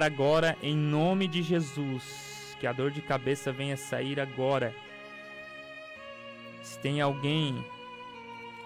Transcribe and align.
agora 0.00 0.56
em 0.62 0.74
nome 0.74 1.28
de 1.28 1.42
Jesus. 1.42 2.56
Que 2.58 2.66
a 2.66 2.72
dor 2.72 2.90
de 2.90 3.02
cabeça 3.02 3.52
venha 3.52 3.76
sair 3.76 4.18
agora. 4.18 4.74
Se 6.62 6.78
tem 6.78 7.02
alguém 7.02 7.62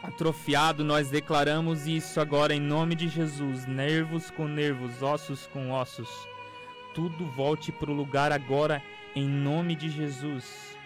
atrofiado, 0.04 0.84
nós 0.84 1.10
declaramos 1.10 1.88
isso 1.88 2.20
agora 2.20 2.54
em 2.54 2.60
nome 2.60 2.94
de 2.94 3.08
Jesus. 3.08 3.66
Nervos 3.66 4.30
com 4.30 4.46
nervos, 4.46 5.02
ossos 5.02 5.48
com 5.48 5.72
ossos. 5.72 6.08
Tudo 6.94 7.26
volte 7.26 7.72
para 7.72 7.90
o 7.90 7.94
lugar 7.94 8.30
agora 8.30 8.80
em 9.16 9.26
nome 9.28 9.74
de 9.74 9.90
Jesus. 9.90 10.78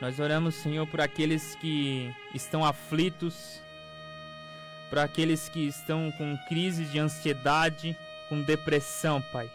Nós 0.00 0.20
oramos, 0.20 0.54
Senhor, 0.54 0.86
por 0.86 1.00
aqueles 1.00 1.56
que 1.56 2.14
estão 2.32 2.64
aflitos, 2.64 3.60
para 4.90 5.02
aqueles 5.02 5.48
que 5.48 5.66
estão 5.66 6.12
com 6.12 6.36
crises 6.46 6.92
de 6.92 7.00
ansiedade 7.00 7.96
com 8.28 8.42
depressão, 8.42 9.22
Pai. 9.32 9.50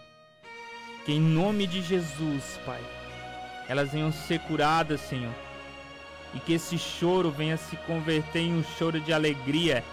Que 1.06 1.14
em 1.14 1.20
nome 1.20 1.66
de 1.66 1.82
Jesus, 1.82 2.60
Pai, 2.66 2.82
elas 3.68 3.92
venham 3.92 4.12
ser 4.12 4.40
curadas, 4.42 5.02
Senhor. 5.02 5.34
E 6.34 6.40
que 6.40 6.54
esse 6.54 6.78
choro 6.78 7.32
venha 7.32 7.58
se 7.58 7.76
converter 7.78 8.40
em 8.40 8.54
um 8.54 8.64
choro 8.78 9.00
de 9.00 9.12
alegria. 9.12 9.84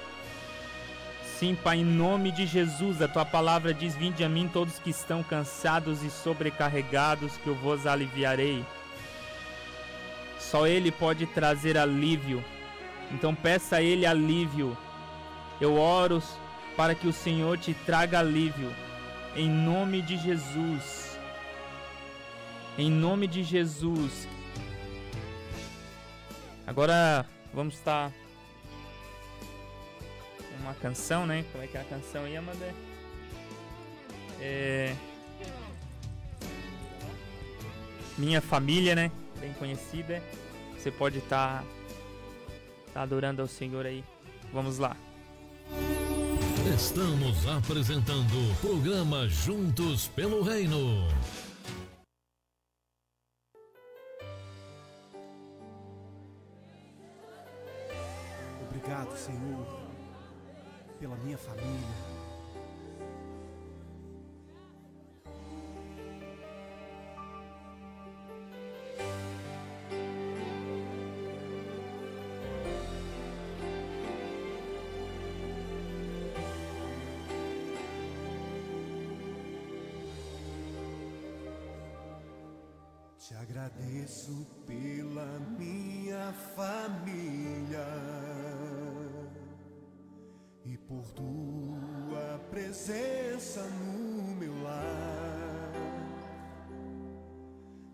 Sim, 1.39 1.55
Pai, 1.55 1.79
em 1.79 1.85
nome 1.85 2.31
de 2.31 2.47
Jesus, 2.47 3.01
a 3.01 3.09
tua 3.09 3.25
palavra 3.25 3.73
diz: 3.73 3.95
Vinde 3.95 4.25
a 4.25 4.29
mim 4.29 4.49
todos 4.53 4.79
que 4.79 4.91
estão 4.91 5.23
cansados 5.23 6.03
e 6.03 6.11
sobrecarregados, 6.11 7.37
que 7.39 7.47
eu 7.47 7.55
vos 7.55 7.87
aliviarei. 7.87 8.65
Só 10.39 10.67
Ele 10.67 10.91
pode 10.91 11.27
trazer 11.27 11.77
alívio. 11.77 12.45
Então 13.13 13.35
peça 13.35 13.77
a 13.77 13.83
Ele 13.83 14.07
alívio. 14.07 14.77
Eu 15.61 15.77
oro 15.77 16.23
para 16.79 16.95
que 16.95 17.09
o 17.09 17.13
Senhor 17.13 17.59
te 17.59 17.75
traga 17.75 18.21
alívio. 18.21 18.73
Em 19.35 19.51
nome 19.51 20.01
de 20.01 20.17
Jesus. 20.17 21.19
Em 22.79 22.89
nome 22.89 23.27
de 23.27 23.43
Jesus. 23.43 24.29
Agora 26.65 27.27
vamos 27.53 27.75
estar 27.75 28.13
uma 30.61 30.73
canção, 30.75 31.27
né? 31.27 31.45
Como 31.51 31.65
é 31.65 31.67
que 31.67 31.77
é 31.77 31.81
a 31.81 31.85
canção 31.85 32.25
aí, 32.25 32.37
Amanda? 32.37 32.73
É... 34.41 34.95
Minha 38.17 38.41
família, 38.41 38.95
né? 38.95 39.11
Bem 39.41 39.53
conhecida. 39.55 40.23
Você 40.77 40.93
pode 40.93 41.19
estar 41.19 41.65
tá, 41.65 41.65
tá 42.95 43.03
adorando 43.03 43.43
ao 43.43 43.49
Senhor 43.49 43.85
aí. 43.85 44.05
Vamos 44.53 44.79
lá. 44.79 44.97
Estamos 46.75 47.47
apresentando 47.47 48.35
o 48.37 48.55
programa 48.57 49.27
Juntos 49.27 50.09
pelo 50.09 50.43
Reino. 50.43 51.09
Obrigado, 58.69 59.17
Senhor, 59.17 59.67
pela 61.01 61.17
minha 61.17 61.39
família 61.39 62.08
agradeço 83.35 84.47
pela 84.67 85.39
minha 85.59 86.33
família 86.57 87.87
e 90.65 90.79
por 90.79 91.05
tua 91.13 92.39
presença 92.51 93.63
no 93.65 94.35
meu 94.37 94.63
lar. 94.63 95.73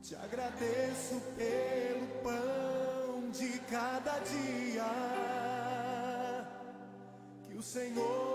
Te 0.03 0.15
agradeço 0.15 1.21
pelo 1.37 2.07
pão 2.23 3.31
de 3.31 3.59
cada 3.61 4.19
dia 4.21 4.85
que 7.43 7.55
o 7.57 7.63
Senhor 7.63 8.34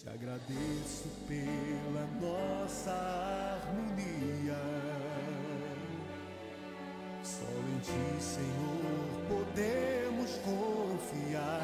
Te 0.00 0.08
agradeço 0.08 1.10
pela 1.28 2.06
nossa 2.22 2.90
harmonia. 2.90 4.56
Só 7.22 7.44
em 7.44 7.78
Ti, 7.80 8.22
Senhor, 8.22 9.20
podemos 9.28 10.30
confiar. 10.38 11.60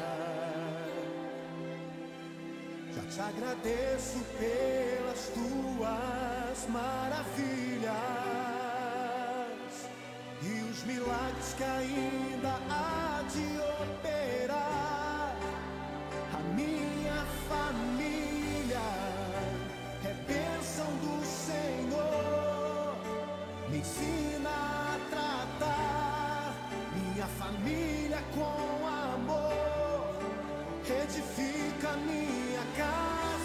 Já 2.93 3.01
te 3.09 3.19
agradeço 3.21 4.19
pelas 4.37 5.29
tuas 5.29 6.67
maravilhas 6.69 7.89
e 10.43 10.61
os 10.69 10.83
milagres 10.83 11.55
que 11.57 11.63
ainda 11.63 12.59
há 12.69 13.23
de 13.31 13.47
operar. 13.81 15.35
A 16.35 16.39
minha 16.53 17.25
família 17.49 18.16
Me 23.77 23.81
ensina 23.81 24.49
a 24.49 24.97
tratar 25.11 26.55
minha 26.95 27.27
família 27.27 28.23
com 28.33 28.87
amor. 28.87 30.17
Edifica 30.83 31.95
minha 31.97 32.63
casa 32.75 33.36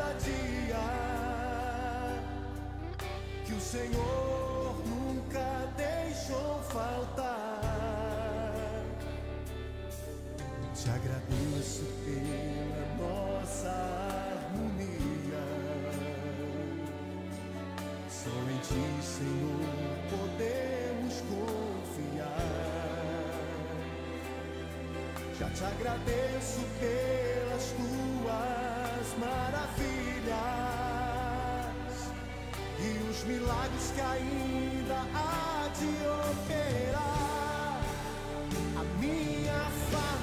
cada 0.00 0.14
dia 0.14 0.80
que 3.44 3.52
o 3.52 3.60
Senhor 3.60 4.82
nunca 4.86 5.68
deixou 5.76 6.62
faltar. 6.70 7.60
Te 10.74 10.88
agradeço 10.88 11.84
pela 12.04 12.86
nossa 12.98 13.68
harmonia. 14.48 15.44
Só 18.08 18.30
em 18.50 18.58
Ti, 18.68 19.04
Senhor, 19.04 19.66
podemos 20.08 21.14
confiar. 21.28 22.40
Já 25.38 25.50
te 25.50 25.64
agradeço 25.64 26.60
pelas 26.80 27.72
tuas 27.72 28.59
maravilhas 29.20 30.40
e 32.78 33.10
os 33.10 33.24
milagres 33.24 33.92
que 33.94 34.00
ainda 34.00 34.98
há 35.14 35.68
de 35.78 35.90
operar. 36.30 37.82
A 38.76 38.84
minha 38.98 39.60
família 39.90 40.19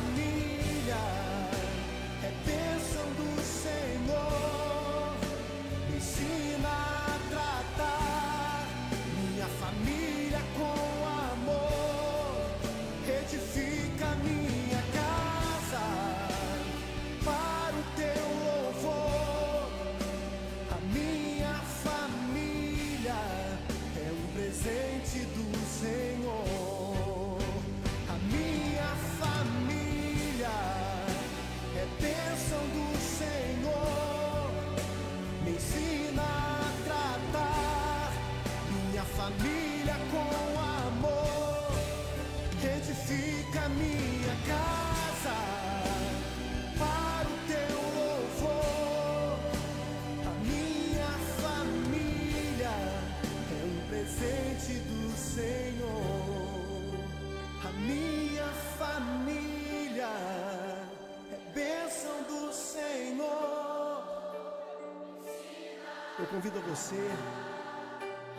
convido 66.38 66.62
você 66.62 67.10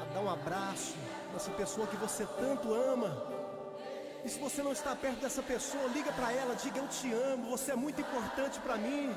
a 0.00 0.04
dar 0.14 0.20
um 0.20 0.30
abraço 0.30 0.94
nessa 1.32 1.50
pessoa 1.50 1.84
que 1.84 1.96
você 1.96 2.24
tanto 2.38 2.72
ama. 2.72 3.10
E 4.24 4.28
se 4.28 4.38
você 4.38 4.62
não 4.62 4.70
está 4.70 4.94
perto 4.94 5.18
dessa 5.18 5.42
pessoa, 5.42 5.88
liga 5.88 6.12
para 6.12 6.32
ela, 6.32 6.54
diga 6.54 6.78
eu 6.78 6.86
te 6.86 7.12
amo, 7.12 7.50
você 7.50 7.72
é 7.72 7.74
muito 7.74 8.00
importante 8.00 8.60
para 8.60 8.76
mim. 8.76 9.12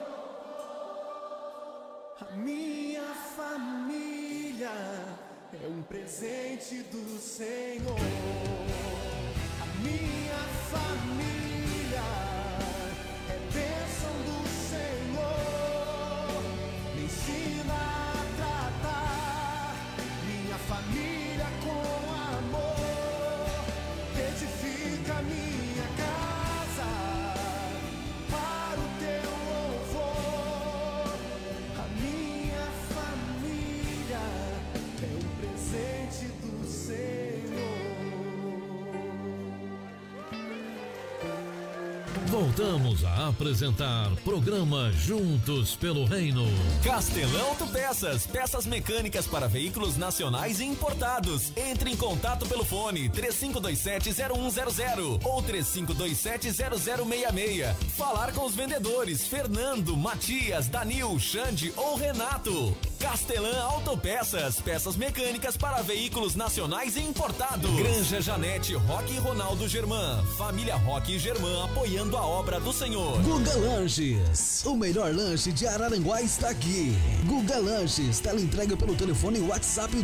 Voltamos 42.61 43.03
a 43.03 43.29
apresentar 43.29 44.11
programa 44.23 44.91
Juntos 44.91 45.75
pelo 45.75 46.05
Reino. 46.05 46.45
Castelão 46.83 47.47
Autopeças, 47.47 48.27
peças 48.27 48.67
mecânicas 48.67 49.25
para 49.25 49.47
veículos 49.47 49.97
nacionais 49.97 50.59
e 50.59 50.65
importados. 50.65 51.51
Entre 51.57 51.89
em 51.89 51.97
contato 51.97 52.45
pelo 52.45 52.63
fone 52.63 53.09
3527-0100 53.09 55.21
ou 55.23 55.41
3527-0066. 55.41 57.73
Falar 57.97 58.31
com 58.31 58.45
os 58.45 58.53
vendedores 58.53 59.25
Fernando, 59.25 59.97
Matias, 59.97 60.67
Danil, 60.67 61.19
Xande 61.19 61.73
ou 61.75 61.95
Renato. 61.95 62.77
Castelã 63.01 63.59
Autopeças, 63.63 64.61
peças 64.61 64.95
mecânicas 64.95 65.57
para 65.57 65.81
veículos 65.81 66.35
nacionais 66.35 66.95
e 66.95 66.99
importados. 66.99 67.71
Granja 67.71 68.21
Janete, 68.21 68.75
Roque 68.75 69.15
e 69.15 69.17
Ronaldo 69.17 69.67
Germán. 69.67 70.23
Família 70.37 70.75
Roque 70.75 71.15
e 71.15 71.19
Germán 71.19 71.65
apoiando 71.65 72.15
a 72.15 72.23
obra 72.23 72.59
do 72.59 72.71
Senhor. 72.71 73.19
Guga 73.23 73.57
Lanches, 73.57 74.61
o 74.65 74.77
melhor 74.77 75.11
lanche 75.15 75.51
de 75.51 75.65
Araranguá 75.65 76.21
está 76.21 76.51
aqui. 76.51 76.95
Guga 77.25 77.57
Lanches, 77.57 78.19
tela 78.19 78.39
entrega 78.39 78.77
pelo 78.77 78.93
telefone 78.93 79.39
WhatsApp 79.39 79.97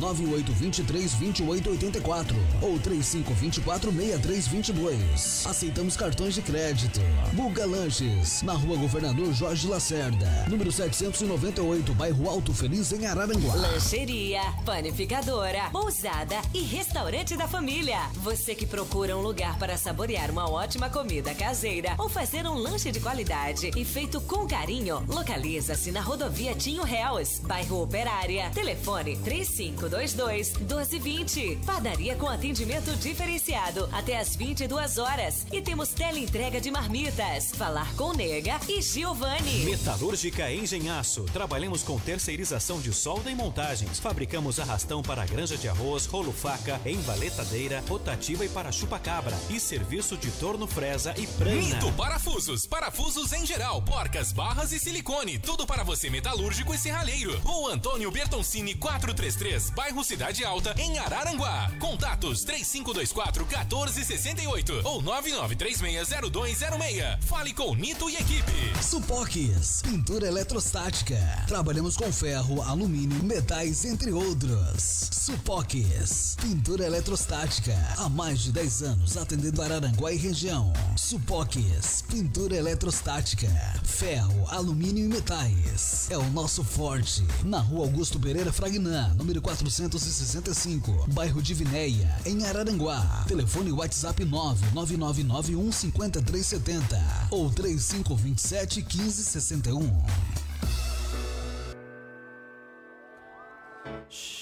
998232884 0.00 2.36
ou 2.62 2.78
35246322. 2.78 5.44
Aceitamos 5.44 5.96
cartões 5.96 6.36
de 6.36 6.42
crédito. 6.42 7.00
Guga 7.34 7.66
Lanches, 7.66 8.42
na 8.42 8.52
Rua 8.52 8.76
Governador 8.76 9.34
Jorge 9.34 9.66
Lacerda, 9.66 10.46
número 10.48 10.70
798, 10.70 11.92
bairro 11.94 12.27
Alto 12.28 12.52
Feliz 12.52 12.92
em 12.92 13.06
Araranguá. 13.06 13.54
Lancheria, 13.54 14.42
panificadora, 14.64 15.70
pousada 15.70 16.36
e 16.52 16.60
restaurante 16.60 17.36
da 17.36 17.48
família. 17.48 17.98
Você 18.16 18.54
que 18.54 18.66
procura 18.66 19.16
um 19.16 19.20
lugar 19.20 19.58
para 19.58 19.76
saborear 19.76 20.30
uma 20.30 20.48
ótima 20.50 20.90
comida 20.90 21.34
caseira 21.34 21.94
ou 21.98 22.08
fazer 22.08 22.46
um 22.46 22.54
lanche 22.54 22.92
de 22.92 23.00
qualidade 23.00 23.70
e 23.74 23.84
feito 23.84 24.20
com 24.20 24.46
carinho, 24.46 25.04
localiza-se 25.08 25.90
na 25.90 26.00
rodovia 26.00 26.54
Tinho 26.54 26.82
Réus, 26.82 27.38
bairro 27.40 27.82
Operária. 27.82 28.50
Telefone 28.50 29.16
3522 29.16 30.52
1220. 30.58 31.58
Padaria 31.64 32.14
com 32.16 32.28
atendimento 32.28 32.94
diferenciado 32.96 33.88
até 33.92 34.18
às 34.18 34.36
22 34.36 34.98
horas. 34.98 35.46
E 35.52 35.62
temos 35.62 35.90
teleentrega 35.90 36.60
de 36.60 36.70
marmitas. 36.70 37.50
Falar 37.52 37.94
com 37.94 38.12
Nega 38.12 38.60
e 38.68 38.82
Giovanni. 38.82 39.64
Metalúrgica 39.64 40.50
Engenhaço. 40.52 41.24
Trabalhamos 41.24 41.82
com 41.82 41.98
terceirização 42.18 42.80
de 42.80 42.92
solda 42.92 43.30
e 43.30 43.34
montagens. 43.34 44.00
Fabricamos 44.00 44.58
arrastão 44.58 45.00
para 45.02 45.24
granja 45.24 45.56
de 45.56 45.68
arroz, 45.68 46.04
rolo 46.04 46.32
faca, 46.32 46.80
embaletadeira, 46.84 47.80
rotativa 47.88 48.44
e 48.44 48.48
para 48.48 48.72
chupa-cabra. 48.72 49.38
E 49.48 49.60
serviço 49.60 50.16
de 50.16 50.28
torno 50.32 50.66
fresa 50.66 51.14
e 51.16 51.28
prana. 51.28 51.54
Mito 51.54 51.92
Parafusos. 51.92 52.66
Parafusos 52.66 53.32
em 53.32 53.46
geral, 53.46 53.80
porcas, 53.82 54.32
barras 54.32 54.72
e 54.72 54.80
silicone. 54.80 55.38
Tudo 55.38 55.64
para 55.64 55.84
você 55.84 56.10
metalúrgico 56.10 56.74
e 56.74 56.78
serralheiro. 56.78 57.38
Rua 57.38 57.74
Antônio 57.74 58.10
Bertoncini 58.10 58.74
433, 58.74 59.70
bairro 59.70 60.02
Cidade 60.02 60.44
Alta, 60.44 60.74
em 60.76 60.98
Araranguá. 60.98 61.70
Contatos 61.78 62.42
3524 62.42 63.46
1468 63.46 64.80
ou 64.82 65.00
99360206. 65.04 67.22
Fale 67.22 67.52
com 67.52 67.76
Nito 67.76 68.10
e 68.10 68.16
equipe. 68.16 68.72
Supoques, 68.82 69.82
pintura 69.82 70.26
eletrostática. 70.26 71.44
Trabalhamos 71.46 71.96
com 71.96 72.07
ferro, 72.12 72.62
alumínio, 72.62 73.22
metais, 73.22 73.84
entre 73.84 74.12
outros. 74.12 75.08
Supoques, 75.12 76.36
pintura 76.40 76.86
eletrostática. 76.86 77.76
Há 77.98 78.08
mais 78.08 78.40
de 78.40 78.52
10 78.52 78.82
anos 78.82 79.16
atendendo 79.16 79.60
Araranguá 79.60 80.12
e 80.12 80.16
região. 80.16 80.72
Supoques, 80.96 82.02
pintura 82.08 82.56
eletrostática. 82.56 83.48
Ferro, 83.84 84.46
alumínio 84.48 85.04
e 85.04 85.08
metais. 85.08 86.08
É 86.10 86.16
o 86.16 86.30
nosso 86.30 86.64
forte. 86.64 87.26
Na 87.44 87.60
rua 87.60 87.84
Augusto 87.86 88.18
Pereira 88.18 88.52
Fragnan, 88.52 89.14
número 89.14 89.42
465, 89.42 91.08
bairro 91.12 91.42
de 91.42 91.52
Vinéia, 91.52 92.10
em 92.24 92.44
Araranguá. 92.46 93.24
Telefone 93.26 93.70
WhatsApp 93.72 94.24
99991 94.24 95.72
5370 95.72 97.28
ou 97.30 97.50
3527 97.50 98.82
1561. 98.82 100.37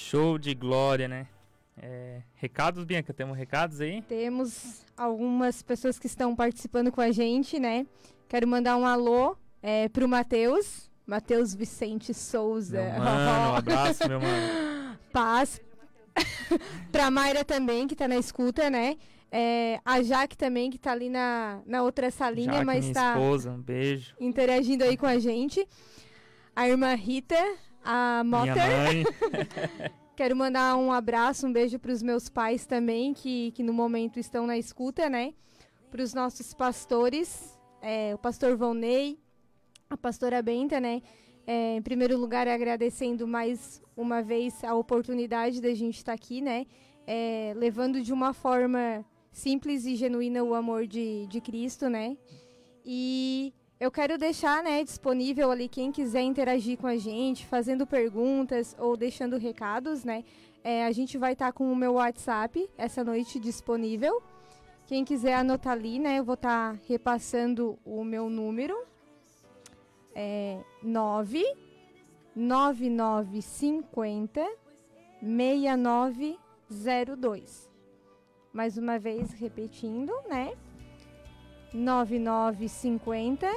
Show 0.09 0.37
de 0.37 0.55
glória, 0.55 1.05
né? 1.05 1.27
É, 1.75 2.21
recados, 2.35 2.85
Bianca? 2.85 3.13
Temos 3.13 3.37
recados 3.37 3.81
aí? 3.81 4.01
Temos 4.03 4.85
algumas 4.95 5.61
pessoas 5.61 5.99
que 5.99 6.07
estão 6.07 6.33
participando 6.33 6.93
com 6.93 7.01
a 7.01 7.11
gente, 7.11 7.59
né? 7.59 7.85
Quero 8.29 8.47
mandar 8.47 8.77
um 8.77 8.85
alô 8.85 9.35
é, 9.61 9.89
pro 9.89 10.07
Matheus, 10.07 10.89
Matheus 11.05 11.53
Vicente 11.53 12.13
Souza. 12.13 12.81
Meu 12.81 12.99
mano, 12.99 13.51
um 13.51 13.55
abraço, 13.57 14.07
meu 14.07 14.21
mano. 14.21 14.97
Paz. 15.11 15.59
pra 16.89 17.11
Mayra 17.11 17.43
também, 17.43 17.85
que 17.85 17.93
tá 17.93 18.07
na 18.07 18.15
escuta, 18.15 18.69
né? 18.69 18.95
É, 19.29 19.81
a 19.83 20.01
Jaque 20.01 20.37
também, 20.37 20.69
que 20.69 20.77
tá 20.77 20.93
ali 20.93 21.09
na, 21.09 21.59
na 21.65 21.83
outra 21.83 22.09
salinha, 22.09 22.53
Jaque, 22.53 22.65
mas 22.65 22.85
minha 22.85 22.93
tá 22.93 23.11
esposa, 23.11 23.51
um 23.51 23.61
beijo. 23.61 24.15
interagindo 24.21 24.85
aí 24.85 24.95
com 24.95 25.05
a 25.05 25.19
gente. 25.19 25.67
A 26.55 26.65
irmã 26.69 26.95
Rita, 26.95 27.35
a 27.87 28.21
Motter. 28.25 29.05
Quero 30.13 30.35
mandar 30.35 30.75
um 30.75 30.91
abraço, 30.91 31.47
um 31.47 31.53
beijo 31.53 31.79
para 31.79 31.93
os 31.93 32.03
meus 32.03 32.27
pais 32.27 32.65
também, 32.65 33.13
que, 33.13 33.51
que 33.51 33.63
no 33.63 33.71
momento 33.71 34.19
estão 34.19 34.45
na 34.45 34.57
escuta, 34.57 35.09
né? 35.09 35.33
Para 35.89 36.03
os 36.03 36.13
nossos 36.13 36.53
pastores, 36.53 37.57
é, 37.81 38.13
o 38.13 38.17
pastor 38.17 38.57
Volney, 38.57 39.17
a 39.89 39.95
pastora 39.95 40.41
Benta, 40.41 40.81
né? 40.81 41.01
É, 41.45 41.77
em 41.77 41.81
primeiro 41.81 42.17
lugar, 42.17 42.45
agradecendo 42.45 43.25
mais 43.25 43.81
uma 43.95 44.21
vez 44.21 44.61
a 44.65 44.75
oportunidade 44.75 45.61
da 45.61 45.73
gente 45.73 45.95
estar 45.95 46.11
aqui, 46.11 46.41
né? 46.41 46.65
É, 47.05 47.53
levando 47.55 48.01
de 48.01 48.11
uma 48.11 48.33
forma 48.33 49.05
simples 49.31 49.85
e 49.85 49.95
genuína 49.95 50.43
o 50.43 50.53
amor 50.53 50.85
de, 50.85 51.25
de 51.27 51.39
Cristo, 51.39 51.87
né? 51.87 52.17
E 52.83 53.53
eu 53.79 53.91
quero 53.91 54.17
deixar 54.17 54.63
né, 54.63 54.83
disponível 54.83 55.51
ali 55.51 55.69
quem 55.69 55.91
quiser 55.91 56.21
interagir 56.21 56.79
com 56.79 56.87
a 56.87 56.97
gente, 56.97 57.45
fazendo 57.45 57.85
perguntas 57.85 58.75
ou 58.79 58.97
deixando 58.97 59.37
recados, 59.37 60.03
né? 60.03 60.23
É, 60.63 60.83
a 60.85 60.91
gente 60.91 61.15
vai 61.17 61.33
estar 61.33 61.51
com 61.53 61.71
o 61.71 61.75
meu 61.75 61.93
WhatsApp 61.93 62.67
essa 62.75 63.03
noite 63.03 63.39
disponível. 63.39 64.19
Quem 64.87 65.05
quiser 65.05 65.35
anotar 65.35 65.73
ali, 65.73 65.99
né? 65.99 66.17
Eu 66.17 66.23
vou 66.23 66.33
estar 66.33 66.75
repassando 66.87 67.77
o 67.85 68.03
meu 68.03 68.27
número. 68.29 68.75
É 70.15 70.59
9 70.81 71.45
9950 72.35 74.43
6902. 75.21 77.69
Mais 78.51 78.75
uma 78.77 78.97
vez 78.97 79.33
repetindo, 79.33 80.11
né? 80.27 80.57
9950 81.77 83.47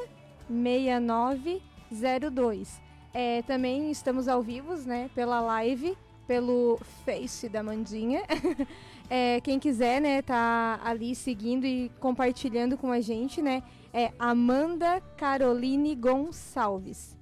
6902. 0.48 2.80
É, 3.12 3.42
também 3.42 3.90
estamos 3.90 4.28
ao 4.28 4.40
vivo, 4.42 4.76
né, 4.86 5.10
pela 5.14 5.40
live, 5.40 5.96
pelo 6.26 6.78
Face 7.04 7.48
da 7.48 7.62
Mandinha. 7.62 8.22
é, 9.10 9.40
quem 9.40 9.58
quiser, 9.58 10.00
né, 10.00 10.22
tá 10.22 10.80
ali 10.84 11.14
seguindo 11.14 11.66
e 11.66 11.90
compartilhando 11.98 12.76
com 12.76 12.92
a 12.92 13.00
gente, 13.00 13.42
né, 13.42 13.62
é 13.92 14.12
Amanda 14.18 15.00
Caroline 15.16 15.96
Gonçalves. 15.96 17.18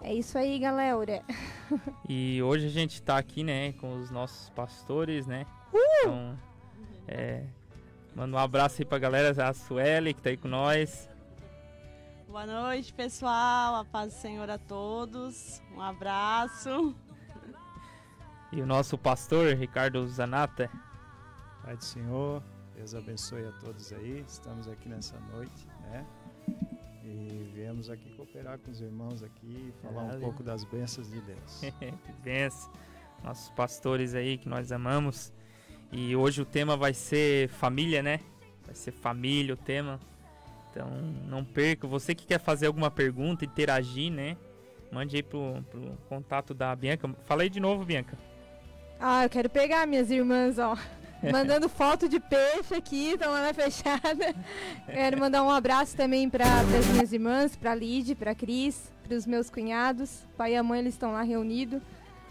É 0.00 0.14
isso 0.14 0.38
aí, 0.38 0.58
galera. 0.58 1.22
E 2.08 2.42
hoje 2.42 2.66
a 2.66 2.70
gente 2.70 3.02
tá 3.02 3.18
aqui, 3.18 3.44
né, 3.44 3.72
com 3.72 3.94
os 3.94 4.10
nossos 4.10 4.48
pastores, 4.50 5.26
né? 5.26 5.44
Então, 6.00 6.38
é, 7.06 7.44
manda 8.14 8.36
um 8.36 8.38
abraço 8.38 8.80
aí 8.80 8.84
pra 8.84 8.98
galera, 8.98 9.48
a 9.48 9.52
Sueli 9.52 10.14
que 10.14 10.22
tá 10.22 10.30
aí 10.30 10.36
com 10.36 10.48
nós. 10.48 11.08
Boa 12.26 12.46
noite, 12.46 12.92
pessoal. 12.92 13.76
A 13.76 13.84
paz 13.84 14.12
do 14.12 14.20
Senhor 14.20 14.50
a 14.50 14.58
todos. 14.58 15.62
Um 15.74 15.80
abraço. 15.80 16.94
E 18.50 18.62
o 18.62 18.66
nosso 18.66 18.96
pastor, 18.96 19.54
Ricardo 19.54 20.08
Zanata. 20.08 20.70
Pai 21.62 21.76
do 21.76 21.84
Senhor, 21.84 22.42
Deus 22.74 22.94
abençoe 22.94 23.44
a 23.44 23.52
todos 23.52 23.92
aí. 23.92 24.24
Estamos 24.26 24.66
aqui 24.66 24.88
nessa 24.88 25.20
noite, 25.20 25.68
né? 25.82 26.06
E 27.04 27.50
viemos 27.54 27.90
aqui 27.90 28.10
cooperar 28.16 28.58
com 28.60 28.70
os 28.70 28.80
irmãos 28.80 29.22
aqui, 29.22 29.70
falar 29.82 30.02
um 30.02 30.06
Valeu. 30.06 30.20
pouco 30.20 30.42
das 30.42 30.64
bênçãos 30.64 31.10
de 31.10 31.20
Deus. 31.20 31.60
que 31.78 32.12
benção. 32.22 32.72
Nossos 33.22 33.50
pastores 33.50 34.14
aí 34.14 34.38
que 34.38 34.48
nós 34.48 34.72
amamos. 34.72 35.30
E 35.90 36.14
hoje 36.14 36.42
o 36.42 36.44
tema 36.44 36.76
vai 36.76 36.92
ser 36.92 37.48
família, 37.48 38.02
né? 38.02 38.20
Vai 38.64 38.74
ser 38.74 38.92
família 38.92 39.54
o 39.54 39.56
tema. 39.56 39.98
Então 40.70 40.88
não 41.26 41.44
perca. 41.44 41.86
Você 41.86 42.14
que 42.14 42.26
quer 42.26 42.38
fazer 42.38 42.66
alguma 42.66 42.90
pergunta, 42.90 43.44
interagir, 43.44 44.12
né? 44.12 44.36
Mande 44.92 45.16
aí 45.16 45.22
pro, 45.22 45.64
pro 45.70 45.98
contato 46.08 46.54
da 46.54 46.74
Bianca. 46.74 47.08
Fala 47.24 47.42
aí 47.42 47.50
de 47.50 47.60
novo, 47.60 47.84
Bianca. 47.84 48.16
Ah, 49.00 49.24
eu 49.24 49.30
quero 49.30 49.48
pegar 49.48 49.86
minhas 49.86 50.10
irmãs, 50.10 50.58
ó. 50.58 50.76
Mandando 51.32 51.68
foto 51.68 52.08
de 52.08 52.20
peixe 52.20 52.74
aqui, 52.74 53.10
estão 53.10 53.32
lá 53.32 53.42
na 53.42 53.54
fechada. 53.54 54.34
Quero 54.86 55.18
mandar 55.18 55.42
um 55.42 55.50
abraço 55.50 55.96
também 55.96 56.30
para 56.30 56.44
as 56.44 56.86
minhas 56.92 57.12
irmãs, 57.12 57.56
para 57.56 57.74
Lid, 57.74 58.14
para 58.14 58.34
Cris, 58.34 58.92
para 59.02 59.16
os 59.16 59.26
meus 59.26 59.50
cunhados. 59.50 60.24
Pai 60.36 60.52
e 60.52 60.56
a 60.56 60.62
mãe 60.62 60.80
eles 60.80 60.94
estão 60.94 61.12
lá 61.12 61.22
reunidos. 61.22 61.82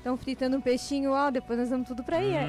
Estão 0.07 0.15
fritando 0.15 0.55
um 0.55 0.61
peixinho, 0.61 1.11
ó. 1.11 1.29
Depois 1.29 1.59
nós 1.59 1.69
vamos 1.69 1.85
tudo 1.85 2.01
para 2.01 2.19
aí. 2.19 2.31
é. 2.31 2.47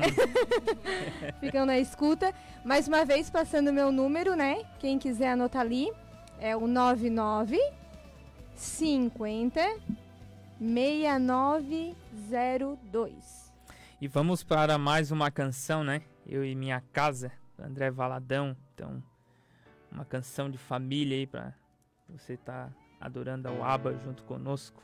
Ficam 1.40 1.66
na 1.66 1.76
escuta. 1.76 2.32
Mais 2.64 2.86
uma 2.86 3.04
vez, 3.04 3.28
passando 3.28 3.70
o 3.70 3.72
meu 3.72 3.90
número, 3.90 4.36
né? 4.36 4.64
Quem 4.78 4.96
quiser 4.96 5.32
anotar 5.32 5.62
ali, 5.62 5.92
é 6.38 6.56
o 6.56 6.68
99 6.68 7.58
50 8.54 9.60
6902. 10.60 13.52
E 14.00 14.06
vamos 14.06 14.44
para 14.44 14.78
mais 14.78 15.10
uma 15.10 15.28
canção, 15.28 15.82
né? 15.82 16.02
Eu 16.24 16.44
e 16.44 16.54
Minha 16.54 16.80
Casa, 16.92 17.32
André 17.58 17.90
Valadão. 17.90 18.56
Então, 18.72 19.02
uma 19.90 20.04
canção 20.04 20.48
de 20.48 20.58
família 20.58 21.16
aí 21.16 21.26
pra 21.26 21.52
você 22.08 22.34
estar 22.34 22.72
adorando 23.00 23.48
ao 23.48 23.64
Aba 23.64 23.96
junto 23.96 24.22
conosco. 24.22 24.80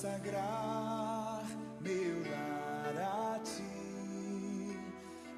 Consagrar 0.00 1.44
meu 1.78 2.22
lar 2.30 2.96
a 2.96 3.38
ti, 3.40 4.78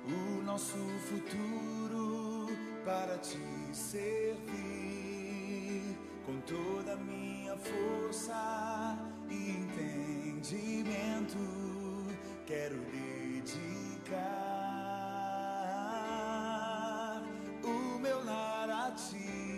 o 0.06 0.42
nosso 0.44 0.78
futuro 1.08 2.46
para 2.84 3.18
te 3.18 3.40
servir 3.72 4.38
com 6.24 6.40
toda 6.42 6.92
a 6.92 6.96
minha 6.96 7.56
força 7.56 8.96
e 9.28 9.50
entendimento. 9.50 11.38
Quero 12.46 12.76
dedicar 12.76 13.66
o 17.64 17.98
meu 17.98 18.24
lar 18.24 18.70
a 18.70 18.92
ti. 18.92 19.51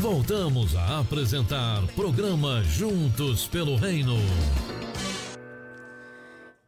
Voltamos 0.00 0.74
a 0.76 1.00
apresentar 1.00 1.86
programa 1.94 2.64
Juntos 2.64 3.46
pelo 3.46 3.76
Reino. 3.76 4.14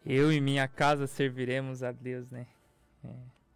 Eu 0.05 0.31
e 0.31 0.39
minha 0.39 0.69
casa 0.69 1.07
serviremos 1.07 1.83
a 1.83 1.93
Deus, 1.93 2.31
né? 2.31 2.47
É, 3.03 3.09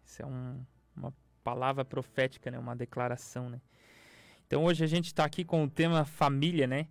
isso 0.03 0.23
é 0.23 0.25
um, 0.25 0.65
uma 0.95 1.13
palavra 1.43 1.85
profética, 1.85 2.49
né? 2.49 2.57
Uma 2.57 2.75
declaração, 2.75 3.51
né? 3.51 3.61
Então 4.47 4.65
hoje 4.65 4.83
a 4.83 4.87
gente 4.87 5.05
está 5.05 5.23
aqui 5.23 5.45
com 5.45 5.63
o 5.63 5.69
tema 5.69 6.03
família, 6.05 6.65
né? 6.65 6.87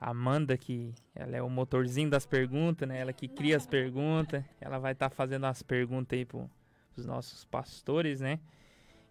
Amanda, 0.00 0.56
que 0.56 0.94
ela 1.16 1.36
é 1.36 1.42
o 1.42 1.50
motorzinho 1.50 2.08
das 2.08 2.24
perguntas, 2.24 2.88
né? 2.88 3.00
Ela 3.00 3.12
que 3.12 3.26
cria 3.26 3.56
as 3.56 3.66
perguntas. 3.66 4.44
Ela 4.60 4.78
vai 4.78 4.92
estar 4.92 5.10
tá 5.10 5.14
fazendo 5.14 5.46
as 5.46 5.60
perguntas 5.60 6.16
aí 6.16 6.24
para 6.24 6.38
os 6.96 7.04
nossos 7.04 7.44
pastores, 7.46 8.20
né? 8.20 8.38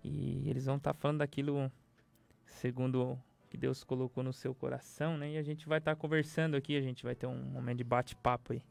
E 0.01 0.49
eles 0.49 0.65
vão 0.65 0.77
estar 0.77 0.93
tá 0.93 0.97
falando 0.97 1.17
daquilo 1.17 1.69
segundo 2.57 3.17
que 3.49 3.57
Deus 3.57 3.83
colocou 3.83 4.23
no 4.23 4.33
seu 4.33 4.53
coração, 4.53 5.17
né? 5.17 5.31
E 5.31 5.37
a 5.37 5.43
gente 5.43 5.67
vai 5.67 5.79
estar 5.79 5.95
tá 5.95 6.01
conversando 6.01 6.57
aqui, 6.57 6.75
a 6.75 6.81
gente 6.81 7.03
vai 7.03 7.15
ter 7.15 7.27
um 7.27 7.35
momento 7.35 7.77
de 7.77 7.83
bate-papo 7.83 8.53
aí. 8.53 8.61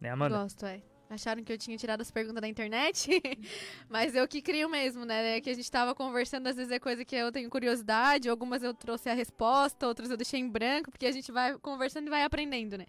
Né, 0.00 0.10
Amanda? 0.10 0.38
Gosto, 0.42 0.66
é. 0.66 0.82
Acharam 1.10 1.42
que 1.42 1.50
eu 1.50 1.56
tinha 1.56 1.76
tirado 1.78 2.02
as 2.02 2.10
perguntas 2.10 2.42
da 2.42 2.46
internet, 2.46 3.08
mas 3.88 4.14
eu 4.14 4.28
que 4.28 4.42
crio 4.42 4.68
mesmo, 4.68 5.06
né? 5.06 5.38
É 5.38 5.40
que 5.40 5.48
a 5.48 5.54
gente 5.54 5.70
tava 5.70 5.94
conversando, 5.94 6.46
às 6.46 6.56
vezes 6.56 6.70
é 6.70 6.78
coisa 6.78 7.02
que 7.02 7.16
eu 7.16 7.32
tenho 7.32 7.48
curiosidade, 7.48 8.28
algumas 8.28 8.62
eu 8.62 8.74
trouxe 8.74 9.08
a 9.08 9.14
resposta, 9.14 9.86
outras 9.86 10.10
eu 10.10 10.18
deixei 10.18 10.38
em 10.38 10.48
branco, 10.48 10.90
porque 10.90 11.06
a 11.06 11.12
gente 11.12 11.32
vai 11.32 11.58
conversando 11.58 12.08
e 12.08 12.10
vai 12.10 12.24
aprendendo, 12.24 12.76
né? 12.76 12.84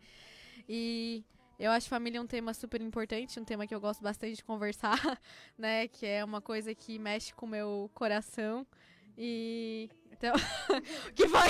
E 0.68 1.24
eu 1.58 1.72
acho 1.72 1.88
família 1.88 2.22
um 2.22 2.28
tema 2.28 2.54
super 2.54 2.82
importante, 2.82 3.40
um 3.40 3.46
tema 3.46 3.66
que 3.66 3.74
eu 3.74 3.80
gosto 3.80 4.04
bastante 4.04 4.36
de 4.36 4.44
conversar, 4.44 5.00
né? 5.58 5.88
Que 5.88 6.06
é 6.06 6.26
uma 6.26 6.42
coisa 6.42 6.76
que 6.76 7.00
mexe 7.00 7.34
com 7.34 7.46
o 7.46 7.50
meu 7.50 7.90
coração. 7.94 8.68
E. 9.18 9.90
Então. 10.20 10.36
que 11.16 11.26
vai. 11.28 11.50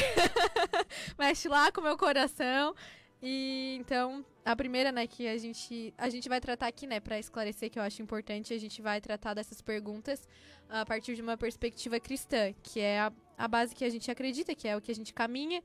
mexe 1.17 1.49
lá 1.49 1.71
com 1.71 1.82
o 1.82 1.84
meu 1.84 1.97
coração. 1.97 2.75
E 3.21 3.75
então, 3.82 4.23
a 4.45 4.55
primeira, 4.55 4.91
né, 4.91 5.05
que 5.05 5.27
a 5.27 5.38
gente, 5.38 5.93
a 5.97 6.08
gente 6.10 6.29
vai 6.29 6.39
tratar 6.39 6.67
aqui, 6.67 6.88
né, 6.88 7.01
para 7.01 7.19
esclarecer 7.19 7.69
que 7.69 7.77
eu 7.77 7.84
acho 7.84 8.01
importante, 8.01 8.53
a 8.53 8.58
gente 8.58 8.82
vai 8.82 9.01
tratar 9.01 9.34
dessas 9.34 9.60
perguntas 9.62 10.25
a 10.69 10.86
partir 10.86 11.15
de 11.15 11.21
uma 11.21 11.36
perspectiva 11.36 11.99
cristã, 11.99 12.53
que 12.63 12.79
é 12.79 13.01
a, 13.01 13.12
a 13.38 13.47
base 13.47 13.75
que 13.75 13.84
a 13.84 13.89
gente 13.89 14.10
acredita, 14.10 14.55
que 14.55 14.67
é 14.67 14.77
o 14.77 14.82
que 14.82 14.91
a 14.91 14.95
gente 14.95 15.13
caminha. 15.13 15.62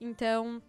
Então, 0.00 0.62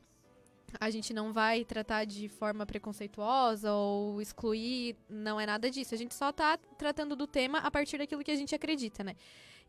a 0.80 0.90
gente 0.90 1.14
não 1.14 1.32
vai 1.32 1.64
tratar 1.64 2.06
de 2.06 2.28
forma 2.28 2.66
preconceituosa 2.66 3.72
ou 3.72 4.20
excluir, 4.20 4.96
não 5.08 5.40
é 5.40 5.46
nada 5.46 5.70
disso. 5.70 5.94
A 5.94 5.98
gente 5.98 6.16
só 6.16 6.30
está 6.30 6.58
tratando 6.58 7.16
do 7.16 7.28
tema 7.28 7.60
a 7.60 7.70
partir 7.70 8.00
daquilo 8.00 8.24
que 8.24 8.32
a 8.32 8.36
gente 8.36 8.56
acredita, 8.56 9.04
né? 9.04 9.16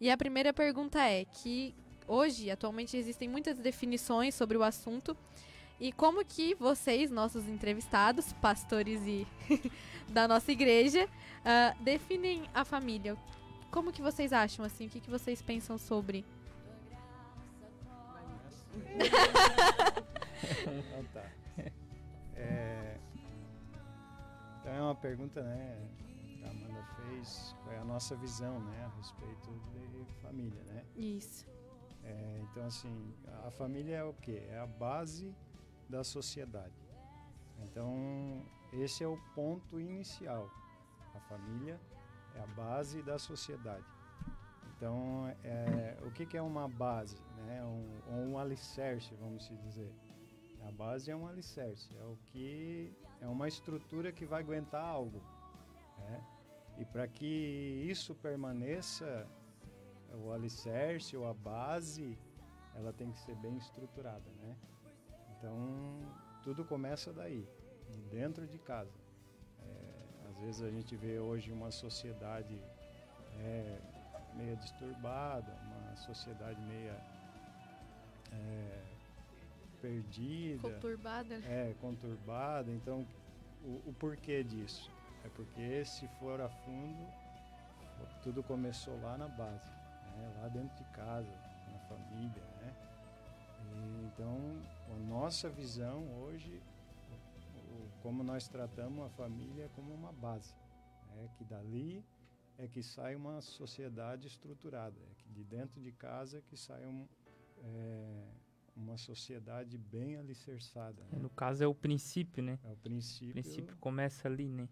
E 0.01 0.11
a 0.11 0.17
primeira 0.17 0.53
pergunta 0.53 0.99
é 0.99 1.25
que 1.25 1.75
hoje, 2.07 2.51
atualmente, 2.51 2.97
existem 2.97 3.29
muitas 3.29 3.57
definições 3.57 4.35
sobre 4.35 4.57
o 4.57 4.63
assunto. 4.63 5.17
E 5.81 5.93
como 5.93 6.25
que 6.25 6.55
vocês, 6.55 7.11
nossos 7.11 7.49
entrevistados, 7.49 8.33
pastores 8.35 9.01
e 9.07 9.27
da 10.09 10.29
nossa 10.29 10.53
igreja, 10.53 11.07
uh, 11.07 11.83
definem 11.83 12.45
a 12.55 12.65
família? 12.65 13.17
Como 13.71 13.93
que 13.93 14.01
vocês 14.01 14.33
acham 14.33 14.65
assim? 14.65 14.87
O 14.87 14.91
que, 14.91 15.01
que 15.01 15.11
vocês 15.11 15.43
pensam 15.43 15.77
sobre? 15.77 16.25
então 20.63 21.05
tá. 21.13 21.29
É, 22.37 22.99
então 24.61 24.73
é 24.73 24.83
uma 24.83 24.95
pergunta, 24.95 25.43
né? 25.43 25.77
Que 25.99 26.45
a 26.45 26.51
Amanda 26.51 26.85
fez. 26.97 27.55
Qual 27.63 27.75
é 27.75 27.79
a 27.79 27.85
nossa 27.85 28.17
visão, 28.17 28.61
né? 28.61 28.85
A 28.85 28.97
respeito 28.97 29.51
de 30.07 30.15
família, 30.23 30.63
né? 30.65 30.85
Isso. 30.97 31.47
É, 32.05 32.41
então 32.43 32.65
assim, 32.67 33.15
a 33.45 33.51
família 33.51 33.97
é 33.97 34.05
o 34.05 34.15
quê? 34.15 34.43
É 34.51 34.59
a 34.59 34.67
base 34.67 35.35
da 35.89 36.05
sociedade. 36.05 36.75
Então, 37.63 38.45
esse 38.73 39.05
é 39.05 39.09
o 39.09 39.17
ponto 39.35 39.81
inicial. 39.81 40.51
A 41.15 41.21
família 41.21 41.81
é 42.35 42.41
a 42.41 42.47
base 42.47 43.03
da 43.03 43.19
sociedade. 43.19 43.85
Então, 44.77 45.29
é, 45.45 45.97
o 46.03 46.11
que, 46.11 46.27
que, 46.27 46.37
é 46.37 46.43
uma 46.43 46.69
base? 46.69 47.17
Né? 47.47 47.65
Um, 47.65 48.33
um 48.33 48.39
alicerce, 48.39 49.15
vamos 49.15 49.49
dizer. 49.63 49.93
A 50.67 50.73
base 50.73 51.11
é 51.11 51.17
um 51.17 51.27
alicerce, 51.27 51.95
é 51.97 52.05
o 52.05 52.17
que 52.27 52.93
é 53.21 53.29
uma 53.29 53.47
estrutura 53.47 54.13
que 54.13 54.25
vai 54.25 54.41
aguentar 54.41 54.85
algo. 54.85 55.23
Né? 55.99 56.25
E 56.79 56.85
para 56.85 57.07
que 57.07 57.87
isso 57.89 58.15
permaneça, 58.15 59.27
o 60.23 60.33
alicerce 60.33 61.17
ou 61.17 61.29
a 61.29 61.35
base, 61.35 62.19
ela 62.75 62.93
tem 62.93 63.11
que 63.11 63.19
ser 63.21 63.35
bem 63.37 63.57
estruturada, 63.57 64.31
né? 64.41 64.57
Então, 65.37 66.01
tudo 66.43 66.65
começa 66.65 67.13
daí, 67.13 67.47
dentro 68.11 68.47
de 68.47 68.59
casa. 68.59 68.93
É, 69.61 70.29
às 70.31 70.37
vezes 70.39 70.63
a 70.63 70.71
gente 70.71 70.97
vê 70.97 71.19
hoje 71.19 71.53
uma 71.53 71.71
sociedade 71.71 72.61
é, 73.39 73.79
meio 74.35 74.57
disturbada, 74.57 75.53
uma 75.63 75.97
sociedade 75.97 76.61
meia 76.63 76.99
é, 78.33 78.83
perdida. 79.81 80.71
Conturbada. 80.71 81.35
É, 81.45 81.75
conturbada. 81.81 82.71
Então, 82.71 83.07
o, 83.63 83.91
o 83.91 83.95
porquê 83.99 84.43
disso? 84.43 84.91
É 85.25 85.29
porque 85.29 85.85
se 85.85 86.07
for 86.19 86.41
a 86.41 86.49
fundo, 86.49 87.07
tudo 88.23 88.43
começou 88.43 88.99
lá 89.01 89.17
na 89.17 89.29
base, 89.29 89.71
né? 90.17 90.33
lá 90.41 90.49
dentro 90.49 90.77
de 90.77 90.85
casa, 90.93 91.31
na 91.73 91.79
família, 91.81 92.43
né? 92.61 92.77
E, 93.75 94.07
então, 94.07 94.39
a 94.95 94.99
nossa 95.09 95.49
visão 95.49 96.07
hoje, 96.23 96.63
o, 97.71 98.03
como 98.03 98.23
nós 98.23 98.49
tratamos 98.49 99.05
a 99.07 99.09
família 99.11 99.69
como 99.75 99.93
uma 99.93 100.13
base, 100.13 100.55
é 101.17 101.29
que 101.37 101.45
dali 101.45 102.05
é 102.59 102.69
que 102.69 102.83
sai 102.83 103.17
uma 103.17 103.41
sociedade 103.41 104.29
estruturada, 104.29 104.97
é 105.11 105.15
que 105.17 105.29
de 105.31 105.45
dentro 105.45 105.81
de 105.81 105.91
casa 105.91 106.41
que 106.43 106.57
sai 106.57 106.87
um, 106.87 107.07
é, 107.59 108.25
uma 108.77 108.97
sociedade 108.97 109.77
bem 109.77 110.17
alicerçada. 110.17 111.03
Né? 111.11 111.19
No 111.19 111.31
caso 111.31 111.65
é 111.65 111.67
o 111.67 111.75
princípio, 111.75 112.43
né? 112.43 112.59
É 112.63 112.71
o 112.71 112.77
princípio. 112.77 113.31
O 113.31 113.33
princípio 113.33 113.77
começa 113.79 114.29
ali, 114.29 114.49
né? 114.49 114.69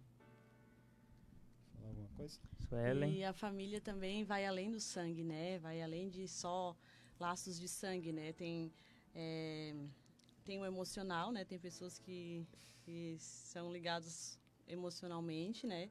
Coisa? 2.22 2.40
Suelen. 2.68 3.14
E 3.14 3.24
a 3.24 3.32
família 3.32 3.80
também 3.80 4.22
vai 4.22 4.46
além 4.46 4.70
do 4.70 4.78
sangue, 4.78 5.24
né? 5.24 5.58
Vai 5.58 5.82
além 5.82 6.08
de 6.08 6.28
só 6.28 6.76
laços 7.18 7.58
de 7.58 7.68
sangue, 7.68 8.12
né? 8.12 8.32
Tem 8.32 8.72
é, 9.14 9.74
tem 10.44 10.58
o 10.60 10.64
emocional, 10.64 11.32
né? 11.32 11.44
Tem 11.44 11.58
pessoas 11.58 11.98
que, 11.98 12.46
que 12.84 13.16
são 13.18 13.72
ligados 13.72 14.38
emocionalmente, 14.68 15.66
né? 15.66 15.90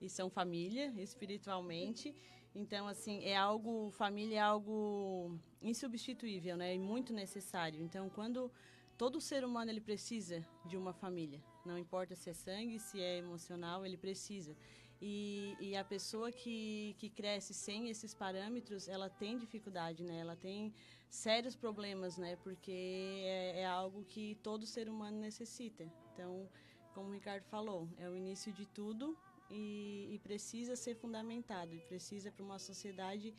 E 0.00 0.08
são 0.08 0.28
família, 0.28 0.92
espiritualmente. 0.96 2.14
Então, 2.54 2.86
assim, 2.86 3.24
é 3.24 3.36
algo, 3.36 3.90
família 3.90 4.36
é 4.36 4.40
algo 4.40 5.38
insubstituível, 5.62 6.56
né? 6.56 6.74
E 6.74 6.78
muito 6.78 7.12
necessário. 7.12 7.80
Então, 7.82 8.08
quando 8.10 8.50
todo 8.98 9.20
ser 9.20 9.44
humano 9.44 9.70
ele 9.70 9.80
precisa 9.80 10.46
de 10.66 10.76
uma 10.76 10.92
família, 10.92 11.42
não 11.64 11.78
importa 11.78 12.14
se 12.14 12.28
é 12.28 12.34
sangue, 12.34 12.78
se 12.78 13.00
é 13.00 13.18
emocional, 13.18 13.84
ele 13.84 13.96
precisa. 13.96 14.54
E, 15.02 15.56
e, 15.58 15.76
a 15.76 15.84
pessoa 15.84 16.30
que, 16.30 16.94
que 16.98 17.08
cresce 17.08 17.54
sem 17.54 17.88
esses 17.88 18.12
parâmetros, 18.12 18.86
ela 18.86 19.08
tem 19.08 19.38
dificuldade, 19.38 20.02
né? 20.02 20.18
Ela 20.18 20.36
tem 20.36 20.74
sérios 21.08 21.56
problemas, 21.56 22.18
né? 22.18 22.36
Porque 22.36 23.22
é, 23.24 23.60
é, 23.60 23.66
algo 23.66 24.04
que 24.04 24.34
todo 24.42 24.66
ser 24.66 24.90
humano 24.90 25.18
necessita. 25.18 25.90
Então, 26.12 26.46
como 26.92 27.08
o 27.08 27.12
Ricardo 27.12 27.44
falou, 27.44 27.88
é 27.96 28.10
o 28.10 28.14
início 28.14 28.52
de 28.52 28.66
tudo 28.66 29.16
e, 29.50 30.10
e 30.12 30.18
precisa 30.18 30.76
ser 30.76 30.94
fundamentado. 30.94 31.74
E 31.74 31.80
precisa 31.80 32.30
para 32.30 32.44
uma 32.44 32.58
sociedade 32.58 33.34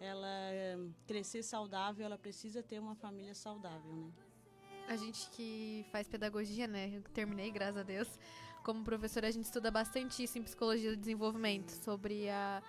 ela 0.00 0.28
crescer 1.06 1.44
saudável, 1.44 2.04
ela 2.04 2.18
precisa 2.18 2.60
ter 2.60 2.80
uma 2.80 2.96
família 2.96 3.34
saudável, 3.34 3.92
né? 3.92 4.12
A 4.88 4.96
gente 4.96 5.30
que 5.30 5.86
faz 5.90 6.06
pedagogia, 6.06 6.66
né? 6.66 6.96
Eu 6.96 7.02
terminei, 7.02 7.50
graças 7.50 7.78
a 7.78 7.82
Deus. 7.82 8.08
Como 8.64 8.82
professora, 8.82 9.28
a 9.28 9.30
gente 9.30 9.44
estuda 9.44 9.70
bastante 9.70 10.24
isso 10.24 10.38
em 10.38 10.42
psicologia 10.42 10.90
do 10.90 10.96
desenvolvimento, 10.96 11.70
sobre 11.70 12.28
a 12.28 12.60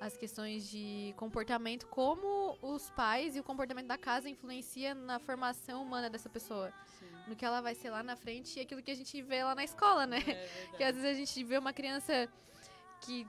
as 0.00 0.16
questões 0.16 0.70
de 0.70 1.12
comportamento, 1.16 1.86
como 1.86 2.56
os 2.62 2.88
pais 2.90 3.34
e 3.36 3.40
o 3.40 3.42
comportamento 3.42 3.86
da 3.86 3.98
casa 3.98 4.28
influencia 4.28 4.94
na 4.94 5.18
formação 5.18 5.82
humana 5.82 6.08
dessa 6.08 6.28
pessoa. 6.28 6.72
Sim. 6.98 7.06
No 7.26 7.36
que 7.36 7.44
ela 7.44 7.60
vai 7.60 7.74
ser 7.74 7.90
lá 7.90 8.02
na 8.02 8.16
frente 8.16 8.58
e 8.58 8.62
aquilo 8.62 8.82
que 8.82 8.90
a 8.90 8.94
gente 8.94 9.20
vê 9.22 9.42
lá 9.42 9.54
na 9.54 9.64
escola, 9.64 10.06
né? 10.06 10.18
É 10.28 10.76
que 10.76 10.84
às 10.84 10.94
vezes 10.94 11.10
a 11.10 11.14
gente 11.14 11.44
vê 11.44 11.58
uma 11.58 11.72
criança 11.72 12.28
que 13.00 13.26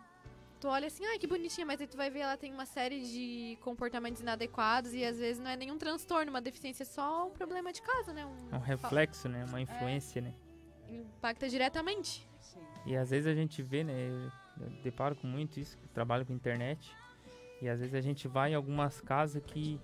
tu 0.59 0.67
olha 0.67 0.87
assim, 0.87 1.05
ai 1.05 1.17
que 1.17 1.25
bonitinha, 1.25 1.65
mas 1.65 1.81
aí 1.81 1.87
tu 1.87 1.97
vai 1.97 2.09
ver 2.09 2.19
ela 2.19 2.37
tem 2.37 2.53
uma 2.53 2.65
série 2.65 3.01
de 3.01 3.57
comportamentos 3.61 4.21
inadequados 4.21 4.93
e 4.93 5.03
às 5.03 5.17
vezes 5.17 5.41
não 5.41 5.49
é 5.49 5.55
nenhum 5.55 5.77
transtorno, 5.77 6.29
uma 6.29 6.41
deficiência, 6.41 6.83
é 6.83 6.85
só 6.85 7.27
um 7.27 7.31
problema 7.31 7.73
de 7.73 7.81
casa, 7.81 8.13
né? 8.13 8.25
Um, 8.25 8.55
um 8.55 8.59
reflexo, 8.59 9.27
né? 9.27 9.45
Uma 9.45 9.61
influência, 9.61 10.19
é, 10.19 10.23
né? 10.23 10.33
Impacta 10.91 11.47
diretamente. 11.47 12.27
Sim. 12.39 12.59
E 12.85 12.95
às 12.95 13.09
vezes 13.09 13.27
a 13.27 13.33
gente 13.33 13.61
vê, 13.61 13.83
né? 13.83 13.93
Eu 14.59 14.69
deparo 14.83 15.15
com 15.15 15.27
muito 15.27 15.59
isso, 15.59 15.77
trabalho 15.93 16.25
com 16.25 16.33
internet. 16.33 16.95
E 17.61 17.67
às 17.67 17.79
vezes 17.79 17.93
a 17.93 18.01
gente 18.01 18.27
vai 18.27 18.51
em 18.51 18.55
algumas 18.55 19.01
casas 19.01 19.43
que 19.43 19.79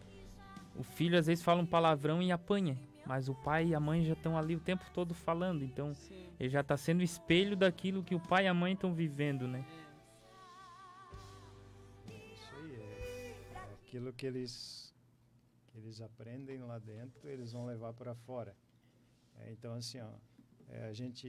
o 0.76 0.84
filho 0.84 1.18
às 1.18 1.28
vezes 1.28 1.44
fala 1.44 1.62
um 1.62 1.66
palavrão 1.66 2.22
e 2.22 2.32
apanha, 2.32 2.78
mas 3.06 3.30
o 3.30 3.36
pai 3.36 3.68
e 3.68 3.76
a 3.76 3.80
mãe 3.80 4.04
já 4.04 4.14
estão 4.14 4.38
ali 4.38 4.56
o 4.56 4.60
tempo 4.60 4.84
todo 4.94 5.14
falando, 5.14 5.64
então 5.64 5.94
Sim. 5.94 6.30
ele 6.40 6.50
já 6.50 6.62
está 6.62 6.76
sendo 6.76 7.04
espelho 7.04 7.56
daquilo 7.56 8.04
que 8.04 8.16
o 8.16 8.20
pai 8.20 8.46
e 8.46 8.48
a 8.48 8.54
mãe 8.54 8.74
estão 8.74 8.94
vivendo, 8.94 9.48
né? 9.48 9.66
Isso 12.08 12.56
aí 12.56 12.76
é, 12.76 13.36
é 13.54 13.74
aquilo 13.74 14.12
que 14.14 14.26
eles 14.26 14.94
que 15.68 15.78
eles 15.78 16.00
aprendem 16.00 16.60
lá 16.60 16.80
dentro, 16.80 17.28
eles 17.28 17.52
vão 17.52 17.66
levar 17.66 17.94
para 17.94 18.16
fora. 18.16 18.56
É, 19.40 19.52
então 19.52 19.74
assim, 19.74 20.00
ó, 20.00 20.10
é, 20.70 20.88
a 20.88 20.94
gente 20.94 21.28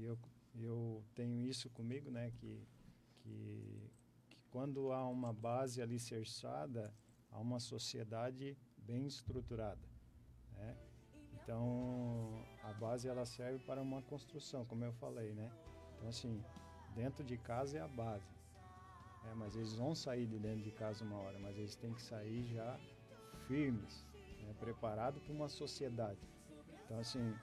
eu 0.00 0.18
eu 0.54 1.04
tenho 1.14 1.40
isso 1.40 1.70
comigo, 1.70 2.10
né, 2.10 2.30
que 2.38 2.66
que, 3.18 3.90
que 4.28 4.38
quando 4.50 4.92
há 4.92 5.06
uma 5.06 5.32
base 5.32 5.80
alicerçada, 5.80 6.92
há 7.30 7.38
uma 7.38 7.60
sociedade 7.60 8.56
bem 8.78 9.06
estruturada, 9.06 9.86
né? 10.56 10.76
Então, 11.34 12.44
a 12.62 12.72
base 12.74 13.08
ela 13.08 13.24
serve 13.24 13.58
para 13.64 13.80
uma 13.80 14.02
construção, 14.02 14.64
como 14.64 14.84
eu 14.84 14.92
falei, 14.94 15.32
né? 15.32 15.50
Então 15.96 16.08
assim, 16.08 16.42
dentro 16.94 17.24
de 17.24 17.36
casa 17.36 17.78
é 17.78 17.80
a 17.80 17.88
base. 17.88 18.40
É, 19.30 19.34
mas 19.34 19.54
eles 19.54 19.74
vão 19.74 19.94
sair 19.94 20.26
de 20.26 20.38
dentro 20.38 20.62
de 20.62 20.70
casa 20.72 21.04
uma 21.04 21.18
hora, 21.18 21.38
mas 21.38 21.56
eles 21.56 21.76
têm 21.76 21.92
que 21.92 22.02
sair 22.02 22.42
já 22.54 22.78
firmes, 23.46 24.06
né, 24.42 24.54
preparados 24.58 25.22
para 25.22 25.32
uma 25.32 25.48
sociedade. 25.48 26.20
Então, 26.84 26.98
assim, 26.98 27.34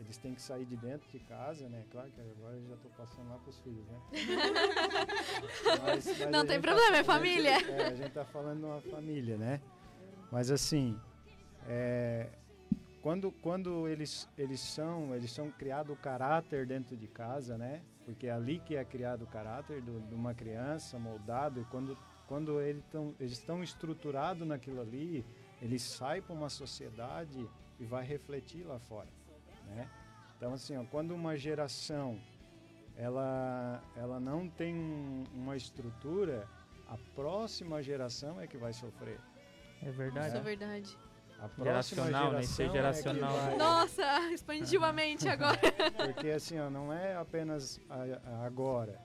eles 0.00 0.16
têm 0.16 0.34
que 0.34 0.40
sair 0.42 0.64
de 0.64 0.76
dentro 0.76 1.08
de 1.10 1.18
casa, 1.20 1.68
né? 1.68 1.84
Claro 1.90 2.10
que 2.10 2.20
agora 2.20 2.56
eu 2.56 2.66
já 2.68 2.74
estou 2.74 2.90
passando 2.96 3.28
lá 3.28 3.36
para 3.38 3.50
os 3.50 3.60
filhos, 3.60 3.86
né? 3.86 4.00
Mas- 5.82 6.06
mas 6.06 6.18
Não 6.30 6.44
tem 6.46 6.56
gente 6.56 6.62
problema, 6.62 6.86
é 6.88 6.92
a 6.92 7.02
gente- 7.02 7.06
família. 7.06 7.50
é, 7.70 7.86
a 7.86 7.94
gente 7.94 8.08
está 8.08 8.24
falando 8.24 8.58
de 8.60 8.64
uma 8.64 8.80
família, 8.80 9.36
né? 9.36 9.60
Mas, 10.30 10.50
assim, 10.50 10.98
é, 11.66 12.28
quando, 13.02 13.30
quando 13.32 13.88
eles, 13.88 14.28
eles 14.38 14.60
são 14.60 15.14
eles 15.14 15.30
são 15.32 15.50
criado 15.50 15.92
o 15.92 15.96
caráter 15.96 16.66
dentro 16.66 16.96
de 16.96 17.06
casa, 17.06 17.56
né? 17.58 17.82
Porque 18.04 18.26
é 18.26 18.32
ali 18.32 18.58
que 18.60 18.76
é 18.76 18.84
criado 18.84 19.22
o 19.22 19.26
caráter 19.26 19.80
do- 19.82 20.00
de 20.00 20.14
uma 20.14 20.34
criança, 20.34 20.98
moldado, 20.98 21.60
e 21.60 21.64
quando, 21.64 21.96
quando 22.26 22.60
ele 22.60 22.82
tão, 22.90 23.14
eles 23.20 23.32
estão 23.32 23.62
estruturados 23.62 24.46
naquilo 24.46 24.80
ali, 24.80 25.24
eles 25.60 25.82
saem 25.82 26.22
para 26.22 26.34
uma 26.34 26.48
sociedade 26.48 27.48
e 27.78 27.84
vai 27.84 28.04
refletir 28.04 28.64
lá 28.64 28.78
fora, 28.78 29.08
né? 29.70 29.88
Então, 30.36 30.52
assim, 30.54 30.76
ó, 30.76 30.84
quando 30.84 31.12
uma 31.14 31.36
geração 31.36 32.18
ela, 32.96 33.82
ela 33.96 34.20
não 34.20 34.48
tem 34.48 34.74
um- 34.74 35.24
uma 35.34 35.56
estrutura, 35.56 36.46
a 36.88 36.96
próxima 37.14 37.82
geração 37.82 38.40
é 38.40 38.46
que 38.46 38.56
vai 38.58 38.72
sofrer. 38.72 39.18
É 39.82 39.90
verdade. 39.90 40.28
Isso 40.28 40.36
é 40.36 40.40
verdade. 40.40 40.98
A 41.38 41.48
próxima 41.48 41.64
Geracional, 42.04 42.32
né? 42.32 42.40
Isso 42.40 42.60
é 42.62 42.68
geração 42.68 43.14
geracional. 43.14 43.30
É 43.38 43.40
que 43.40 43.46
vai... 43.48 43.56
Nossa, 43.56 44.02
expandiu 44.34 44.84
a 44.84 44.92
mente 44.92 45.26
agora. 45.28 45.58
Porque 46.04 46.28
assim, 46.30 46.58
ó, 46.58 46.68
não 46.68 46.92
é 46.92 47.16
apenas 47.16 47.80
a- 47.88 48.04
a- 48.42 48.44
agora. 48.46 49.00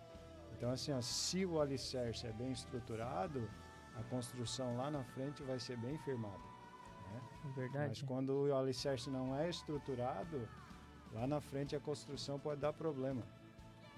Então 0.57 0.69
assim, 0.71 0.91
ó, 0.91 0.99
se 1.01 1.45
o 1.45 1.61
alicerce 1.61 2.27
é 2.27 2.33
bem 2.33 2.51
estruturado, 2.51 3.49
a 3.97 4.03
construção 4.03 4.75
lá 4.75 4.91
na 4.91 5.03
frente 5.05 5.41
vai 5.43 5.59
ser 5.59 5.77
bem 5.77 5.97
firmada. 5.99 6.43
Né? 7.45 7.51
É 7.51 7.59
verdade. 7.59 7.87
Mas 7.89 8.01
quando 8.01 8.29
o 8.47 8.55
alicerce 8.55 9.09
não 9.09 9.35
é 9.37 9.49
estruturado, 9.49 10.47
lá 11.13 11.25
na 11.27 11.39
frente 11.41 11.75
a 11.75 11.79
construção 11.79 12.39
pode 12.39 12.61
dar 12.61 12.73
problema. 12.73 13.21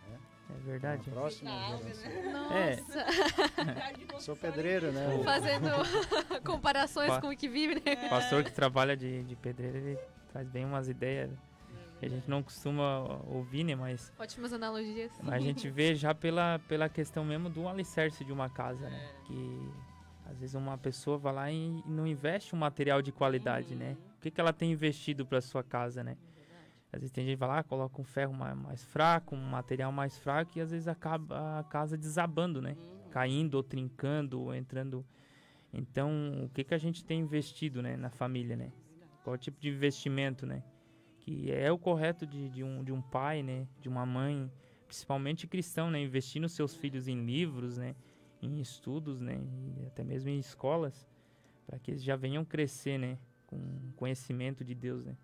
né? 0.09 0.17
É 0.49 0.59
verdade. 0.65 1.09
Na 1.09 1.13
próxima 1.15 1.51
geração. 1.77 2.51
É. 2.53 2.75
Nossa. 2.77 4.19
Sou 4.21 4.35
pedreiro, 4.35 4.91
né? 4.91 5.21
Fazendo 5.23 5.67
comparações 6.45 7.09
Pa- 7.09 7.21
com 7.21 7.29
o 7.29 7.35
que 7.35 7.47
vive, 7.49 7.75
né? 7.75 8.05
O 8.05 8.09
pastor 8.09 8.43
que 8.43 8.51
trabalha 8.51 8.95
de, 8.95 9.23
de 9.23 9.35
pedreiro, 9.35 9.77
ele 9.77 9.99
traz 10.31 10.47
bem 10.47 10.65
umas 10.65 10.87
ideias 10.87 11.29
que 11.99 12.05
a 12.05 12.09
gente 12.09 12.29
não 12.29 12.43
costuma 12.43 13.19
ouvir, 13.25 13.63
né? 13.63 13.75
Mas, 13.75 14.13
Ótimas 14.19 14.53
analogias. 14.53 15.11
mas 15.23 15.33
a 15.33 15.39
gente 15.39 15.67
vê 15.69 15.95
já 15.95 16.13
pela, 16.13 16.59
pela 16.67 16.87
questão 16.87 17.25
mesmo 17.25 17.49
do 17.49 17.67
alicerce 17.67 18.23
de 18.23 18.31
uma 18.31 18.47
casa, 18.49 18.87
né? 18.89 19.15
Que 19.25 19.71
às 20.37 20.41
vezes 20.41 20.55
uma 20.55 20.77
pessoa 20.77 21.17
vai 21.17 21.33
lá 21.33 21.51
e 21.51 21.81
não 21.83 22.05
investe 22.05 22.55
um 22.55 22.59
material 22.59 23.01
de 23.01 23.11
qualidade, 23.11 23.73
né? 23.73 23.97
O 24.17 24.21
que, 24.21 24.29
que 24.29 24.39
ela 24.39 24.53
tem 24.53 24.71
investido 24.71 25.25
para 25.25 25.41
sua 25.41 25.63
casa, 25.63 26.03
né? 26.03 26.15
Às 26.93 26.99
vezes 26.99 27.11
tem 27.11 27.25
gente 27.25 27.33
que 27.33 27.39
vai 27.39 27.49
lá, 27.49 27.63
coloca 27.63 27.99
um 27.99 28.03
ferro 28.03 28.35
mais, 28.35 28.55
mais 28.55 28.85
fraco, 28.85 29.35
um 29.35 29.41
material 29.41 29.91
mais 29.91 30.15
fraco 30.19 30.51
e 30.55 30.61
às 30.61 30.69
vezes 30.69 30.87
acaba 30.87 31.59
a 31.59 31.63
casa 31.63 31.97
desabando, 31.97 32.61
né? 32.61 32.77
Caindo 33.09 33.55
ou 33.55 33.63
trincando 33.63 34.39
ou 34.39 34.53
entrando. 34.53 35.03
Então, 35.73 36.43
o 36.45 36.49
que, 36.49 36.63
que 36.63 36.75
a 36.75 36.77
gente 36.77 37.03
tem 37.03 37.19
investido, 37.19 37.81
né, 37.81 37.97
na 37.97 38.11
família, 38.11 38.55
né? 38.55 38.71
Qual 39.23 39.35
tipo 39.39 39.59
de 39.59 39.69
investimento, 39.69 40.45
né? 40.45 40.61
Que 41.19 41.51
é 41.51 41.71
o 41.71 41.79
correto 41.79 42.27
de, 42.27 42.47
de, 42.49 42.63
um, 42.63 42.83
de 42.83 42.91
um 42.91 43.01
pai, 43.01 43.41
né? 43.41 43.67
De 43.81 43.89
uma 43.89 44.05
mãe, 44.05 44.51
principalmente 44.85 45.47
cristão, 45.47 45.89
né? 45.89 45.99
Investir 45.99 46.39
nos 46.39 46.51
seus 46.51 46.75
filhos 46.75 47.07
em 47.07 47.25
livros, 47.25 47.79
né? 47.79 47.95
Em 48.41 48.59
estudos, 48.59 49.19
né? 49.19 49.39
E 49.81 49.85
até 49.85 50.03
mesmo 50.03 50.29
em 50.29 50.39
escolas, 50.39 51.07
para 51.65 51.79
que 51.79 51.91
eles 51.91 52.03
já 52.03 52.15
venham 52.15 52.45
crescer, 52.45 52.97
né? 52.97 53.17
Com 53.45 53.59
conhecimento 53.95 54.63
de 54.63 54.75
Deus, 54.75 55.05
né? 55.05 55.15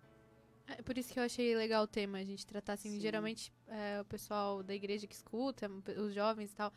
É 0.66 0.82
por 0.82 0.96
isso 0.96 1.12
que 1.12 1.18
eu 1.18 1.22
achei 1.22 1.54
legal 1.54 1.84
o 1.84 1.86
tema, 1.86 2.18
a 2.18 2.24
gente 2.24 2.46
tratar 2.46 2.72
assim, 2.72 2.92
Sim. 2.92 3.00
geralmente 3.00 3.52
é, 3.68 4.00
o 4.00 4.04
pessoal 4.04 4.62
da 4.62 4.74
igreja 4.74 5.06
que 5.06 5.14
escuta, 5.14 5.70
os 5.98 6.14
jovens 6.14 6.52
e 6.52 6.54
tal. 6.54 6.72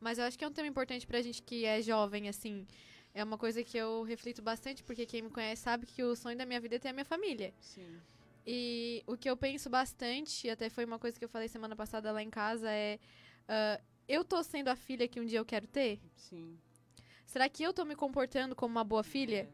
Mas 0.00 0.18
eu 0.18 0.24
acho 0.24 0.38
que 0.38 0.44
é 0.44 0.48
um 0.48 0.52
tema 0.52 0.68
importante 0.68 1.06
pra 1.06 1.20
gente 1.20 1.42
que 1.42 1.64
é 1.64 1.80
jovem, 1.82 2.28
assim. 2.28 2.66
É 3.14 3.24
uma 3.24 3.38
coisa 3.38 3.62
que 3.62 3.76
eu 3.76 4.02
reflito 4.02 4.42
bastante, 4.42 4.82
porque 4.84 5.06
quem 5.06 5.22
me 5.22 5.30
conhece 5.30 5.62
sabe 5.62 5.86
que 5.86 6.02
o 6.02 6.14
sonho 6.14 6.36
da 6.36 6.44
minha 6.44 6.60
vida 6.60 6.76
é 6.76 6.78
ter 6.78 6.88
a 6.88 6.92
minha 6.92 7.04
família. 7.04 7.52
Sim. 7.60 7.98
E 8.46 9.02
o 9.06 9.16
que 9.16 9.28
eu 9.28 9.36
penso 9.36 9.68
bastante, 9.68 10.46
e 10.46 10.50
até 10.50 10.68
foi 10.68 10.84
uma 10.84 10.98
coisa 10.98 11.18
que 11.18 11.24
eu 11.24 11.28
falei 11.28 11.48
semana 11.48 11.74
passada 11.74 12.12
lá 12.12 12.22
em 12.22 12.30
casa, 12.30 12.70
é. 12.70 12.98
ah, 13.48 13.80
eu 14.08 14.24
tô 14.24 14.42
sendo 14.42 14.68
a 14.68 14.76
filha 14.76 15.08
que 15.08 15.20
um 15.20 15.24
dia 15.24 15.38
eu 15.38 15.44
quero 15.44 15.66
ter? 15.66 16.00
Sim. 16.14 16.58
Será 17.26 17.48
que 17.48 17.62
eu 17.62 17.72
tô 17.72 17.84
me 17.84 17.96
comportando 17.96 18.54
como 18.54 18.72
uma 18.72 18.84
boa 18.84 19.02
filha? 19.02 19.50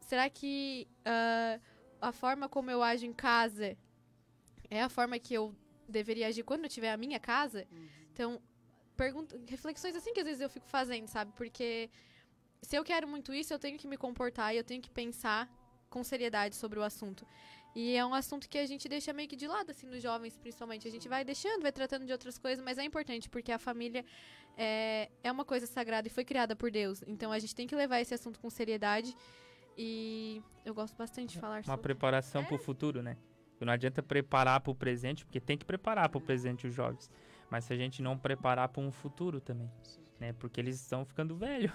Será 0.00 0.30
que 0.30 0.88
ah, 1.04 1.60
a 2.00 2.12
forma 2.12 2.48
como 2.48 2.70
eu 2.70 2.82
ajo 2.82 3.04
em 3.04 3.12
casa 3.12 3.76
é 4.70 4.82
a 4.82 4.88
forma 4.88 5.18
que 5.18 5.34
eu 5.34 5.54
deveria 5.88 6.28
agir 6.28 6.44
quando 6.44 6.64
eu 6.64 6.70
tiver 6.70 6.92
a 6.92 6.96
minha 6.96 7.18
casa? 7.18 7.66
Então, 8.12 8.40
pergunta, 8.96 9.40
reflexões 9.48 9.96
assim 9.96 10.12
que 10.12 10.20
às 10.20 10.26
vezes 10.26 10.40
eu 10.40 10.50
fico 10.50 10.66
fazendo, 10.66 11.08
sabe? 11.08 11.32
Porque 11.36 11.90
se 12.62 12.76
eu 12.76 12.84
quero 12.84 13.08
muito 13.08 13.32
isso, 13.34 13.52
eu 13.52 13.58
tenho 13.58 13.78
que 13.78 13.88
me 13.88 13.96
comportar 13.96 14.54
e 14.54 14.58
eu 14.58 14.64
tenho 14.64 14.82
que 14.82 14.90
pensar 14.90 15.48
com 15.88 16.04
seriedade 16.04 16.54
sobre 16.54 16.78
o 16.78 16.82
assunto. 16.82 17.26
E 17.74 17.94
é 17.94 18.04
um 18.04 18.12
assunto 18.12 18.48
que 18.48 18.58
a 18.58 18.66
gente 18.66 18.88
deixa 18.88 19.12
meio 19.12 19.28
que 19.28 19.36
de 19.36 19.46
lado, 19.46 19.70
assim, 19.70 19.86
nos 19.86 20.02
jovens, 20.02 20.36
principalmente. 20.36 20.88
A 20.88 20.90
gente 20.90 21.08
vai 21.08 21.24
deixando, 21.24 21.62
vai 21.62 21.72
tratando 21.72 22.04
de 22.04 22.12
outras 22.12 22.38
coisas, 22.38 22.64
mas 22.64 22.78
é 22.78 22.84
importante, 22.84 23.28
porque 23.28 23.52
a 23.52 23.58
família 23.58 24.04
é, 24.56 25.08
é 25.22 25.30
uma 25.30 25.44
coisa 25.44 25.66
sagrada 25.66 26.08
e 26.08 26.10
foi 26.10 26.24
criada 26.24 26.56
por 26.56 26.70
Deus. 26.70 27.02
Então 27.06 27.30
a 27.30 27.38
gente 27.38 27.54
tem 27.54 27.66
que 27.66 27.74
levar 27.76 28.00
esse 28.00 28.12
assunto 28.12 28.40
com 28.40 28.50
seriedade. 28.50 29.14
E 29.78 30.42
eu 30.64 30.74
gosto 30.74 30.96
bastante 30.96 31.34
de 31.34 31.38
falar 31.38 31.58
Uma 31.58 31.62
sobre. 31.62 31.82
preparação 31.82 32.44
para 32.44 32.56
o 32.56 32.58
futuro, 32.58 33.02
né? 33.02 33.16
Não 33.60 33.72
adianta 33.72 34.02
preparar 34.02 34.60
para 34.60 34.70
o 34.70 34.74
presente, 34.74 35.24
porque 35.24 35.38
tem 35.38 35.56
que 35.56 35.64
preparar 35.66 36.08
para 36.08 36.18
o 36.18 36.20
presente 36.20 36.66
os 36.66 36.74
jovens. 36.74 37.10
Mas 37.50 37.64
se 37.64 37.72
a 37.72 37.76
gente 37.76 38.00
não 38.02 38.16
preparar 38.16 38.68
para 38.68 38.82
um 38.82 38.90
futuro 38.90 39.40
também, 39.40 39.70
né? 40.18 40.32
Porque 40.32 40.60
eles 40.60 40.80
estão 40.80 41.04
ficando 41.04 41.36
velhos. 41.36 41.70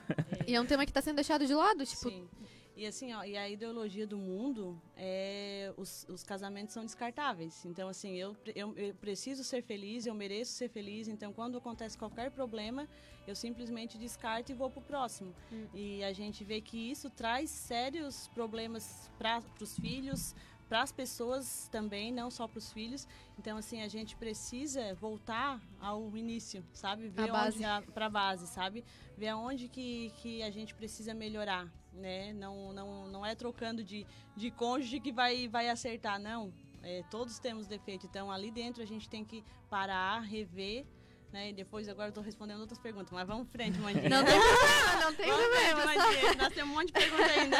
E 0.47 0.55
é 0.55 0.61
um 0.61 0.65
tema 0.65 0.83
que 0.83 0.91
está 0.91 1.01
sendo 1.01 1.15
deixado 1.15 1.45
de 1.45 1.53
lado, 1.53 1.85
tipo. 1.85 2.09
Sim. 2.09 2.27
E 2.75 2.85
assim, 2.85 3.13
ó, 3.13 3.23
e 3.23 3.37
a 3.37 3.47
ideologia 3.49 4.05
do 4.05 4.17
mundo 4.17 4.79
é 4.97 5.73
os, 5.77 6.05
os 6.09 6.23
casamentos 6.23 6.73
são 6.73 6.83
descartáveis. 6.83 7.65
Então, 7.65 7.87
assim, 7.87 8.15
eu, 8.15 8.35
eu, 8.53 8.77
eu 8.77 8.93
preciso 8.95 9.45
ser 9.45 9.63
feliz, 9.63 10.05
eu 10.05 10.13
mereço 10.13 10.51
ser 10.51 10.67
feliz. 10.67 11.07
Então, 11.07 11.31
quando 11.31 11.57
acontece 11.57 11.97
qualquer 11.97 12.31
problema, 12.31 12.85
eu 13.25 13.33
simplesmente 13.33 13.97
descarto 13.97 14.51
e 14.51 14.55
vou 14.55 14.69
pro 14.69 14.81
próximo. 14.81 15.33
E 15.73 16.03
a 16.03 16.11
gente 16.11 16.43
vê 16.43 16.59
que 16.59 16.91
isso 16.91 17.09
traz 17.09 17.49
sérios 17.49 18.27
problemas 18.33 19.09
para 19.17 19.41
os 19.61 19.79
filhos, 19.79 20.35
para 20.67 20.81
as 20.81 20.91
pessoas 20.91 21.67
também, 21.71 22.11
não 22.11 22.29
só 22.29 22.47
para 22.47 22.57
os 22.57 22.73
filhos. 22.73 23.07
Então, 23.39 23.57
assim, 23.57 23.81
a 23.81 23.87
gente 23.87 24.15
precisa 24.15 24.93
voltar 24.95 25.61
ao 25.79 26.15
início, 26.17 26.63
sabe? 26.73 27.07
Ver 27.07 27.31
base. 27.31 27.63
onde 27.65 27.91
para 27.91 28.07
a 28.07 28.09
base, 28.09 28.47
sabe? 28.47 28.83
Ver 29.17 29.29
aonde 29.29 29.67
que, 29.67 30.11
que 30.17 30.43
a 30.43 30.49
gente 30.49 30.73
precisa 30.75 31.13
melhorar, 31.13 31.71
né? 31.95 32.33
Não, 32.33 32.73
não, 32.73 33.07
não 33.07 33.25
é 33.25 33.35
trocando 33.35 33.83
de, 33.83 34.05
de 34.35 34.51
cônjuge 34.51 34.99
que 34.99 35.11
vai, 35.11 35.47
vai 35.47 35.69
acertar, 35.69 36.19
não. 36.19 36.53
É, 36.83 37.03
todos 37.09 37.39
temos 37.39 37.65
defeito, 37.65 38.05
então 38.05 38.31
ali 38.31 38.51
dentro 38.51 38.83
a 38.83 38.85
gente 38.85 39.09
tem 39.09 39.25
que 39.25 39.43
parar, 39.69 40.19
rever, 40.19 40.85
né? 41.35 41.49
E 41.49 41.53
depois 41.53 41.89
agora 41.89 42.09
eu 42.09 42.13
tô 42.13 42.21
respondendo 42.21 42.61
outras 42.61 42.79
perguntas, 42.79 43.11
mas 43.11 43.27
vamos 43.27 43.47
em 43.47 43.49
frente, 43.49 43.77
Mandinha. 43.79 44.07
Não 44.07 44.23
tem 44.23 44.39
problema, 44.39 45.01
não 45.01 45.13
tem 45.17 45.27
Vamos 45.27 45.45
em 45.45 45.49
frente, 45.49 45.75
problema. 45.75 46.03
Mandinha. 46.05 46.33
Nós 46.35 46.53
temos 46.53 46.71
um 46.71 46.77
monte 46.77 46.87
de 46.87 46.93
pergunta 46.93 47.31
ainda. 47.31 47.57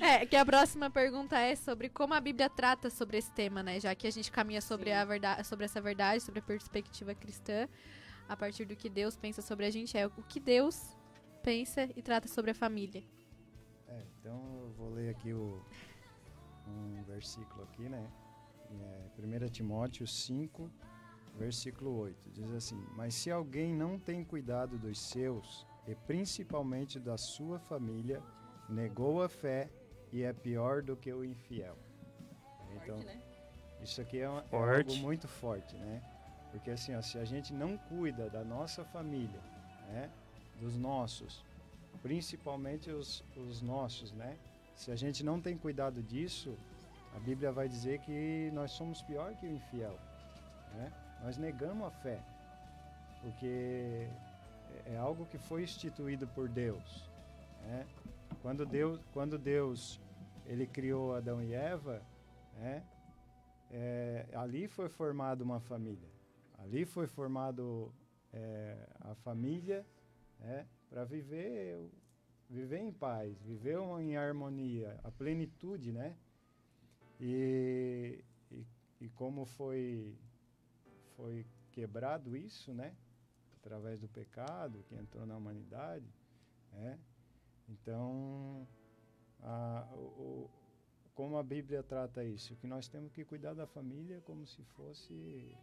É, 0.06 0.26
que 0.26 0.36
a 0.36 0.44
próxima 0.44 0.90
pergunta 0.90 1.38
é 1.38 1.56
sobre 1.56 1.88
como 1.88 2.12
a 2.12 2.20
Bíblia 2.20 2.50
trata 2.50 2.90
sobre 2.90 3.16
esse 3.16 3.32
tema, 3.32 3.62
né? 3.62 3.80
Já 3.80 3.94
que 3.94 4.06
a 4.06 4.10
gente 4.10 4.30
caminha 4.30 4.60
sobre, 4.60 4.92
a 4.92 5.04
verdade, 5.04 5.46
sobre 5.46 5.64
essa 5.64 5.80
verdade, 5.80 6.22
sobre 6.22 6.40
a 6.40 6.42
perspectiva 6.42 7.14
cristã, 7.14 7.68
a 8.28 8.36
partir 8.36 8.64
do 8.64 8.76
que 8.76 8.88
Deus 8.88 9.16
pensa 9.16 9.40
sobre 9.40 9.64
a 9.64 9.70
gente, 9.70 9.96
é 9.96 10.06
o 10.06 10.10
que 10.10 10.38
Deus 10.38 10.96
pensa 11.42 11.88
e 11.96 12.02
trata 12.02 12.28
sobre 12.28 12.50
a 12.50 12.54
família. 12.54 13.02
Então 14.26 14.58
eu 14.60 14.70
vou 14.76 14.90
ler 14.90 15.10
aqui 15.10 15.32
o, 15.32 15.62
um 16.66 17.00
versículo 17.04 17.62
aqui, 17.62 17.88
né? 17.88 18.10
É, 18.72 19.46
1 19.46 19.48
Timóteo 19.50 20.04
5, 20.04 20.68
versículo 21.38 21.96
8. 21.96 22.30
Diz 22.32 22.50
assim: 22.50 22.84
Mas 22.96 23.14
se 23.14 23.30
alguém 23.30 23.72
não 23.72 24.00
tem 24.00 24.24
cuidado 24.24 24.76
dos 24.78 24.98
seus, 24.98 25.64
e 25.86 25.94
principalmente 25.94 26.98
da 26.98 27.16
sua 27.16 27.60
família, 27.60 28.20
negou 28.68 29.22
a 29.22 29.28
fé 29.28 29.70
e 30.12 30.24
é 30.24 30.32
pior 30.32 30.82
do 30.82 30.96
que 30.96 31.12
o 31.12 31.24
infiel. 31.24 31.78
Então, 32.82 32.96
Forte, 32.96 33.06
né? 33.06 33.22
isso 33.80 34.00
aqui 34.00 34.18
é, 34.18 34.28
uma- 34.28 34.44
é 34.50 34.56
algo 34.56 34.96
muito 34.96 35.28
forte, 35.28 35.76
né? 35.76 36.02
Porque 36.50 36.72
assim, 36.72 36.96
ó, 36.96 37.00
se 37.00 37.16
a 37.16 37.24
gente 37.24 37.54
não 37.54 37.78
cuida 37.78 38.28
da 38.28 38.42
nossa 38.42 38.84
família, 38.84 39.40
né? 39.86 40.10
Dos 40.58 40.76
nossos, 40.76 41.45
principalmente 42.02 42.90
os, 42.90 43.24
os 43.36 43.62
nossos, 43.62 44.12
né? 44.12 44.36
Se 44.74 44.90
a 44.90 44.96
gente 44.96 45.24
não 45.24 45.40
tem 45.40 45.56
cuidado 45.56 46.02
disso, 46.02 46.56
a 47.14 47.18
Bíblia 47.18 47.50
vai 47.50 47.68
dizer 47.68 48.00
que 48.00 48.50
nós 48.52 48.72
somos 48.72 49.00
pior 49.02 49.34
que 49.36 49.46
o 49.46 49.50
infiel, 49.50 49.98
né? 50.74 50.92
Nós 51.22 51.38
negamos 51.38 51.86
a 51.86 51.90
fé, 51.90 52.20
porque 53.22 54.08
é- 54.86 54.94
é 54.94 54.96
algo 54.98 55.26
que 55.26 55.38
foi 55.38 55.62
instituído 55.62 56.26
por 56.28 56.48
Deus, 56.48 57.08
né? 57.62 57.86
Quando 58.42 58.66
Deus, 58.66 59.00
quando 59.12 59.38
Deus 59.38 60.00
ele 60.44 60.66
criou 60.66 61.14
Adão 61.14 61.42
e 61.42 61.54
Eva, 61.54 62.02
né? 62.54 62.82
É, 63.70 64.26
ali 64.34 64.68
foi 64.68 64.88
formada 64.88 65.42
uma 65.42 65.58
família. 65.58 66.08
Ali 66.58 66.84
foi 66.84 67.06
formado 67.06 67.92
é, 68.32 68.76
a 69.00 69.14
família 69.14 69.84
né, 70.38 70.66
para 70.90 71.04
viver 71.04 71.78
viver 72.48 72.78
em 72.78 72.92
paz, 72.92 73.40
viver 73.42 73.78
em 74.00 74.16
harmonia, 74.16 75.00
a 75.04 75.10
plenitude, 75.10 75.92
né? 75.92 76.16
E, 77.20 78.22
e, 78.50 78.64
e 79.00 79.08
como 79.10 79.44
foi 79.46 80.14
foi 81.16 81.46
quebrado 81.72 82.36
isso, 82.36 82.72
né? 82.74 82.94
Através 83.60 84.00
do 84.00 84.08
pecado 84.08 84.84
que 84.88 84.94
entrou 84.94 85.26
na 85.26 85.36
humanidade, 85.36 86.06
né? 86.72 86.98
Então, 87.68 88.66
a, 89.42 89.86
o- 89.94 90.50
como 91.14 91.36
a 91.38 91.42
Bíblia 91.42 91.82
trata 91.82 92.24
isso? 92.24 92.56
Que 92.56 92.66
nós 92.66 92.88
temos 92.88 93.12
que 93.12 93.24
cuidar 93.24 93.54
da 93.54 93.66
família 93.66 94.20
como 94.22 94.46
se 94.46 94.62
fosse 94.76 95.56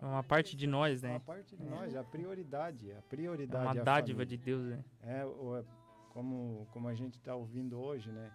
É 0.00 0.04
uma 0.04 0.22
parte 0.22 0.56
de 0.56 0.66
nós, 0.66 1.02
né? 1.02 1.10
uma 1.10 1.20
parte 1.20 1.56
de 1.56 1.64
nós, 1.64 1.94
é 1.94 1.98
a 1.98 2.04
prioridade, 2.04 2.92
a 2.92 2.96
É 2.96 3.00
prioridade. 3.02 3.64
uma 3.64 3.76
é 3.76 3.80
a 3.80 3.84
dádiva 3.84 4.18
família. 4.20 4.26
de 4.38 4.44
Deus, 4.44 4.62
né? 4.66 4.84
É, 5.02 5.24
o- 5.24 5.56
é, 5.56 5.64
como, 6.12 6.66
como 6.72 6.88
a 6.88 6.94
gente 6.94 7.14
está 7.18 7.34
ouvindo 7.34 7.78
hoje, 7.78 8.10
né? 8.12 8.32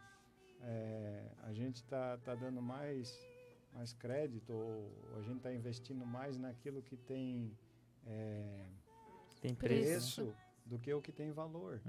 É, 0.61 1.31
a 1.43 1.53
gente 1.53 1.77
está 1.77 2.17
tá 2.17 2.35
dando 2.35 2.61
mais, 2.61 3.17
mais 3.73 3.93
crédito, 3.93 4.53
ou 4.53 4.91
a 5.17 5.21
gente 5.21 5.37
está 5.37 5.53
investindo 5.53 6.05
mais 6.05 6.37
naquilo 6.37 6.81
que 6.81 6.95
tem, 6.97 7.55
é, 8.05 8.65
Tem 9.41 9.55
preço. 9.55 10.21
preço 10.23 10.35
do 10.65 10.77
que 10.79 10.93
o 10.93 11.01
que 11.01 11.11
tem 11.11 11.31
valor. 11.31 11.81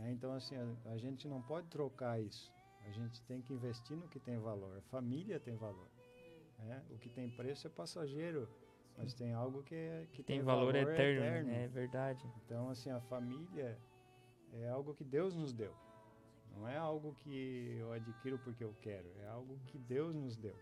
É, 0.00 0.10
então, 0.10 0.32
assim, 0.32 0.56
a, 0.56 0.90
a 0.92 0.96
gente 0.98 1.26
não 1.28 1.40
pode 1.42 1.68
trocar 1.68 2.20
isso. 2.20 2.52
A 2.86 2.90
gente 2.90 3.20
tem 3.22 3.40
que 3.42 3.52
investir 3.52 3.96
no 3.96 4.08
que 4.08 4.18
tem 4.18 4.38
valor. 4.38 4.78
A 4.78 4.82
família 4.82 5.38
tem 5.38 5.54
valor. 5.56 5.88
né? 6.60 6.82
O 6.90 6.98
que 6.98 7.08
tem 7.08 7.28
preço 7.30 7.66
é 7.68 7.70
passageiro, 7.70 8.48
mas 8.98 9.14
tem 9.14 9.32
algo 9.32 9.62
que, 9.62 9.74
é, 9.74 10.06
que 10.12 10.22
Tem 10.22 10.40
valor 10.42 10.72
eterno, 11.14 11.50
é 11.50 11.68
verdade. 11.68 12.26
Então, 12.44 12.68
assim, 12.68 12.90
a 12.90 13.00
família 13.00 13.78
é 14.52 14.68
algo 14.68 14.92
que 14.94 15.04
Deus 15.04 15.34
nos 15.34 15.52
deu. 15.52 15.72
Não 16.54 16.66
é 16.68 16.76
algo 16.76 17.14
que 17.14 17.76
eu 17.78 17.92
adquiro 17.92 18.38
porque 18.38 18.64
eu 18.64 18.74
quero, 18.82 19.08
é 19.22 19.28
algo 19.28 19.56
que 19.68 19.78
Deus 19.78 20.14
nos 20.14 20.36
deu. 20.36 20.56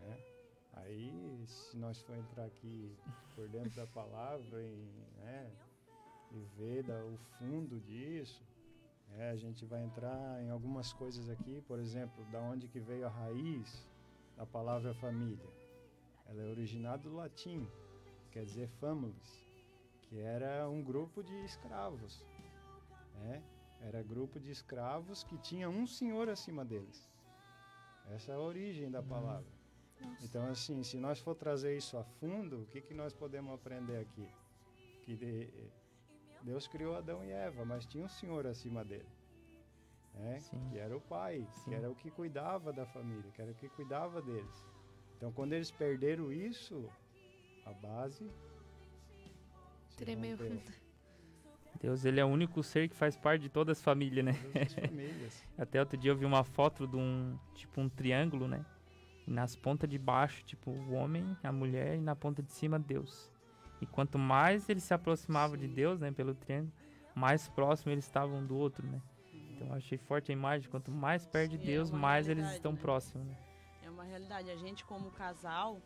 né? 0.00 0.16
Aí, 0.72 1.44
se 1.46 1.76
nós 1.76 2.00
for 2.02 2.16
entrar 2.16 2.44
aqui 2.46 2.96
por 3.34 3.48
dentro 3.48 3.70
da 3.76 3.86
palavra 3.86 4.60
e, 4.62 4.88
né, 5.18 5.50
e 6.32 6.38
ver 6.56 6.82
da- 6.82 7.04
o 7.04 7.16
fundo 7.38 7.78
disso, 7.80 8.42
é, 9.18 9.30
a 9.30 9.36
gente 9.36 9.64
vai 9.66 9.82
entrar 9.84 10.42
em 10.42 10.50
algumas 10.50 10.92
coisas 10.92 11.28
aqui, 11.28 11.60
por 11.68 11.78
exemplo, 11.78 12.24
da 12.26 12.40
onde 12.40 12.66
que 12.68 12.80
veio 12.80 13.06
a 13.06 13.10
raiz 13.10 13.86
da 14.36 14.46
palavra 14.46 14.94
família. 14.94 15.44
Ela 16.30 16.42
é 16.42 16.46
originada 16.46 17.02
do 17.02 17.14
latim, 17.16 17.68
quer 18.30 18.44
dizer 18.44 18.68
families, 18.80 19.44
que 20.02 20.18
era 20.20 20.68
um 20.68 20.82
grupo 20.82 21.22
de 21.22 21.34
escravos. 21.44 22.24
né? 23.16 23.42
Era 23.82 24.02
grupo 24.02 24.38
de 24.38 24.50
escravos 24.50 25.24
que 25.24 25.36
tinha 25.38 25.68
um 25.68 25.86
senhor 25.86 26.28
acima 26.28 26.64
deles. 26.64 27.10
Essa 28.10 28.32
é 28.32 28.34
a 28.34 28.38
origem 28.40 28.90
da 28.90 29.02
palavra. 29.02 29.50
Então, 30.22 30.46
assim, 30.46 30.82
se 30.82 30.96
nós 30.98 31.18
for 31.18 31.34
trazer 31.34 31.76
isso 31.76 31.96
a 31.96 32.04
fundo, 32.04 32.62
o 32.62 32.66
que, 32.66 32.80
que 32.80 32.94
nós 32.94 33.12
podemos 33.12 33.52
aprender 33.54 33.98
aqui? 33.98 34.26
Que 35.02 35.16
de- 35.16 35.70
Deus 36.42 36.66
criou 36.66 36.96
Adão 36.96 37.24
e 37.24 37.30
Eva, 37.30 37.64
mas 37.64 37.84
tinha 37.86 38.04
um 38.04 38.08
senhor 38.08 38.46
acima 38.46 38.84
dele. 38.84 39.08
né? 40.14 40.38
Que 40.70 40.78
era 40.78 40.96
o 40.96 41.00
pai, 41.00 41.46
que 41.64 41.74
era 41.74 41.90
o 41.90 41.94
que 41.94 42.10
cuidava 42.10 42.72
da 42.72 42.84
família, 42.86 43.30
que 43.32 43.40
era 43.42 43.50
o 43.50 43.54
que 43.54 43.68
cuidava 43.68 44.20
deles. 44.20 44.64
Então, 45.20 45.30
quando 45.30 45.52
eles 45.52 45.70
perderam 45.70 46.32
isso, 46.32 46.88
a 47.66 47.74
base 47.74 48.26
se 49.90 49.98
Tremeu. 49.98 50.38
Deus, 51.78 52.06
ele 52.06 52.18
é 52.18 52.24
o 52.24 52.28
único 52.28 52.62
ser 52.62 52.88
que 52.88 52.96
faz 52.96 53.18
parte 53.18 53.42
de 53.42 53.50
todas 53.50 53.76
as 53.76 53.84
famílias, 53.84 54.24
né? 54.24 54.32
Todas 54.32 54.62
as 54.62 54.72
famílias. 54.72 55.46
Até 55.58 55.78
outro 55.78 55.98
dia 55.98 56.10
eu 56.10 56.16
vi 56.16 56.24
uma 56.24 56.42
foto 56.42 56.86
de 56.86 56.96
um, 56.96 57.38
tipo, 57.54 57.82
um 57.82 57.88
triângulo, 57.90 58.48
né? 58.48 58.64
E 59.28 59.30
nas 59.30 59.54
pontas 59.54 59.90
de 59.90 59.98
baixo, 59.98 60.42
tipo, 60.42 60.70
o 60.70 60.92
homem, 60.92 61.36
a 61.42 61.52
mulher, 61.52 61.96
e 61.96 62.00
na 62.00 62.16
ponta 62.16 62.42
de 62.42 62.50
cima, 62.50 62.78
Deus. 62.78 63.30
E 63.78 63.84
quanto 63.84 64.18
mais 64.18 64.70
eles 64.70 64.84
se 64.84 64.94
aproximavam 64.94 65.58
de 65.58 65.68
Deus, 65.68 66.00
né, 66.00 66.10
pelo 66.10 66.34
triângulo, 66.34 66.72
mais 67.14 67.46
próximo 67.46 67.92
eles 67.92 68.06
estavam 68.06 68.38
um 68.38 68.46
do 68.46 68.56
outro, 68.56 68.86
né? 68.86 69.02
Então 69.54 69.66
eu 69.66 69.74
achei 69.74 69.98
forte 69.98 70.32
a 70.32 70.34
imagem, 70.34 70.70
quanto 70.70 70.90
mais 70.90 71.26
perto 71.26 71.50
de 71.50 71.58
Sim, 71.58 71.62
é 71.62 71.66
Deus, 71.66 71.90
uma 71.90 71.98
mais 71.98 72.26
eles 72.26 72.50
estão 72.52 72.72
né? 72.72 72.78
próximos, 72.80 73.26
né? 73.26 73.36
É 74.00 74.02
uma 74.02 74.04
realidade. 74.04 74.50
A 74.50 74.56
gente, 74.56 74.82
como 74.84 75.10
casal, 75.10 75.78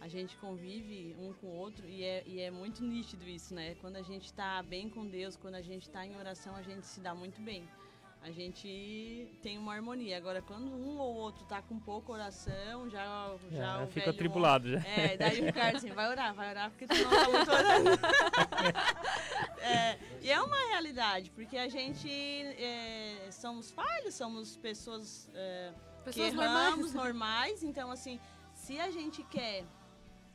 a 0.00 0.08
gente 0.08 0.36
convive 0.38 1.14
um 1.20 1.32
com 1.34 1.46
o 1.46 1.56
outro 1.56 1.86
e 1.88 2.02
é, 2.02 2.24
e 2.26 2.40
é 2.40 2.50
muito 2.50 2.82
nítido 2.82 3.24
isso, 3.28 3.54
né? 3.54 3.76
Quando 3.76 3.96
a 3.96 4.02
gente 4.02 4.24
está 4.24 4.60
bem 4.62 4.88
com 4.88 5.06
Deus, 5.06 5.36
quando 5.36 5.54
a 5.54 5.62
gente 5.62 5.82
está 5.82 6.04
em 6.04 6.16
oração, 6.16 6.56
a 6.56 6.62
gente 6.62 6.84
se 6.84 7.00
dá 7.00 7.14
muito 7.14 7.40
bem. 7.40 7.68
A 8.22 8.30
gente 8.32 9.38
tem 9.40 9.56
uma 9.56 9.72
harmonia. 9.72 10.16
Agora, 10.16 10.42
quando 10.42 10.66
um 10.66 10.98
ou 10.98 11.14
outro 11.14 11.44
tá 11.44 11.62
com 11.62 11.78
pouca 11.78 12.12
oração, 12.12 12.90
já, 12.90 13.04
já, 13.50 13.56
Já 13.56 13.82
o 13.84 13.86
fica 13.86 14.10
atribulado, 14.10 14.68
já. 14.68 14.80
É, 14.86 15.16
daí 15.16 15.48
o 15.48 15.52
cara 15.52 15.78
assim, 15.78 15.90
vai 15.90 16.08
orar, 16.08 16.34
vai 16.34 16.50
orar, 16.50 16.70
porque 16.70 16.86
tu 16.86 16.94
não 16.96 17.10
tá 17.10 17.28
muito 17.30 17.50
orando. 17.50 17.90
É, 19.62 19.98
e 20.22 20.30
é 20.30 20.40
uma 20.40 20.56
realidade, 20.70 21.30
porque 21.30 21.56
a 21.56 21.68
gente 21.68 22.08
é, 22.10 23.28
somos 23.30 23.70
falhos, 23.70 24.14
somos 24.14 24.56
pessoas, 24.56 25.30
é, 25.34 25.72
Pessoas 26.04 26.30
que 26.30 26.36
normais. 26.36 26.94
normais. 26.94 27.62
Então, 27.62 27.90
assim, 27.90 28.18
se 28.54 28.78
a 28.78 28.90
gente 28.90 29.22
quer 29.24 29.64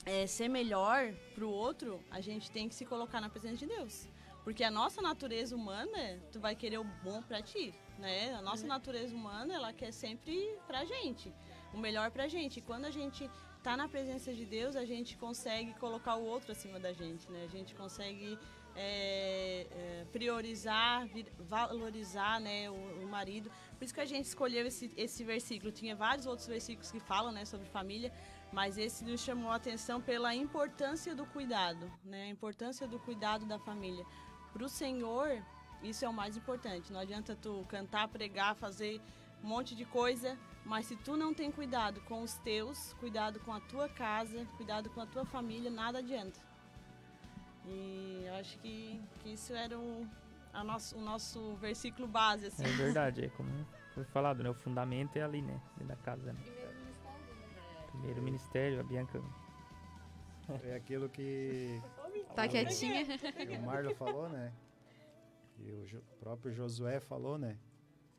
é, 0.06 0.28
ser 0.28 0.48
melhor 0.48 1.14
pro 1.34 1.50
outro, 1.50 2.04
a 2.12 2.22
gente 2.22 2.52
tem 2.52 2.70
que 2.70 2.76
se 2.76 2.86
colocar 2.86 3.20
na 3.20 3.30
presença 3.30 3.58
de 3.58 3.66
Deus. 3.66 4.08
Porque 4.44 4.64
a 4.64 4.70
nossa 4.70 5.02
natureza 5.02 5.56
humana, 5.56 6.22
tu 6.32 6.40
vai 6.40 6.56
querer 6.56 6.78
o 6.78 6.84
bom 7.04 7.22
pra 7.24 7.42
ti, 7.42 7.74
né? 7.98 8.34
A 8.36 8.42
nossa 8.42 8.68
natureza 8.68 9.16
humana, 9.16 9.56
ela 9.56 9.74
quer 9.74 9.92
sempre 9.92 10.56
pra 10.68 10.86
gente, 10.86 11.34
o 11.74 11.78
melhor 11.80 12.12
pra 12.12 12.28
gente. 12.28 12.60
E 12.60 12.62
quando 12.62 12.86
a 12.86 12.92
gente 12.92 13.28
tá 13.64 13.76
na 13.76 13.88
presença 13.88 14.32
de 14.32 14.46
Deus, 14.46 14.76
a 14.76 14.86
gente 14.86 15.18
consegue 15.18 15.74
colocar 15.80 16.16
o 16.16 16.24
outro 16.24 16.52
acima 16.52 16.80
da 16.80 16.94
gente, 16.94 17.30
né? 17.32 17.44
A 17.44 17.48
gente 17.48 17.74
consegue 17.74 18.38
é, 18.76 19.68
é, 19.72 20.06
priorizar, 20.12 21.08
valorizar 21.40 22.40
né, 22.40 22.70
o, 22.70 23.04
o 23.04 23.08
marido. 23.08 23.50
Por 23.78 23.86
isso 23.86 23.94
que 23.94 24.02
a 24.02 24.06
gente 24.06 24.26
escolheu 24.26 24.68
esse, 24.68 24.92
esse 24.98 25.24
versículo. 25.24 25.72
Tinha 25.72 25.96
vários 25.96 26.26
outros 26.26 26.48
versículos 26.48 26.92
que 26.92 27.00
falam 27.00 27.32
né, 27.32 27.46
sobre 27.46 27.68
família, 27.68 28.12
mas 28.52 28.78
esse 28.78 29.04
nos 29.04 29.22
chamou 29.22 29.52
a 29.52 29.56
atenção 29.56 30.02
pela 30.02 30.36
importância 30.36 31.16
do 31.16 31.26
cuidado, 31.26 31.92
né? 32.04 32.24
A 32.24 32.30
importância 32.30 32.88
do 32.88 33.00
cuidado 33.00 33.46
da 33.46 33.60
família. 33.60 34.06
Para 34.54 34.64
o 34.64 34.70
Senhor, 34.70 35.44
isso 35.84 36.06
é 36.06 36.10
o 36.10 36.14
mais 36.14 36.38
importante. 36.38 36.92
Não 36.92 37.00
adianta 37.00 37.36
tu 37.36 37.66
cantar, 37.68 38.08
pregar, 38.08 38.56
fazer 38.56 39.02
um 39.44 39.48
monte 39.48 39.76
de 39.76 39.86
coisa, 39.86 40.38
mas 40.64 40.86
se 40.86 40.96
tu 40.96 41.16
não 41.16 41.34
tem 41.34 41.52
cuidado 41.52 42.02
com 42.02 42.22
os 42.22 42.36
teus, 42.36 42.94
cuidado 42.94 43.40
com 43.42 43.54
a 43.54 43.60
tua 43.60 43.88
casa, 43.88 44.46
cuidado 44.58 44.90
com 44.90 45.02
a 45.02 45.06
tua 45.06 45.26
família, 45.26 45.70
nada 45.70 46.00
adianta. 46.00 46.40
E 47.68 48.24
eu 48.26 48.34
acho 48.36 48.58
que, 48.60 49.02
que 49.22 49.34
isso 49.34 49.54
era 49.54 49.78
o, 49.78 50.08
a 50.54 50.64
nosso, 50.64 50.98
o 50.98 51.02
nosso 51.02 51.56
versículo 51.56 52.08
base, 52.08 52.48
assim. 52.48 52.64
É 52.64 52.68
verdade, 52.78 53.26
é 53.26 53.30
como 53.30 53.50
foi 53.94 54.04
falado, 54.04 54.44
né? 54.44 54.50
O 54.50 54.54
fundamento 54.54 55.16
é 55.18 55.22
ali, 55.22 55.42
né? 55.42 55.62
Dentro 55.78 55.88
da 55.88 55.96
casa, 55.96 56.34
né? 56.34 56.40
Primeiro 57.92 58.22
ministério, 58.22 58.80
a 58.80 58.84
Bianca. 58.84 59.22
É 60.64 60.76
aquilo 60.76 61.10
que. 61.10 61.82
Tá 62.36 62.48
quietinha. 62.48 63.04
que 63.06 63.58
o 63.58 63.64
Marlon 63.64 63.96
falou, 63.96 64.30
né? 64.30 64.54
E 65.58 65.72
o 65.96 66.02
próprio 66.20 66.52
Josué 66.52 67.00
falou, 67.00 67.38
né? 67.38 67.58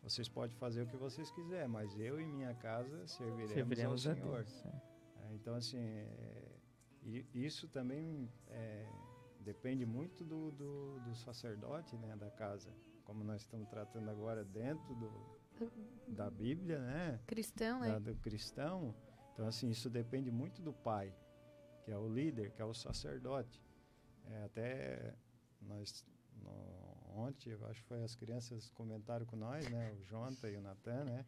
Vocês 0.02 0.28
podem 0.28 0.56
fazer 0.56 0.82
o 0.82 0.86
que 0.86 0.96
vocês 0.96 1.30
quiserem, 1.30 1.68
mas 1.68 1.98
eu 1.98 2.20
e 2.20 2.26
minha 2.26 2.54
casa 2.54 3.06
serviremos, 3.06 3.52
Serviremos 3.52 4.06
ao 4.06 4.12
a 4.12 4.16
Senhor. 4.16 4.44
Deus. 4.44 4.64
é. 4.64 4.96
É, 5.28 5.34
então, 5.34 5.54
assim, 5.54 5.78
é, 5.78 7.24
isso 7.34 7.68
também 7.68 8.30
é, 8.48 8.86
depende 9.46 9.86
muito 9.86 10.24
do, 10.24 10.50
do, 10.50 11.00
do 11.00 11.14
sacerdote 11.14 11.96
né, 11.96 12.16
da 12.16 12.30
casa. 12.30 12.70
Como 13.04 13.22
nós 13.22 13.42
estamos 13.42 13.68
tratando 13.68 14.10
agora 14.10 14.44
dentro 14.44 14.92
do, 14.96 15.10
da 16.08 16.28
Bíblia, 16.28 16.80
né? 16.80 17.20
Cristão, 17.26 17.80
da- 17.80 17.86
né? 17.86 18.00
do 18.00 18.16
cristão. 18.16 18.94
Então, 19.32 19.46
assim, 19.46 19.70
isso 19.70 19.88
depende 19.88 20.30
muito 20.30 20.60
do 20.60 20.72
pai, 20.72 21.14
que 21.84 21.92
é 21.92 21.96
o 21.96 22.08
líder, 22.08 22.50
que 22.52 22.60
é 22.60 22.64
o 22.64 22.74
sacerdote. 22.74 23.62
É, 24.24 24.42
até 24.44 25.14
nós, 25.62 26.04
no- 26.42 26.96
ontem, 27.14 27.50
eu 27.50 27.64
acho 27.68 27.80
que 27.82 27.88
foi 27.88 28.02
as 28.02 28.16
crianças 28.16 28.68
comentaram 28.70 29.24
com 29.24 29.36
nós, 29.36 29.68
né? 29.70 29.92
O 29.92 30.02
Jonta 30.04 30.50
e 30.50 30.56
o 30.56 30.60
Natan, 30.60 31.04
né? 31.04 31.24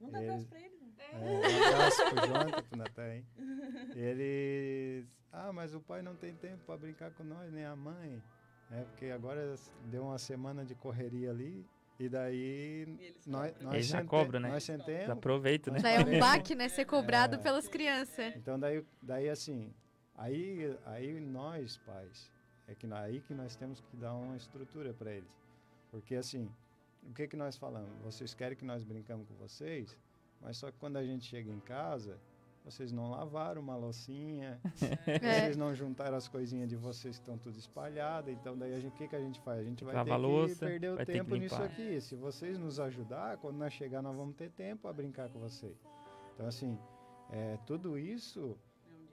Um 0.00 0.08
Eles- 0.16 0.48
né? 0.96 1.04
É, 1.12 1.16
um 1.16 1.66
abraço 1.74 2.02
pro 2.10 2.26
Jonta, 2.26 2.62
pro 2.62 2.78
Natan, 2.78 3.14
hein? 3.14 3.26
Eles... 3.94 5.06
Ah, 5.32 5.52
mas 5.52 5.74
o 5.74 5.80
pai 5.80 6.02
não 6.02 6.14
tem 6.14 6.34
tempo 6.34 6.62
para 6.64 6.76
brincar 6.76 7.10
com 7.12 7.24
nós, 7.24 7.52
nem 7.52 7.64
a 7.64 7.74
mãe. 7.74 8.22
É, 8.70 8.82
porque 8.84 9.06
agora 9.06 9.54
deu 9.86 10.04
uma 10.04 10.18
semana 10.18 10.64
de 10.64 10.74
correria 10.74 11.30
ali, 11.30 11.66
e 11.98 12.08
daí 12.08 13.14
nós, 13.26 13.52
nós 13.60 13.74
Eles 13.74 13.86
já 13.86 13.98
sente- 13.98 14.08
cobram, 14.10 14.40
né? 14.40 14.48
Nós 14.48 14.64
sentemos, 14.64 15.00
Eles 15.00 15.10
aproveitam, 15.10 15.72
né? 15.74 15.80
Já 15.80 15.90
é 15.90 16.00
um 16.00 16.18
baque, 16.18 16.54
né? 16.54 16.68
Ser 16.68 16.84
cobrado 16.84 17.36
É. 17.36 17.38
pelas 17.38 17.68
crianças. 17.68 18.34
Então 18.36 18.58
daí, 18.58 18.84
daí 19.02 19.28
assim, 19.28 19.72
aí, 20.16 20.76
aí 20.86 21.20
nós 21.20 21.76
pais, 21.78 22.32
é 22.66 22.74
que 22.74 22.86
aí 22.92 23.20
que 23.20 23.34
nós 23.34 23.54
temos 23.54 23.80
que 23.80 23.96
dar 23.96 24.14
uma 24.14 24.36
estrutura 24.36 24.94
para 24.94 25.12
eles, 25.12 25.30
porque 25.90 26.14
assim, 26.16 26.50
o 27.02 27.12
que 27.12 27.28
que 27.28 27.36
nós 27.36 27.56
falamos? 27.56 27.90
Vocês 28.02 28.34
querem 28.34 28.56
que 28.56 28.64
nós 28.64 28.82
brincamos 28.82 29.28
com 29.28 29.34
vocês, 29.34 29.96
mas 30.44 30.56
só 30.58 30.70
que 30.70 30.78
quando 30.78 30.96
a 30.98 31.04
gente 31.04 31.24
chega 31.24 31.50
em 31.50 31.58
casa, 31.60 32.18
vocês 32.64 32.92
não 32.92 33.10
lavaram 33.10 33.60
uma 33.60 33.76
loucinha, 33.76 34.60
É. 35.06 35.40
vocês 35.40 35.56
não 35.56 35.74
juntaram 35.74 36.16
as 36.16 36.28
coisinhas 36.28 36.68
de 36.68 36.76
vocês 36.76 37.16
que 37.16 37.22
estão 37.22 37.36
tudo 37.36 37.58
espalhadas, 37.58 38.32
então 38.32 38.56
daí 38.56 38.86
o 38.86 38.90
que 38.92 39.08
que 39.08 39.16
a 39.16 39.20
gente 39.20 39.40
faz? 39.40 39.60
A 39.60 39.64
gente 39.64 39.82
vai 39.84 40.04
ter 40.04 40.10
a 40.10 40.16
louça, 40.16 40.54
que 40.54 40.60
perder 40.60 40.90
o 40.92 41.04
tempo 41.04 41.34
nisso 41.36 41.62
aqui. 41.62 42.00
Se 42.00 42.14
vocês 42.14 42.58
nos 42.58 42.78
ajudar, 42.78 43.36
quando 43.38 43.56
nós 43.56 43.72
chegar, 43.72 44.00
nós 44.02 44.16
vamos 44.16 44.36
ter 44.36 44.50
tempo 44.50 44.86
a 44.88 44.92
brincar 44.92 45.28
com 45.30 45.38
vocês. 45.40 45.76
Então 46.34 46.46
assim, 46.46 46.78
é, 47.30 47.58
tudo 47.66 47.98
isso 47.98 48.56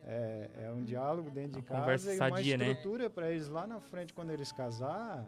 é, 0.04 0.50
é 0.66 0.72
um 0.72 0.84
diálogo 0.84 1.30
dentro 1.30 1.54
de 1.54 1.60
Uma 1.60 1.64
casa 1.66 1.82
conversa 1.82 2.14
e 2.14 2.18
sadia, 2.18 2.56
uma 2.56 2.64
né? 2.66 2.72
estrutura 2.72 3.10
para 3.10 3.32
eles 3.32 3.48
lá 3.50 3.68
na 3.68 3.80
frente 3.80 4.14
quando 4.14 4.32
eles 4.32 4.52
casar, 4.52 5.26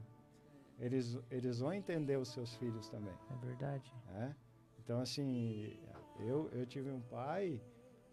eles 0.79 1.19
eles 1.29 1.59
vão 1.59 1.73
entender 1.73 2.17
os 2.17 2.29
seus 2.29 2.55
filhos 2.55 2.87
também. 2.89 3.13
É 3.31 3.45
verdade. 3.45 3.91
né? 4.07 4.35
Então 4.83 4.99
assim, 5.01 5.77
eu 6.19 6.49
eu 6.51 6.65
tive 6.65 6.89
um 6.89 7.01
pai 7.01 7.61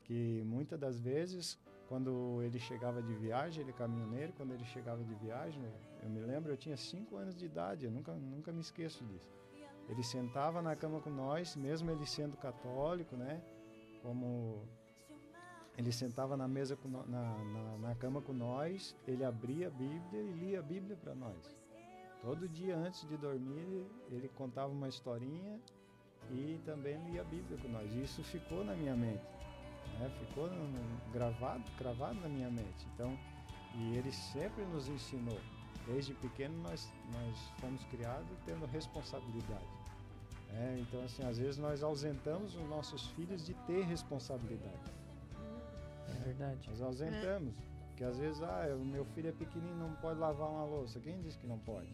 que 0.04 0.42
muitas 0.44 0.78
das 0.78 1.00
vezes 1.00 1.58
quando 1.90 2.40
ele 2.44 2.60
chegava 2.60 3.02
de 3.02 3.12
viagem, 3.14 3.62
ele 3.62 3.70
é 3.70 3.74
caminhoneiro, 3.74 4.32
quando 4.34 4.52
ele 4.52 4.64
chegava 4.64 5.02
de 5.02 5.12
viagem, 5.16 5.60
eu 6.04 6.08
me 6.08 6.20
lembro, 6.20 6.52
eu 6.52 6.56
tinha 6.56 6.76
cinco 6.76 7.16
anos 7.16 7.34
de 7.36 7.46
idade, 7.46 7.84
eu 7.84 7.90
nunca, 7.90 8.12
nunca 8.14 8.52
me 8.52 8.60
esqueço 8.60 9.04
disso. 9.06 9.28
Ele 9.88 10.04
sentava 10.04 10.62
na 10.62 10.76
cama 10.76 11.00
com 11.00 11.10
nós, 11.10 11.56
mesmo 11.56 11.90
ele 11.90 12.06
sendo 12.06 12.36
católico, 12.36 13.16
né? 13.16 13.42
Como 14.04 14.62
ele 15.76 15.90
sentava 15.90 16.36
na 16.36 16.46
mesa 16.46 16.76
com 16.76 16.88
na, 16.88 17.02
na, 17.04 17.78
na 17.78 17.94
cama 17.96 18.22
com 18.22 18.32
nós, 18.32 18.96
ele 19.04 19.24
abria 19.24 19.66
a 19.66 19.70
Bíblia 19.70 20.22
e 20.22 20.32
lia 20.32 20.60
a 20.60 20.62
Bíblia 20.62 20.96
para 20.96 21.12
nós. 21.12 21.58
Todo 22.22 22.48
dia 22.48 22.76
antes 22.76 23.00
de 23.08 23.16
dormir, 23.16 23.84
ele 24.12 24.28
contava 24.28 24.72
uma 24.72 24.88
historinha 24.88 25.60
e 26.30 26.60
também 26.64 26.96
lia 27.10 27.22
a 27.22 27.24
Bíblia 27.24 27.58
com 27.58 27.68
nós. 27.68 27.90
E 27.92 28.02
isso 28.02 28.22
ficou 28.22 28.64
na 28.64 28.74
minha 28.74 28.94
mente, 28.94 29.24
né? 29.98 30.10
ficou 30.18 30.48
gravado, 31.12 31.64
gravado 31.78 32.20
na 32.20 32.28
minha 32.28 32.50
mente. 32.50 32.86
Então, 32.94 33.18
e 33.74 33.96
ele 33.96 34.12
sempre 34.12 34.64
nos 34.66 34.88
ensinou. 34.88 35.38
Desde 35.86 36.14
pequeno 36.14 36.56
nós, 36.62 36.88
nós 37.12 37.38
fomos 37.58 37.82
criados 37.84 38.28
tendo 38.44 38.66
responsabilidade. 38.66 39.66
né? 40.52 40.78
então, 40.80 41.02
assim, 41.02 41.24
às 41.24 41.38
vezes 41.38 41.58
nós 41.58 41.82
ausentamos 41.82 42.54
os 42.54 42.68
nossos 42.68 43.06
filhos 43.08 43.46
de 43.46 43.54
ter 43.66 43.84
responsabilidade. 43.84 45.00
É 46.08 46.24
verdade. 46.24 46.68
Nós 46.68 46.82
ausentamos. 46.82 47.54
Porque 47.88 48.04
às 48.04 48.18
vezes, 48.18 48.42
ah, 48.42 48.76
o 48.80 48.84
meu 48.84 49.04
filho 49.04 49.28
é 49.28 49.32
pequenininho, 49.32 49.76
não 49.76 49.94
pode 49.96 50.18
lavar 50.18 50.48
uma 50.48 50.64
louça. 50.64 50.98
Quem 51.00 51.20
disse 51.20 51.38
que 51.38 51.46
não 51.46 51.58
pode? 51.58 51.88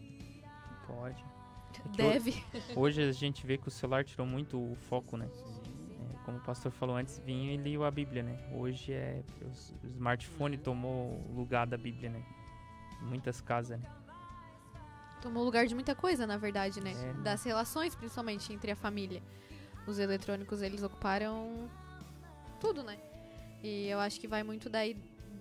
Pode. 0.85 1.23
É 1.85 1.89
Deve. 1.95 2.43
ho- 2.75 2.81
Hoje 2.81 3.01
a 3.01 3.11
gente 3.11 3.45
vê 3.45 3.57
que 3.57 3.67
o 3.67 3.71
celular 3.71 4.03
tirou 4.03 4.25
muito 4.27 4.57
o 4.57 4.75
foco, 4.89 5.17
né? 5.17 5.27
É, 5.29 6.25
como 6.25 6.37
o 6.37 6.41
pastor 6.41 6.71
falou 6.71 6.95
antes, 6.95 7.19
vinha 7.19 7.53
e 7.53 7.57
lia 7.57 7.85
a 7.85 7.91
Bíblia, 7.91 8.23
né? 8.23 8.37
Hoje 8.53 8.93
é 8.93 9.23
o 9.41 9.87
smartphone 9.87 10.57
tomou 10.57 11.13
o 11.29 11.33
lugar 11.35 11.65
da 11.67 11.77
Bíblia, 11.77 12.09
né? 12.09 12.23
Em 13.01 13.05
muitas 13.05 13.39
casas, 13.41 13.79
né? 13.79 13.89
Tomou 15.21 15.43
lugar 15.43 15.65
de 15.65 15.73
muita 15.73 15.95
coisa, 15.95 16.27
na 16.27 16.37
verdade, 16.37 16.79
né? 16.81 16.93
É. 16.93 17.13
Das 17.21 17.43
relações, 17.43 17.95
principalmente, 17.95 18.53
entre 18.53 18.71
a 18.71 18.75
família. 18.75 19.21
Os 19.87 19.99
eletrônicos, 19.99 20.61
eles 20.61 20.83
ocuparam 20.83 21.69
tudo, 22.59 22.83
né? 22.83 22.97
E 23.63 23.87
eu 23.87 23.99
acho 23.99 24.19
que 24.19 24.27
vai 24.27 24.43
muito 24.43 24.69
daí 24.69 24.95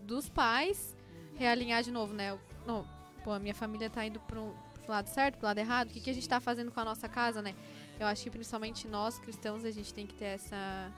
dos 0.05 0.29
pais 0.29 0.97
realinhar 1.35 1.83
de 1.83 1.91
novo, 1.91 2.15
né? 2.15 2.39
Não, 2.67 2.87
pô, 3.23 3.33
a 3.33 3.39
minha 3.39 3.55
família 3.55 3.91
tá 3.91 4.05
indo 4.07 4.19
pro, 4.21 4.55
pro 4.87 4.95
lado 4.95 5.09
certo, 5.09 5.37
pro 5.37 5.47
lado 5.49 5.59
errado. 5.59 5.91
O 5.91 5.93
que, 5.93 6.01
que 6.01 6.11
a 6.11 6.15
gente 6.15 6.29
tá 6.29 6.41
fazendo 6.41 6.71
com 6.71 6.81
a 6.81 6.85
nossa 6.85 7.09
casa, 7.09 7.43
né? 7.43 7.55
Eu 7.99 8.07
acho 8.07 8.23
que 8.23 8.31
principalmente 8.31 8.87
nós, 8.87 9.19
cristãos, 9.19 9.65
a 9.65 9.71
gente 9.71 9.93
tem 9.93 10.07
que 10.07 10.15
ter 10.15 10.27
essa 10.27 10.91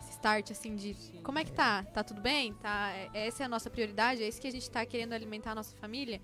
esse 0.00 0.12
start, 0.12 0.50
assim, 0.52 0.76
de 0.76 0.94
como 1.22 1.38
é 1.38 1.44
que 1.44 1.52
tá? 1.52 1.82
Tá 1.82 2.04
tudo 2.04 2.20
bem? 2.20 2.54
Tá, 2.54 2.90
é- 2.92 3.26
essa 3.26 3.42
é 3.42 3.46
a 3.46 3.48
nossa 3.48 3.68
prioridade? 3.68 4.22
É 4.22 4.28
isso 4.28 4.40
que 4.40 4.46
a 4.46 4.52
gente 4.52 4.70
tá 4.70 4.86
querendo 4.86 5.12
alimentar 5.12 5.52
a 5.52 5.54
nossa 5.54 5.76
família? 5.76 6.20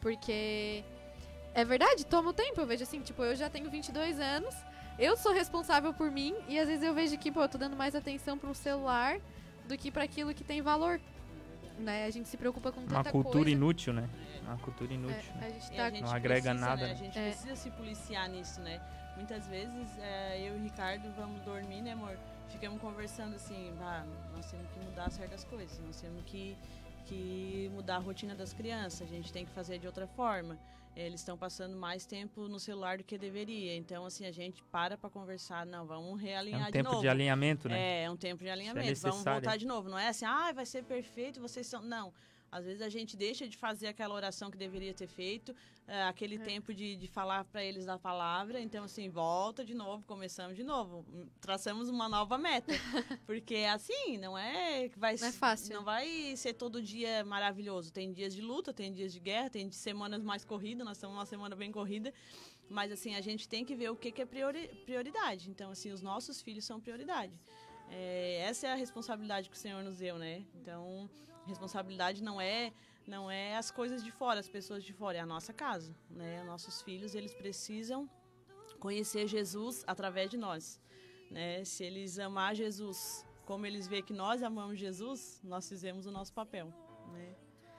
Porque 0.00 0.82
é 1.54 1.64
verdade, 1.64 2.04
toma 2.04 2.30
o 2.30 2.32
tempo. 2.32 2.60
Eu 2.60 2.66
vejo 2.66 2.82
assim, 2.82 3.00
tipo, 3.00 3.22
eu 3.22 3.36
já 3.36 3.48
tenho 3.48 3.70
22 3.70 4.18
anos, 4.18 4.54
eu 4.98 5.16
sou 5.16 5.32
responsável 5.32 5.92
por 5.94 6.10
mim, 6.10 6.34
e 6.48 6.58
às 6.58 6.66
vezes 6.66 6.82
eu 6.82 6.94
vejo 6.94 7.16
que, 7.18 7.30
pô, 7.30 7.42
eu 7.42 7.48
tô 7.48 7.58
dando 7.58 7.76
mais 7.76 7.94
atenção 7.94 8.36
para 8.36 8.50
um 8.50 8.54
celular 8.54 9.20
do 9.68 9.76
que 9.76 9.90
para 9.90 10.04
aquilo 10.04 10.34
que 10.34 10.42
tem 10.44 10.60
valor. 10.62 11.00
Né? 11.78 12.04
A 12.06 12.10
gente 12.10 12.28
se 12.28 12.36
preocupa 12.36 12.72
com 12.72 12.80
Uma 12.80 12.88
tanta 12.88 13.10
cultura 13.12 13.44
coisa. 13.44 13.50
inútil, 13.50 13.92
né? 13.92 14.08
Uma 14.42 14.56
cultura 14.58 14.92
inútil. 14.94 15.32
É, 15.40 15.46
a 15.46 15.50
gente 15.50 15.70
tá 15.72 15.84
a 15.86 15.90
gente 15.90 16.02
Não 16.02 16.12
agrega 16.12 16.50
precisa, 16.50 16.66
nada, 16.66 16.82
Né? 16.82 16.86
né? 16.88 16.92
A 16.92 16.96
gente 16.96 17.18
É. 17.18 17.30
precisa 17.30 17.56
se 17.56 17.70
policiar 17.70 18.28
nisso, 18.30 18.60
né? 18.60 18.80
Muitas 19.16 19.46
vezes 19.46 19.98
é, 19.98 20.40
eu 20.40 20.56
e 20.56 20.60
o 20.60 20.62
Ricardo 20.62 21.10
vamos 21.16 21.40
dormir, 21.42 21.82
né, 21.82 21.92
amor? 21.92 22.16
Ficamos 22.48 22.80
conversando 22.80 23.34
assim, 23.36 23.72
ah, 23.80 24.04
nós 24.34 24.50
temos 24.50 24.66
que 24.70 24.78
mudar 24.80 25.10
certas 25.10 25.44
coisas, 25.44 25.78
nós 25.84 26.00
temos 26.00 26.22
que, 26.24 26.56
que 27.04 27.70
mudar 27.74 27.96
a 27.96 27.98
rotina 27.98 28.34
das 28.34 28.52
crianças, 28.52 29.02
a 29.02 29.14
gente 29.14 29.32
tem 29.32 29.44
que 29.44 29.52
fazer 29.52 29.78
de 29.78 29.86
outra 29.86 30.06
forma. 30.06 30.56
Eles 30.96 31.20
estão 31.20 31.36
passando 31.36 31.76
mais 31.76 32.06
tempo 32.06 32.48
no 32.48 32.58
celular 32.58 32.96
do 32.96 33.04
que 33.04 33.18
deveria. 33.18 33.76
Então, 33.76 34.06
assim, 34.06 34.24
a 34.24 34.32
gente 34.32 34.62
para 34.72 34.96
para 34.96 35.10
conversar, 35.10 35.66
não, 35.66 35.86
vamos 35.86 36.18
É 36.22 36.24
realinhar 36.24 36.62
um 36.62 36.66
de 36.66 36.72
tempo 36.72 36.88
novo. 36.88 37.02
de 37.02 37.08
alinhamento, 37.08 37.68
né? 37.68 37.78
É, 37.78 38.04
é 38.04 38.10
um 38.10 38.16
tempo 38.16 38.42
de 38.42 38.48
alinhamento. 38.48 38.86
vamos 38.86 39.02
necessário. 39.02 39.40
voltar 39.42 39.56
de 39.58 39.66
novo. 39.66 39.90
Não 39.90 39.98
é 39.98 40.08
assim, 40.08 40.24
ah, 40.24 40.50
vai 40.52 40.64
ser 40.64 40.84
perfeito, 40.84 41.38
vocês 41.38 41.66
são. 41.66 41.82
Não. 41.82 42.14
Às 42.56 42.64
vezes 42.64 42.82
a 42.82 42.88
gente 42.88 43.16
deixa 43.16 43.46
de 43.48 43.56
fazer 43.56 43.86
aquela 43.88 44.14
oração 44.14 44.50
que 44.50 44.56
deveria 44.56 44.92
ter 44.94 45.06
feito, 45.06 45.54
é, 45.86 46.02
aquele 46.04 46.38
tempo 46.38 46.72
de, 46.74 46.96
de 46.96 47.06
falar 47.06 47.44
para 47.44 47.62
eles 47.62 47.84
da 47.84 47.98
palavra. 47.98 48.60
Então, 48.60 48.84
assim, 48.84 49.08
volta 49.08 49.64
de 49.64 49.74
novo, 49.74 50.02
começamos 50.04 50.56
de 50.56 50.64
novo. 50.64 51.04
Hum, 51.12 51.26
Traçamos 51.40 51.88
uma 51.88 52.08
nova 52.08 52.38
meta. 52.38 52.72
Porque 53.26 53.56
assim, 53.70 54.16
não 54.18 54.36
é 54.38 54.88
que 54.88 54.98
vai 54.98 55.16
Não 55.16 55.28
é 55.28 55.32
fácil. 55.32 55.74
Não 55.74 55.84
vai 55.84 56.34
ser 56.36 56.54
todo 56.54 56.80
dia 56.82 57.24
maravilhoso. 57.24 57.92
Tem 57.92 58.12
dias 58.12 58.34
de 58.34 58.40
luta, 58.40 58.72
tem 58.72 58.92
dias 58.92 59.12
de 59.12 59.20
guerra, 59.20 59.50
tem 59.50 59.70
semanas 59.70 60.22
mais 60.22 60.44
corridas. 60.44 60.84
Nós 60.86 60.96
estamos 60.96 61.14
uma 61.16 61.26
semana 61.26 61.54
bem 61.54 61.70
corrida. 61.70 62.12
Mas, 62.68 62.90
assim, 62.90 63.14
a 63.14 63.20
gente 63.20 63.48
tem 63.48 63.64
que 63.64 63.74
ver 63.76 63.90
o 63.90 63.96
que, 63.96 64.10
que 64.10 64.22
é 64.22 64.26
priori- 64.26 64.68
prioridade. 64.84 65.50
Então, 65.50 65.70
assim, 65.70 65.92
os 65.92 66.02
nossos 66.02 66.42
filhos 66.42 66.64
são 66.64 66.80
prioridade. 66.80 67.38
É, 67.90 68.38
essa 68.48 68.66
é 68.66 68.72
a 68.72 68.74
responsabilidade 68.74 69.48
que 69.48 69.54
o 69.56 69.58
Senhor 69.58 69.84
nos 69.84 69.98
deu, 69.98 70.18
né? 70.18 70.44
Então, 70.56 71.08
responsabilidade 71.46 72.22
não 72.22 72.40
é 72.40 72.72
não 73.06 73.30
é 73.30 73.56
as 73.56 73.70
coisas 73.70 74.02
de 74.02 74.10
fora, 74.10 74.40
as 74.40 74.48
pessoas 74.48 74.82
de 74.82 74.92
fora, 74.92 75.18
é 75.18 75.20
a 75.20 75.26
nossa 75.26 75.52
casa, 75.52 75.94
né? 76.10 76.42
Nossos 76.42 76.82
filhos, 76.82 77.14
eles 77.14 77.32
precisam 77.32 78.10
conhecer 78.80 79.28
Jesus 79.28 79.84
através 79.86 80.28
de 80.28 80.36
nós, 80.36 80.80
né? 81.30 81.64
Se 81.64 81.84
eles 81.84 82.18
amar 82.18 82.56
Jesus, 82.56 83.24
como 83.44 83.64
eles 83.64 83.86
veem 83.86 84.02
que 84.02 84.12
nós 84.12 84.42
amamos 84.42 84.78
Jesus, 84.78 85.40
nós 85.44 85.68
fizemos 85.68 86.06
o 86.06 86.10
nosso 86.10 86.32
papel, 86.32 86.66
né? 87.12 87.34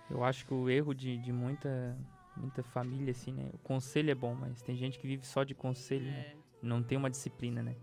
Eu 0.10 0.24
acho 0.24 0.46
que 0.46 0.54
o 0.54 0.70
erro 0.70 0.94
de, 0.94 1.18
de 1.18 1.34
muita, 1.34 1.98
muita 2.38 2.64
família, 2.64 3.12
assim, 3.12 3.34
né? 3.34 3.50
O 3.54 3.58
conselho 3.58 4.10
é 4.10 4.16
bom, 4.16 4.34
mas 4.34 4.62
tem 4.62 4.78
gente 4.78 4.98
que 4.98 5.06
vive 5.06 5.28
só 5.28 5.44
de 5.44 5.54
conselho, 5.54 6.06
né? 6.06 6.36
Não 6.62 6.82
tem 6.82 6.98
uma 6.98 7.10
disciplina, 7.10 7.62
né? 7.62 7.76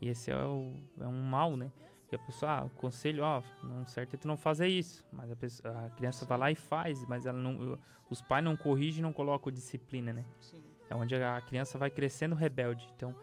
E 0.00 0.08
esse 0.08 0.30
é, 0.30 0.36
o, 0.36 0.72
é 1.00 1.06
um 1.08 1.22
mal, 1.22 1.56
né? 1.56 1.72
Que 2.14 2.22
a 2.22 2.26
pessoa, 2.26 2.52
ah, 2.52 2.64
o 2.64 2.70
conselho, 2.70 3.24
ó, 3.24 3.42
não 3.62 3.84
certo 3.86 4.14
é 4.14 4.16
tu 4.16 4.28
não 4.28 4.36
fazer 4.36 4.68
isso. 4.68 5.04
Mas 5.12 5.32
a, 5.32 5.36
pessoa, 5.36 5.86
a 5.86 5.90
criança 5.90 6.24
vai 6.24 6.38
lá 6.38 6.50
e 6.50 6.54
faz, 6.54 7.04
mas 7.06 7.26
ela 7.26 7.38
não, 7.38 7.76
os 8.08 8.22
pais 8.22 8.44
não 8.44 8.56
corrigem 8.56 9.00
e 9.00 9.02
não 9.02 9.12
colocam 9.12 9.52
disciplina, 9.52 10.12
né? 10.12 10.24
Sim. 10.40 10.62
É 10.88 10.94
onde 10.94 11.16
a 11.16 11.40
criança 11.40 11.76
vai 11.76 11.90
crescendo 11.90 12.36
rebelde. 12.36 12.88
Então, 12.94 13.14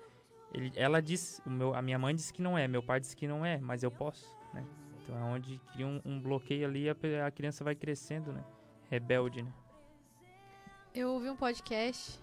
ele, 0.54 0.74
ela 0.76 1.02
diz, 1.02 1.42
o 1.46 1.50
meu, 1.50 1.74
a 1.74 1.82
minha 1.82 1.98
mãe 1.98 2.14
disse 2.14 2.34
que 2.34 2.42
não 2.42 2.58
é, 2.58 2.68
meu 2.68 2.84
pai 2.84 3.00
disse 3.00 3.16
que 3.16 3.28
não 3.28 3.46
é, 3.46 3.58
mas 3.60 3.82
eu 3.82 3.92
posso, 3.92 4.36
né? 4.54 4.66
Então 5.02 5.18
é 5.18 5.24
onde 5.24 5.58
cria 5.72 5.88
um, 5.88 6.02
um 6.04 6.20
bloqueio 6.20 6.68
ali 6.68 6.89
a, 6.89 6.96
a 7.26 7.32
criança 7.32 7.64
vai 7.64 7.76
crescendo, 7.76 8.34
né? 8.34 8.44
Rebelde, 8.89 9.42
né? 9.42 9.54
Eu 10.94 11.12
ouvi 11.12 11.30
um 11.30 11.38
podcast, 11.38 12.20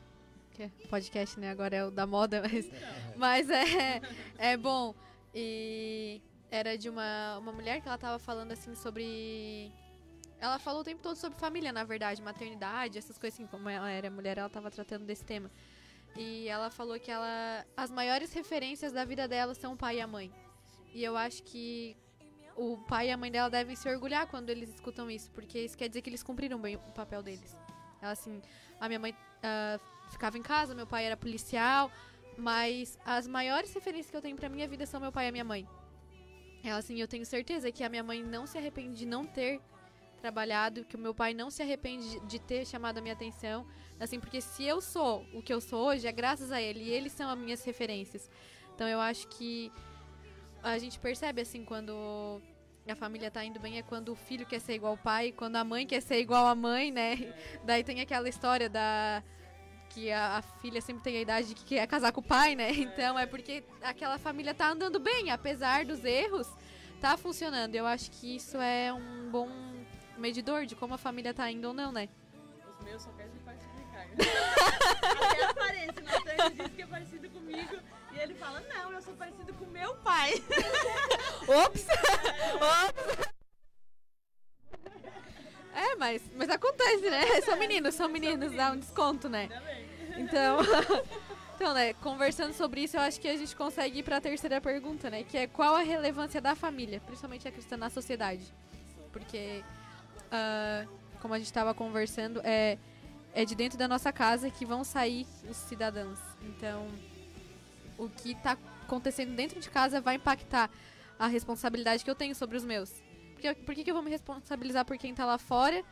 é 0.59 0.69
podcast, 0.91 1.41
né? 1.41 1.51
Agora 1.51 1.75
é 1.75 1.85
o 1.85 1.91
da 1.91 2.07
moda, 2.07 2.43
mas, 2.43 2.71
mas 3.17 3.49
é, 3.49 4.03
é 4.37 4.57
bom. 4.57 4.95
E 5.35 6.21
era 6.51 6.77
de 6.77 6.89
uma, 6.89 7.39
uma 7.39 7.53
mulher 7.53 7.81
que 7.81 7.89
ela 7.89 7.99
tava 7.99 8.19
falando 8.19 8.53
assim 8.53 8.75
sobre. 8.75 9.73
Ela 10.41 10.59
falou 10.59 10.83
o 10.83 10.85
tempo 10.85 11.03
todo 11.03 11.17
sobre 11.17 11.39
família, 11.39 11.73
na 11.73 11.85
verdade, 11.85 12.23
maternidade, 12.23 12.97
essas 12.97 13.19
coisas 13.19 13.39
assim, 13.39 13.47
como 13.49 13.69
ela 13.69 13.91
era 13.91 14.09
mulher, 14.11 14.39
ela 14.39 14.49
tava 14.49 14.71
tratando 14.71 15.05
desse 15.05 15.25
tema. 15.25 15.51
E 16.17 16.49
ela 16.49 16.71
falou 16.71 16.99
que 16.99 17.11
ela. 17.11 17.67
As 17.77 17.91
maiores 17.91 18.33
referências 18.33 18.93
da 18.93 19.05
vida 19.05 19.29
dela 19.29 19.55
são 19.55 19.75
o 19.75 19.77
pai 19.77 19.97
e 19.97 20.01
a 20.01 20.07
mãe. 20.07 20.33
E 20.95 21.05
eu 21.05 21.17
acho 21.17 21.43
que 21.43 21.97
o 22.57 22.77
pai 22.77 23.09
e 23.09 23.11
a 23.11 23.17
mãe 23.17 23.31
dela 23.31 23.49
devem 23.49 23.77
se 23.77 23.89
orgulhar 23.89 24.27
quando 24.27 24.51
eles 24.51 24.71
escutam 24.71 25.11
isso, 25.11 25.31
porque 25.31 25.61
isso 25.61 25.77
quer 25.77 25.89
dizer 25.89 26.03
que 26.03 26.11
eles 26.11 26.23
cumpriram 26.23 26.59
bem 26.59 26.77
o 26.77 26.93
papel 26.93 27.23
deles. 27.23 27.57
Ela 28.01 28.13
assim, 28.13 28.41
a 28.81 28.89
minha 28.89 28.99
mãe 28.99 29.13
uh, 29.13 30.11
ficava 30.11 30.39
em 30.39 30.43
casa, 30.43 30.75
meu 30.75 30.87
pai 30.87 31.05
era 31.05 31.17
policial, 31.17 31.91
mas 32.37 32.99
as 33.05 33.29
maiores 33.29 33.73
referências 33.73 34.11
que 34.11 34.17
eu 34.17 34.23
tenho 34.23 34.37
pra 34.37 34.49
minha 34.49 34.67
vida 34.67 34.87
são 34.87 35.01
meu 35.01 35.13
pai 35.13 35.27
e 35.27 35.29
a 35.29 35.33
minha 35.33 35.45
mãe. 35.45 35.69
Ela 36.63 36.79
assim, 36.79 37.01
eu 37.01 37.09
tenho 37.09 37.25
certeza 37.25 37.71
que 37.71 37.85
a 37.85 37.89
minha 37.89 38.03
mãe 38.03 38.23
não 38.23 38.47
se 38.47 38.59
arrepende 38.59 38.97
de 38.97 39.07
não 39.07 39.25
ter 39.25 39.61
trabalhado, 40.21 40.85
que 40.85 40.97
o 40.97 40.99
meu 40.99 41.15
pai 41.15 41.33
não 41.33 41.51
se 41.51 41.63
arrepende 41.63 42.21
de 42.21 42.39
ter 42.39 42.67
chamado 42.67 42.99
a 42.99 43.01
minha 43.01 43.15
atenção, 43.15 43.65
assim, 44.01 44.19
porque 44.19 44.41
se 44.41 44.65
eu 44.65 44.81
sou 44.81 45.25
o 45.33 45.41
que 45.41 45.53
eu 45.53 45.61
sou 45.61 45.87
hoje 45.87 46.07
é 46.07 46.13
graças 46.13 46.51
a 46.51 46.61
ele 46.61 46.81
e 46.81 46.91
eles 46.91 47.13
são 47.13 47.31
as 47.31 47.39
minhas 47.39 47.65
referências. 47.65 48.29
Então 48.75 48.87
eu 48.87 49.01
acho 49.01 49.29
que 49.29 49.73
a 50.63 50.79
gente 50.79 50.99
percebe 50.99 51.41
assim 51.41 51.65
quando 51.65 52.41
a 52.87 52.95
família 52.97 53.31
tá 53.31 53.45
indo 53.45 53.61
bem 53.61 53.79
é 53.79 53.83
quando 53.83 54.11
o 54.11 54.17
filho 54.17 54.47
quer 54.47 54.61
ser 54.61 54.75
igual 54.75 54.93
ao 54.93 54.99
pai, 54.99 55.33
quando 55.33 55.57
a 55.57 55.65
mãe 55.65 55.87
quer 55.87 56.01
ser 56.01 56.19
igual 56.21 56.47
à 56.47 56.55
mãe, 56.55 56.91
né? 56.91 57.35
Daí 57.65 57.85
tem 57.85 58.01
aquela 58.01 58.29
história 58.29 58.69
da 58.69 59.23
que 59.99 60.13
a, 60.13 60.39
a, 60.39 60.43
filha 60.43 60.81
sempre 60.81 61.03
tem 61.03 61.17
a 61.17 61.21
idade 61.21 61.49
de 61.49 61.55
que 61.55 61.65
quer 61.65 61.87
casar 61.87 62.13
com 62.13 62.21
o 62.21 62.25
pai, 62.25 62.55
né? 62.55 62.71
Então 62.71 63.19
é 63.19 63.27
porque 63.27 63.65
aquela 63.83 64.19
família 64.19 64.55
tá 64.55 64.71
andando 64.71 65.01
bem, 65.01 65.31
apesar 65.31 65.85
dos 65.85 66.05
erros, 66.05 66.49
tá 67.01 67.17
funcionando. 67.17 67.75
Eu 67.75 67.87
acho 67.87 68.11
que 68.11 68.37
isso 68.37 68.57
é 68.59 68.93
um 68.93 69.29
bom 69.31 69.49
medidor 70.17 70.67
de 70.67 70.77
como 70.77 70.95
a 70.95 70.99
família 70.99 71.35
tá 71.35 71.51
indo 71.51 71.69
ou 71.69 71.75
não, 71.75 71.91
né? 71.91 72.09
Os 72.79 72.85
meus 72.85 73.03
só 73.03 73.11
querem 73.13 73.33
parte 73.45 73.65
de 73.67 73.83
Ricardo. 73.83 74.13
Até 75.23 75.45
aparece, 75.45 76.01
Natan 76.01 76.51
disse 76.51 76.71
que 76.71 76.83
é 76.83 76.87
parecido 76.87 77.31
comigo 77.31 77.77
e 78.13 78.19
ele 78.19 78.35
fala, 78.35 78.61
não, 78.61 78.93
eu 78.93 79.03
sou 79.03 79.15
parecido 79.15 79.53
com 79.55 79.67
meu 79.67 79.95
pai. 79.97 80.35
Ops! 81.65 81.87
Ops! 82.55 83.29
É, 85.75 85.95
mas, 85.97 86.23
mas 86.35 86.51
acontece, 86.51 87.09
né? 87.09 87.41
São 87.43 87.57
meninos, 87.57 87.95
são 87.95 88.09
meninos, 88.09 88.53
dá 88.53 88.73
um 88.73 88.79
desconto, 88.79 89.29
né? 89.29 89.49
Então, 90.19 90.59
então, 91.55 91.73
né, 91.73 91.93
conversando 91.95 92.53
sobre 92.53 92.83
isso, 92.83 92.97
eu 92.97 93.01
acho 93.01 93.21
que 93.21 93.29
a 93.29 93.37
gente 93.37 93.55
consegue 93.55 94.01
ir 94.01 94.03
para 94.03 94.17
a 94.17 94.21
terceira 94.21 94.61
pergunta, 94.61 95.09
né? 95.09 95.23
Que 95.23 95.39
é 95.39 95.47
qual 95.47 95.77
a 95.77 95.83
relevância 95.83 96.41
da 96.41 96.55
família, 96.55 97.01
principalmente 97.01 97.47
a 97.47 97.53
cristã 97.53 97.77
na 97.77 97.89
sociedade? 97.89 98.43
Porque, 99.13 99.63
uh, 100.27 100.89
como 101.21 101.35
a 101.35 101.39
gente 101.39 101.47
estava 101.47 101.73
conversando, 101.73 102.41
é, 102.45 102.77
é 103.33 103.45
de 103.45 103.55
dentro 103.55 103.79
da 103.79 103.87
nossa 103.87 104.13
casa 104.13 104.51
que 104.51 104.67
vão 104.67 104.83
sair 104.85 105.27
os 105.49 105.57
cidadãos. 105.57 106.19
Então, 106.43 106.87
o 107.97 108.09
que 108.09 108.33
está 108.33 108.59
acontecendo 108.85 109.35
dentro 109.35 109.61
de 109.61 109.71
casa 109.71 110.01
vai 110.01 110.17
impactar 110.17 110.71
a 111.19 111.27
responsabilidade 111.27 112.05
que 112.05 112.11
eu 112.11 112.15
tenho 112.15 112.35
sobre 112.35 112.57
os 112.57 112.65
meus. 112.65 112.93
Porque, 113.33 113.55
por 113.55 113.75
que, 113.75 113.85
que 113.85 113.91
eu 113.91 113.95
vou 113.95 114.03
me 114.03 114.11
responsabilizar 114.11 114.85
por 114.85 114.99
quem 114.99 115.15
tá 115.15 115.25
lá 115.25 115.39
fora 115.39 115.85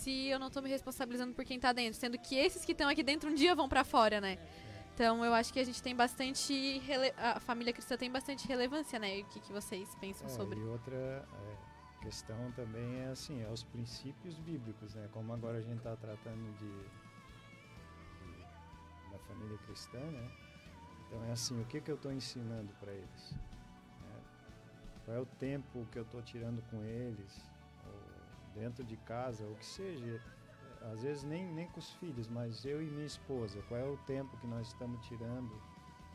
se 0.00 0.28
eu 0.28 0.38
não 0.38 0.50
tô 0.50 0.62
me 0.62 0.68
responsabilizando 0.70 1.34
por 1.34 1.44
quem 1.44 1.60
tá 1.60 1.72
dentro? 1.72 1.98
Sendo 1.98 2.18
que 2.18 2.34
esses 2.34 2.64
que 2.64 2.72
estão 2.72 2.88
aqui 2.88 3.02
dentro 3.02 3.30
um 3.30 3.34
dia 3.34 3.54
vão 3.54 3.68
para 3.68 3.84
fora, 3.84 4.20
né? 4.20 4.38
Então 4.94 5.24
eu 5.24 5.32
acho 5.34 5.52
que 5.52 5.60
a 5.60 5.64
gente 5.64 5.82
tem 5.82 5.94
bastante. 5.94 6.78
Rele... 6.78 7.12
A 7.16 7.38
família 7.38 7.72
cristã 7.72 7.96
tem 7.96 8.10
bastante 8.10 8.48
relevância, 8.48 8.98
né? 8.98 9.18
E 9.18 9.22
o 9.22 9.26
que, 9.26 9.40
que 9.40 9.52
vocês 9.52 9.94
pensam 10.00 10.26
é, 10.26 10.30
sobre? 10.30 10.58
E 10.58 10.64
outra 10.64 10.96
é, 10.96 12.04
questão 12.04 12.50
também 12.52 13.00
é 13.00 13.08
assim, 13.08 13.42
é 13.42 13.48
os 13.48 13.62
princípios 13.62 14.38
bíblicos, 14.38 14.94
né? 14.94 15.08
Como 15.12 15.32
agora 15.32 15.58
a 15.58 15.62
gente 15.62 15.78
está 15.78 15.94
tratando 15.96 16.50
de, 16.58 16.70
de, 18.24 19.12
da 19.12 19.18
família 19.18 19.58
cristã, 19.66 20.00
né? 20.00 20.30
Então 21.06 21.24
é 21.24 21.32
assim, 21.32 21.60
o 21.60 21.64
que, 21.66 21.80
que 21.80 21.90
eu 21.90 21.96
estou 21.96 22.12
ensinando 22.12 22.72
para 22.80 22.92
eles? 22.92 23.34
qual 25.04 25.16
é 25.16 25.20
o 25.20 25.26
tempo 25.26 25.86
que 25.90 25.98
eu 25.98 26.02
estou 26.02 26.22
tirando 26.22 26.62
com 26.70 26.84
eles, 26.84 27.49
dentro 28.60 28.84
de 28.84 28.96
casa, 28.98 29.46
ou 29.46 29.54
que 29.56 29.64
seja, 29.64 30.22
às 30.92 31.02
vezes 31.02 31.24
nem, 31.24 31.50
nem 31.50 31.66
com 31.68 31.78
os 31.78 31.92
filhos, 31.94 32.28
mas 32.28 32.64
eu 32.66 32.82
e 32.82 32.90
minha 32.90 33.06
esposa, 33.06 33.62
qual 33.68 33.80
é 33.80 33.84
o 33.84 33.96
tempo 33.98 34.36
que 34.36 34.46
nós 34.46 34.66
estamos 34.68 35.00
tirando 35.08 35.50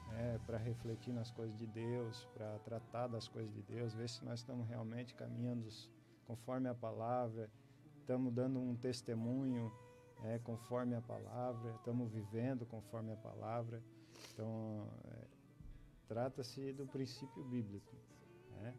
né, 0.09 0.39
para 0.45 0.57
refletir 0.57 1.11
nas 1.11 1.31
coisas 1.31 1.57
de 1.57 1.65
Deus, 1.65 2.27
para 2.35 2.59
tratar 2.59 3.07
das 3.07 3.27
coisas 3.27 3.51
de 3.51 3.63
Deus, 3.63 3.95
ver 3.95 4.07
se 4.07 4.23
nós 4.23 4.39
estamos 4.41 4.67
realmente 4.67 5.15
caminhando 5.15 5.67
conforme 6.27 6.69
a 6.69 6.75
palavra, 6.75 7.49
estamos 7.99 8.31
dando 8.31 8.59
um 8.59 8.75
testemunho 8.75 9.71
é, 10.23 10.37
conforme 10.39 10.95
a 10.95 11.01
palavra, 11.01 11.71
estamos 11.77 12.11
vivendo 12.11 12.63
conforme 12.67 13.11
a 13.11 13.17
palavra. 13.17 13.81
Então, 14.31 14.87
é, 15.05 15.27
trata-se 16.07 16.71
do 16.73 16.85
princípio 16.85 17.43
bíblico. 17.43 17.95
Né? 18.51 18.75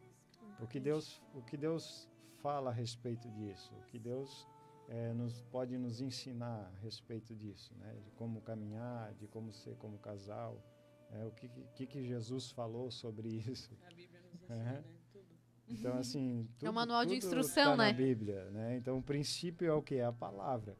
O 0.60 0.66
que 0.68 0.78
Deus, 0.78 1.20
o 1.34 1.42
que 1.42 1.56
Deus 1.56 2.08
fala 2.46 2.70
a 2.70 2.72
respeito 2.72 3.28
disso, 3.28 3.74
o 3.74 3.82
que 3.86 3.98
Deus 3.98 4.46
é, 4.88 5.12
nos 5.12 5.42
pode 5.50 5.76
nos 5.76 6.00
ensinar 6.00 6.70
a 6.72 6.78
respeito 6.80 7.34
disso, 7.34 7.74
né? 7.74 7.92
De 8.04 8.12
como 8.12 8.40
caminhar, 8.40 9.12
de 9.14 9.26
como 9.26 9.52
ser 9.52 9.74
como 9.78 9.98
casal, 9.98 10.62
é, 11.10 11.24
o 11.24 11.32
que, 11.32 11.48
que, 11.74 11.86
que 11.88 12.04
Jesus 12.04 12.52
falou 12.52 12.88
sobre 12.88 13.26
isso. 13.50 13.76
A 13.84 13.92
Bíblia 13.92 14.20
nos 14.20 14.32
ensina, 14.32 14.56
né? 14.62 14.84
Tudo. 15.12 15.26
Então 15.68 15.98
assim, 15.98 16.48
tudo, 16.56 16.68
é 16.68 16.70
um 16.70 16.72
manual 16.72 17.04
de 17.04 17.16
instrução, 17.16 17.72
tá 17.72 17.78
né? 17.78 17.90
Na 17.90 17.98
Bíblia, 17.98 18.44
né? 18.52 18.76
Então 18.76 18.96
o 18.96 19.02
princípio 19.02 19.66
é 19.66 19.72
o 19.72 19.82
que 19.82 19.96
é 19.96 20.04
a 20.04 20.12
palavra. 20.12 20.76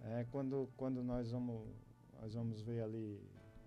É, 0.00 0.24
quando 0.30 0.70
quando 0.74 1.02
nós 1.02 1.30
vamos 1.30 1.68
nós 2.18 2.32
vamos 2.32 2.62
ver 2.62 2.82
ali, 2.82 3.20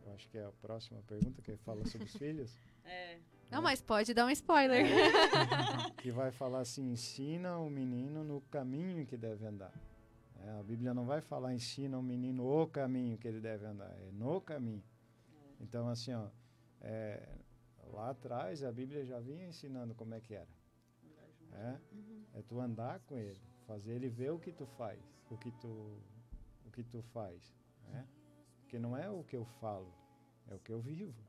eu 0.04 0.12
acho 0.14 0.28
que 0.28 0.40
é 0.40 0.44
a 0.44 0.52
próxima 0.54 1.04
pergunta 1.04 1.40
que 1.44 1.56
fala 1.58 1.86
sobre 1.86 2.08
os 2.08 2.14
filhos. 2.18 2.58
É. 2.84 3.20
Não, 3.50 3.62
mas 3.62 3.82
pode 3.82 4.14
dar 4.14 4.26
um 4.26 4.30
spoiler. 4.30 4.86
que 5.98 6.12
vai 6.12 6.32
falar 6.32 6.60
assim: 6.60 6.92
ensina 6.92 7.58
o 7.58 7.70
menino 7.70 8.24
no 8.24 8.42
caminho 8.42 9.06
que 9.06 9.16
deve 9.16 9.46
andar. 9.46 9.74
É, 10.44 10.60
a 10.60 10.64
Bíblia 10.64 10.94
não 10.94 11.06
vai 11.06 11.22
falar 11.22 11.54
ensina 11.54 11.98
o 11.98 12.04
menino 12.04 12.46
o 12.46 12.68
caminho 12.68 13.18
que 13.18 13.28
ele 13.28 13.40
deve 13.40 13.66
andar, 13.66 13.90
é 13.90 14.12
no 14.12 14.40
caminho. 14.40 14.84
Então, 15.60 15.88
assim, 15.90 16.14
ó, 16.14 16.28
é, 16.82 17.28
lá 17.92 18.12
atrás 18.12 18.64
a 18.64 18.72
Bíblia 18.72 19.04
já 19.06 19.20
vinha 19.20 19.48
ensinando 19.48 19.96
como 19.96 20.14
é 20.14 20.22
que 20.22 20.34
era. 20.34 20.48
É, 21.54 21.78
é 22.36 22.42
tu 22.44 22.60
andar 22.60 23.00
com 23.02 23.18
ele, 23.18 23.42
fazer 23.66 23.94
ele 23.94 24.10
ver 24.10 24.32
o 24.32 24.40
que 24.40 24.52
tu 24.52 24.66
faz, 24.66 25.00
o 25.32 25.38
que 25.38 25.52
tu, 25.52 25.98
o 26.66 26.72
que 26.72 26.84
tu 26.84 27.02
faz. 27.02 27.42
Né? 27.90 28.06
Porque 28.62 28.78
não 28.78 28.96
é 28.96 29.10
o 29.10 29.24
que 29.24 29.36
eu 29.36 29.46
falo, 29.60 29.92
é 30.48 30.54
o 30.54 30.60
que 30.60 30.72
eu 30.72 30.80
vivo. 30.80 31.27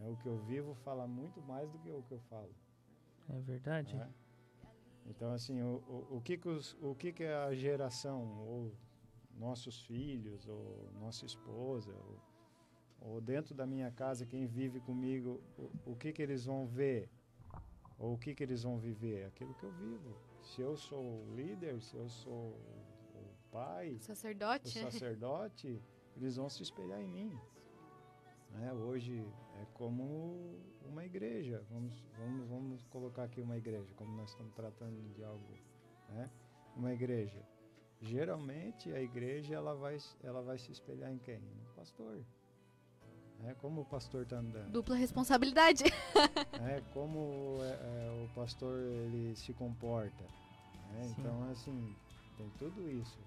É, 0.00 0.08
o 0.08 0.16
que 0.16 0.26
eu 0.26 0.38
vivo 0.38 0.74
fala 0.74 1.06
muito 1.06 1.40
mais 1.42 1.70
do 1.70 1.78
que 1.78 1.90
o 1.90 2.02
que 2.02 2.12
eu 2.12 2.20
falo. 2.20 2.54
É 3.28 3.40
verdade. 3.40 3.96
É? 3.96 4.08
Então, 5.06 5.32
assim, 5.32 5.60
o, 5.62 5.82
o, 5.86 6.16
o, 6.16 6.20
que 6.20 6.36
que 6.38 6.48
os, 6.48 6.76
o 6.80 6.94
que 6.94 7.12
que 7.12 7.24
a 7.24 7.54
geração, 7.54 8.22
ou 8.40 8.72
nossos 9.36 9.82
filhos, 9.82 10.48
ou 10.48 10.90
nossa 11.00 11.26
esposa, 11.26 11.92
ou, 11.92 12.20
ou 13.00 13.20
dentro 13.20 13.54
da 13.54 13.66
minha 13.66 13.90
casa, 13.90 14.24
quem 14.24 14.46
vive 14.46 14.80
comigo, 14.80 15.42
o, 15.58 15.92
o 15.92 15.96
que 15.96 16.12
que 16.12 16.22
eles 16.22 16.44
vão 16.44 16.66
ver? 16.66 17.08
Ou 17.98 18.14
o 18.14 18.18
que 18.18 18.34
que 18.34 18.42
eles 18.42 18.62
vão 18.62 18.78
viver? 18.78 19.26
Aquilo 19.26 19.54
que 19.54 19.64
eu 19.64 19.72
vivo. 19.72 20.16
Se 20.42 20.60
eu 20.60 20.76
sou 20.76 21.02
o 21.02 21.34
líder, 21.34 21.80
se 21.80 21.96
eu 21.96 22.08
sou 22.08 22.58
o 23.14 23.34
pai, 23.50 23.98
sacerdote, 24.00 24.78
o 24.78 24.90
sacerdote, 24.90 25.82
eles 26.16 26.36
vão 26.36 26.48
se 26.48 26.62
espelhar 26.62 27.00
em 27.00 27.08
mim. 27.08 27.38
Né? 28.54 28.72
Hoje 28.72 29.26
é 29.60 29.66
como 29.74 30.58
uma 30.86 31.04
igreja, 31.04 31.62
vamos, 31.70 31.92
vamos, 32.18 32.48
vamos 32.48 32.84
colocar 32.84 33.24
aqui 33.24 33.40
uma 33.40 33.56
igreja, 33.56 33.92
como 33.96 34.16
nós 34.16 34.30
estamos 34.30 34.54
tratando 34.54 35.00
de 35.14 35.24
algo, 35.24 35.44
né? 36.10 36.30
uma 36.76 36.92
igreja. 36.92 37.42
Geralmente 38.00 38.92
a 38.92 39.00
igreja 39.00 39.54
ela 39.54 39.74
vai, 39.74 39.98
ela 40.22 40.42
vai 40.42 40.58
se 40.58 40.70
espelhar 40.70 41.10
em 41.10 41.18
quem? 41.18 41.40
No 41.40 41.74
pastor. 41.74 42.24
É 43.46 43.54
como 43.54 43.82
o 43.82 43.84
pastor 43.84 44.22
está 44.22 44.38
andando. 44.38 44.70
Dupla 44.70 44.94
responsabilidade. 44.94 45.84
é 46.62 46.80
como 46.92 47.58
é, 47.62 47.72
é, 47.72 48.24
o 48.24 48.34
pastor 48.34 48.78
ele 48.78 49.34
se 49.36 49.52
comporta. 49.52 50.24
Né? 50.92 51.14
Então 51.18 51.50
assim 51.50 51.94
tem 52.36 52.48
tudo 52.58 52.88
isso. 52.88 53.18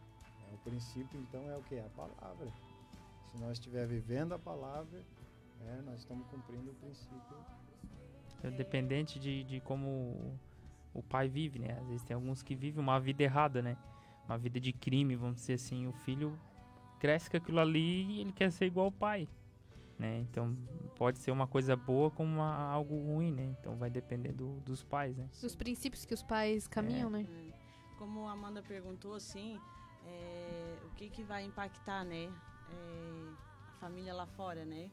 É, 0.50 0.56
o 0.56 0.58
princípio 0.60 1.20
então 1.20 1.50
é 1.50 1.58
o 1.58 1.64
que 1.64 1.78
a 1.80 1.90
palavra. 1.90 2.52
Se 3.32 3.38
nós 3.38 3.54
estiver 3.54 3.86
vivendo 3.86 4.34
a 4.34 4.40
palavra, 4.40 5.04
é, 5.66 5.82
nós 5.82 6.00
estamos 6.00 6.28
cumprindo 6.28 6.72
o 6.72 6.76
princípio. 6.76 7.38
É 8.44 8.52
dependente 8.52 9.20
de, 9.20 9.44
de 9.44 9.60
como 9.62 10.38
o 10.94 11.02
pai 11.02 11.28
vive, 11.28 11.60
né? 11.60 11.78
Às 11.80 11.88
vezes 11.88 12.04
tem 12.04 12.16
alguns 12.16 12.42
que 12.42 12.56
vivem 12.56 12.82
uma 12.82 13.00
vida 13.00 13.24
errada, 13.24 13.62
né? 13.62 13.78
Uma 14.26 14.38
vida 14.38 14.60
de 14.60 14.74
crime, 14.74 15.16
vamos 15.16 15.38
dizer 15.38 15.54
assim. 15.54 15.88
O 15.88 15.94
filho 15.94 16.38
cresce 17.00 17.30
com 17.30 17.38
aquilo 17.38 17.60
ali 17.60 18.04
e 18.06 18.22
ele 18.22 18.32
quer 18.32 18.52
ser 18.52 18.66
igual 18.66 18.88
ao 18.88 18.92
pai, 18.92 19.28
né? 19.98 20.20
Então 20.20 20.56
pode 20.96 21.20
ser 21.20 21.32
uma 21.32 21.48
coisa 21.48 21.76
boa 21.76 22.10
como 22.10 22.36
uma, 22.36 22.72
algo 22.72 22.96
ruim, 22.96 23.32
né? 23.32 23.56
Então 23.60 23.76
vai 23.76 23.90
depender 23.90 24.34
do, 24.34 24.60
dos 24.62 24.84
pais, 24.84 25.16
né? 25.16 25.30
Dos 25.42 25.56
princípios 25.56 26.06
que 26.06 26.14
os 26.14 26.24
pais 26.24 26.68
caminham, 26.68 27.10
né? 27.10 27.26
Como 27.98 28.28
a 28.28 28.32
Amanda 28.32 28.62
perguntou, 28.62 29.16
assim, 29.16 29.60
é, 30.06 30.78
o 30.86 30.90
que, 30.96 31.10
que 31.10 31.24
vai 31.24 31.44
impactar, 31.44 32.04
né? 32.04 32.32
É, 32.70 33.30
a 33.70 33.72
família 33.80 34.14
lá 34.14 34.26
fora, 34.26 34.66
né? 34.66 34.90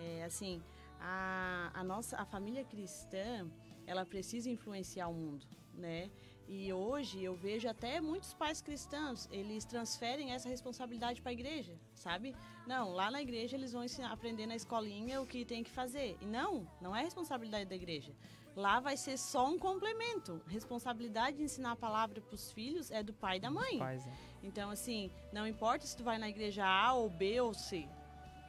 É, 0.00 0.24
assim, 0.24 0.62
a, 1.00 1.70
a 1.74 1.84
nossa 1.84 2.16
a 2.16 2.24
família 2.24 2.64
cristã, 2.64 3.48
ela 3.86 4.04
precisa 4.04 4.50
influenciar 4.50 5.08
o 5.08 5.14
mundo, 5.14 5.46
né? 5.74 6.10
E 6.48 6.72
hoje 6.72 7.22
eu 7.22 7.34
vejo 7.34 7.68
até 7.68 8.00
muitos 8.00 8.32
pais 8.32 8.62
cristãos, 8.62 9.28
eles 9.30 9.66
transferem 9.66 10.32
essa 10.32 10.48
responsabilidade 10.48 11.20
para 11.20 11.30
a 11.30 11.32
igreja, 11.32 11.78
sabe? 11.94 12.34
Não, 12.66 12.92
lá 12.92 13.10
na 13.10 13.20
igreja 13.20 13.54
eles 13.54 13.72
vão 13.72 13.84
ensinar, 13.84 14.10
aprender 14.10 14.46
na 14.46 14.56
escolinha 14.56 15.20
o 15.20 15.26
que 15.26 15.44
tem 15.44 15.62
que 15.62 15.70
fazer. 15.70 16.16
E 16.22 16.24
não, 16.26 16.66
não 16.80 16.96
é 16.96 17.02
responsabilidade 17.02 17.66
da 17.66 17.76
igreja. 17.76 18.14
Lá 18.56 18.80
vai 18.80 18.96
ser 18.96 19.18
só 19.18 19.46
um 19.46 19.58
complemento. 19.58 20.40
Responsabilidade 20.48 21.36
de 21.36 21.42
ensinar 21.44 21.72
a 21.72 21.76
palavra 21.76 22.20
para 22.20 22.34
os 22.34 22.50
filhos 22.50 22.90
é 22.90 23.02
do 23.02 23.12
pai 23.12 23.36
e 23.36 23.40
da 23.40 23.50
mãe. 23.50 23.78
Pais, 23.78 24.04
né? 24.06 24.16
Então, 24.42 24.70
assim, 24.70 25.10
não 25.32 25.46
importa 25.46 25.86
se 25.86 25.96
tu 25.96 26.02
vai 26.02 26.18
na 26.18 26.28
igreja 26.30 26.66
A 26.66 26.94
ou 26.94 27.10
B 27.10 27.40
ou 27.40 27.52
C. 27.52 27.86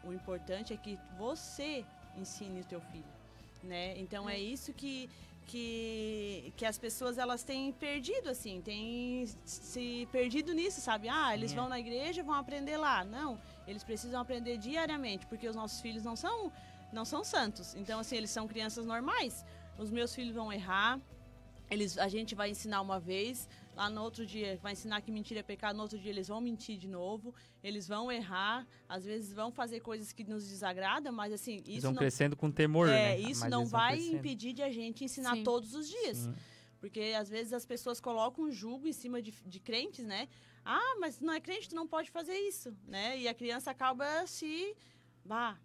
O 0.03 0.13
importante 0.13 0.73
é 0.73 0.77
que 0.77 0.97
você 1.17 1.85
ensine 2.17 2.61
o 2.61 2.65
teu 2.65 2.81
filho, 2.81 3.03
né? 3.63 3.97
Então 3.97 4.29
é 4.29 4.37
isso 4.39 4.73
que 4.73 5.09
que, 5.47 6.53
que 6.55 6.63
as 6.63 6.77
pessoas 6.77 7.17
elas 7.17 7.41
têm 7.43 7.71
perdido 7.71 8.29
assim, 8.29 8.61
têm 8.61 9.25
se 9.43 10.07
perdido 10.11 10.53
nisso, 10.53 10.79
sabe? 10.79 11.09
Ah, 11.09 11.33
eles 11.33 11.51
É. 11.51 11.55
vão 11.55 11.67
na 11.67 11.79
igreja, 11.79 12.21
vão 12.21 12.35
aprender 12.35 12.77
lá. 12.77 13.03
Não, 13.03 13.39
eles 13.67 13.83
precisam 13.83 14.21
aprender 14.21 14.57
diariamente, 14.57 15.25
porque 15.25 15.47
os 15.49 15.55
nossos 15.55 15.81
filhos 15.81 16.03
não 16.03 16.15
são 16.15 16.51
não 16.93 17.03
são 17.03 17.23
santos. 17.23 17.75
Então 17.75 17.99
assim, 17.99 18.15
eles 18.17 18.29
são 18.29 18.47
crianças 18.47 18.85
normais. 18.85 19.43
Os 19.77 19.89
meus 19.89 20.13
filhos 20.13 20.35
vão 20.35 20.53
errar. 20.53 20.99
Eles 21.69 21.97
a 21.97 22.07
gente 22.07 22.35
vai 22.35 22.49
ensinar 22.51 22.81
uma 22.81 22.99
vez, 22.99 23.49
lá 23.80 23.89
no 23.89 24.01
outro 24.03 24.25
dia 24.25 24.59
vai 24.61 24.73
ensinar 24.73 24.99
que 25.01 25.09
mentira 25.09 25.39
é 25.39 25.43
pecado, 25.43 25.77
no 25.77 25.84
outro 25.84 25.97
dia 25.97 26.11
eles 26.11 26.27
vão 26.27 26.41
mentir 26.41 26.77
de 26.77 26.88
novo, 26.88 27.34
eles 27.63 27.88
vão 27.88 28.11
errar, 28.11 28.67
às 28.89 29.05
vezes 29.05 29.32
vão 29.32 29.53
fazer 29.53 29.80
coisas 29.80 30.11
que 30.11 30.25
nos 30.25 30.49
desagradam, 30.49 31.13
mas 31.13 31.32
assim, 31.32 31.55
Eles 31.59 31.77
isso 31.77 31.82
vão 31.84 31.93
não 31.93 31.99
crescendo 31.99 32.36
com 32.36 32.51
temor, 32.51 32.89
é, 32.89 32.91
né? 32.91 33.19
isso 33.19 33.41
Mas 33.41 33.49
não 33.49 33.61
eles 33.61 33.71
vai 33.71 33.93
crescendo. 33.95 34.17
impedir 34.17 34.51
de 34.53 34.61
a 34.63 34.69
gente 34.69 35.05
ensinar 35.05 35.36
Sim. 35.36 35.43
todos 35.45 35.73
os 35.73 35.88
dias. 35.88 36.17
Sim. 36.17 36.36
Porque 36.77 37.15
às 37.17 37.30
vezes 37.30 37.53
as 37.53 37.65
pessoas 37.65 38.01
colocam 38.01 38.45
um 38.45 38.51
julgo 38.51 38.86
em 38.86 38.93
cima 38.93 39.21
de, 39.21 39.32
de 39.45 39.59
crentes, 39.61 40.05
né? 40.05 40.27
Ah, 40.65 40.97
mas 40.99 41.21
não 41.21 41.34
é 41.34 41.39
crente, 41.39 41.69
tu 41.69 41.75
não 41.75 41.88
pode 41.88 42.11
fazer 42.11 42.36
isso, 42.36 42.75
né? 42.86 43.17
E 43.17 43.27
a 43.30 43.34
criança 43.34 43.71
acaba 43.71 44.05
se. 44.27 44.75
Bah, 45.23 45.57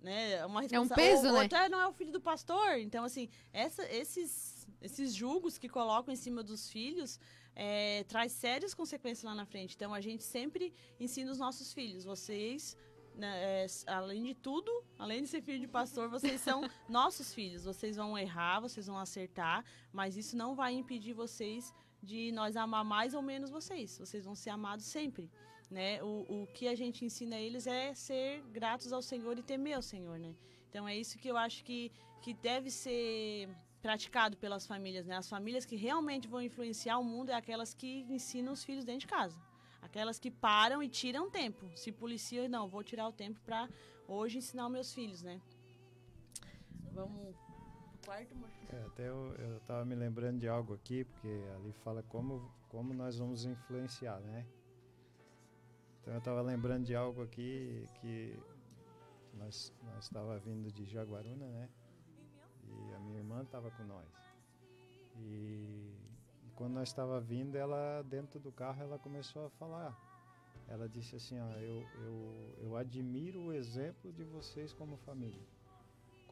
né? 0.00 0.44
Uma 0.46 0.64
É 0.64 0.80
um 0.80 0.88
peso, 0.88 1.26
ou, 1.26 1.32
né? 1.32 1.38
Ou 1.38 1.44
até 1.44 1.68
não 1.68 1.80
é 1.80 1.86
o 1.86 1.92
filho 1.92 2.12
do 2.12 2.20
pastor. 2.20 2.78
Então, 2.78 3.04
assim, 3.04 3.28
essa, 3.52 3.82
esses, 3.90 4.66
esses 4.80 5.14
julgos 5.14 5.58
que 5.58 5.68
colocam 5.68 6.12
em 6.12 6.16
cima 6.16 6.42
dos 6.42 6.68
filhos 6.70 7.18
é, 7.54 8.04
traz 8.04 8.32
sérias 8.32 8.74
consequências 8.74 9.24
lá 9.24 9.34
na 9.34 9.44
frente. 9.44 9.74
Então, 9.74 9.92
a 9.92 10.00
gente 10.00 10.24
sempre 10.24 10.72
ensina 10.98 11.30
os 11.30 11.38
nossos 11.38 11.72
filhos. 11.72 12.04
Vocês 12.04 12.76
né, 13.14 13.64
é, 13.64 13.66
além 13.86 14.22
de 14.22 14.34
tudo, 14.34 14.70
além 14.98 15.22
de 15.22 15.28
ser 15.28 15.42
filho 15.42 15.60
de 15.60 15.68
pastor, 15.68 16.08
vocês 16.08 16.40
são 16.40 16.62
nossos 16.88 17.34
filhos. 17.34 17.64
Vocês 17.64 17.96
vão 17.96 18.16
errar, 18.16 18.60
vocês 18.60 18.86
vão 18.86 18.98
acertar, 18.98 19.64
mas 19.92 20.16
isso 20.16 20.36
não 20.36 20.54
vai 20.54 20.72
impedir 20.72 21.12
vocês 21.12 21.72
de 22.02 22.32
nós 22.32 22.56
amar 22.56 22.84
mais 22.84 23.14
ou 23.14 23.22
menos 23.22 23.50
vocês. 23.50 23.98
Vocês 23.98 24.24
vão 24.24 24.34
ser 24.34 24.50
amados 24.50 24.86
sempre. 24.86 25.30
Né? 25.70 26.02
O, 26.02 26.42
o 26.42 26.46
que 26.48 26.68
a 26.68 26.74
gente 26.74 27.04
ensina 27.04 27.36
a 27.36 27.40
eles 27.40 27.66
é 27.66 27.94
ser 27.94 28.42
gratos 28.50 28.92
ao 28.92 29.00
Senhor 29.00 29.38
e 29.38 29.42
temer 29.42 29.74
ao 29.74 29.82
Senhor. 29.82 30.18
Né? 30.18 30.34
Então 30.68 30.88
é 30.88 30.96
isso 30.96 31.18
que 31.18 31.28
eu 31.28 31.36
acho 31.36 31.64
que, 31.64 31.92
que 32.20 32.34
deve 32.34 32.70
ser 32.70 33.48
praticado 33.82 34.36
pelas 34.36 34.66
famílias. 34.66 35.06
Né? 35.06 35.16
As 35.16 35.28
famílias 35.28 35.64
que 35.64 35.76
realmente 35.76 36.28
vão 36.28 36.40
influenciar 36.40 36.98
o 36.98 37.04
mundo 37.04 37.30
é 37.30 37.34
aquelas 37.34 37.74
que 37.74 38.06
ensinam 38.08 38.52
os 38.52 38.64
filhos 38.64 38.84
dentro 38.84 39.00
de 39.00 39.06
casa. 39.08 39.38
Aquelas 39.82 40.18
que 40.18 40.30
param 40.30 40.82
e 40.82 40.88
tiram 40.88 41.28
tempo. 41.28 41.68
Se 41.76 41.90
policiam, 41.90 42.48
não, 42.48 42.68
vou 42.68 42.84
tirar 42.84 43.08
o 43.08 43.12
tempo 43.12 43.40
para 43.40 43.68
hoje 44.06 44.38
ensinar 44.38 44.66
os 44.66 44.72
meus 44.72 44.94
filhos, 44.94 45.22
né? 45.22 45.40
Vamos 46.92 47.34
quarto? 48.04 48.34
É, 48.72 48.82
até 48.86 49.08
eu, 49.08 49.34
eu 49.34 49.60
tava 49.60 49.84
me 49.84 49.94
lembrando 49.94 50.38
de 50.40 50.48
algo 50.48 50.74
aqui, 50.74 51.04
porque 51.04 51.44
ali 51.56 51.72
fala 51.72 52.02
como, 52.04 52.50
como 52.68 52.92
nós 52.92 53.18
vamos 53.18 53.44
influenciar, 53.44 54.20
né? 54.20 54.46
Então 56.00 56.14
eu 56.14 56.20
tava 56.20 56.42
lembrando 56.42 56.84
de 56.84 56.94
algo 56.94 57.22
aqui 57.22 57.88
que 58.00 58.36
nós, 59.34 59.72
nós 59.84 60.04
estava 60.04 60.38
vindo 60.38 60.70
de 60.72 60.84
Jaguaruna, 60.84 61.46
né? 61.46 61.68
E 62.88 62.94
a 62.94 62.98
minha 63.00 63.18
irmã 63.18 63.42
estava 63.42 63.70
com 63.70 63.84
nós. 63.84 64.08
E, 65.16 65.94
e 66.44 66.50
quando 66.54 66.74
nós 66.74 66.88
estava 66.88 67.20
vindo, 67.20 67.56
ela 67.56 68.02
dentro 68.02 68.38
do 68.40 68.52
carro, 68.52 68.82
ela 68.82 68.98
começou 68.98 69.46
a 69.46 69.50
falar. 69.50 69.96
Ela 70.68 70.88
disse 70.88 71.16
assim, 71.16 71.38
ó, 71.40 71.50
eu, 71.58 71.86
eu, 72.04 72.54
eu 72.58 72.76
admiro 72.76 73.40
o 73.40 73.52
exemplo 73.52 74.12
de 74.12 74.24
vocês 74.24 74.72
como 74.72 74.96
família 74.98 75.46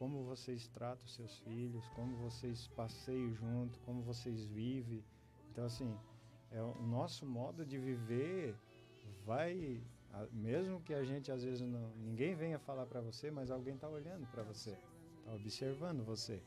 como 0.01 0.23
vocês 0.23 0.67
tratam 0.69 1.05
seus 1.05 1.37
filhos, 1.41 1.87
como 1.89 2.17
vocês 2.17 2.67
passeiam 2.69 3.35
junto, 3.35 3.79
como 3.81 4.01
vocês 4.01 4.47
vivem. 4.47 5.05
Então, 5.51 5.63
assim, 5.63 5.95
é 6.49 6.59
o 6.59 6.73
nosso 6.81 7.23
modo 7.23 7.63
de 7.63 7.77
viver 7.77 8.55
vai, 9.25 9.79
mesmo 10.31 10.81
que 10.81 10.95
a 10.95 11.03
gente 11.03 11.31
às 11.31 11.43
vezes 11.43 11.61
não, 11.61 11.91
ninguém 11.97 12.33
venha 12.33 12.57
falar 12.57 12.87
para 12.87 12.99
você, 12.99 13.29
mas 13.29 13.51
alguém 13.51 13.75
está 13.75 13.87
olhando 13.87 14.25
para 14.31 14.41
você, 14.41 14.75
está 15.21 15.31
observando 15.33 16.03
você, 16.03 16.41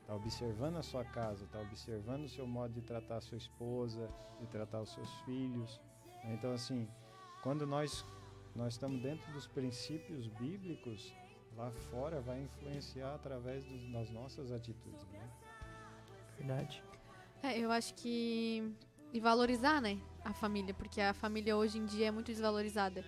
está 0.00 0.14
observando 0.14 0.76
a 0.76 0.82
sua 0.82 1.04
casa, 1.04 1.44
está 1.44 1.60
observando 1.60 2.24
o 2.24 2.28
seu 2.28 2.46
modo 2.46 2.74
de 2.74 2.82
tratar 2.82 3.16
a 3.16 3.20
sua 3.20 3.38
esposa, 3.38 4.08
de 4.40 4.46
tratar 4.46 4.80
os 4.82 4.92
seus 4.92 5.10
filhos. 5.24 5.80
Então, 6.24 6.52
assim, 6.52 6.86
quando 7.42 7.66
nós 7.66 8.04
nós 8.54 8.72
estamos 8.74 9.00
dentro 9.00 9.30
dos 9.32 9.46
princípios 9.46 10.26
bíblicos, 10.26 11.14
lá 11.56 11.70
fora 11.90 12.20
vai 12.20 12.42
influenciar 12.42 13.14
através 13.14 13.64
dos- 13.64 13.92
das 13.92 14.10
nossas 14.10 14.50
atitudes, 14.50 15.06
né? 15.12 15.30
Verdade. 16.36 16.82
É, 17.42 17.56
eu 17.58 17.70
acho 17.70 17.94
que. 17.94 18.74
E 19.12 19.20
valorizar, 19.20 19.80
né? 19.80 19.98
A 20.24 20.32
família, 20.34 20.74
porque 20.74 21.00
a 21.00 21.14
família 21.14 21.56
hoje 21.56 21.78
em 21.78 21.86
dia 21.86 22.08
é 22.08 22.10
muito 22.10 22.26
desvalorizada. 22.26 23.04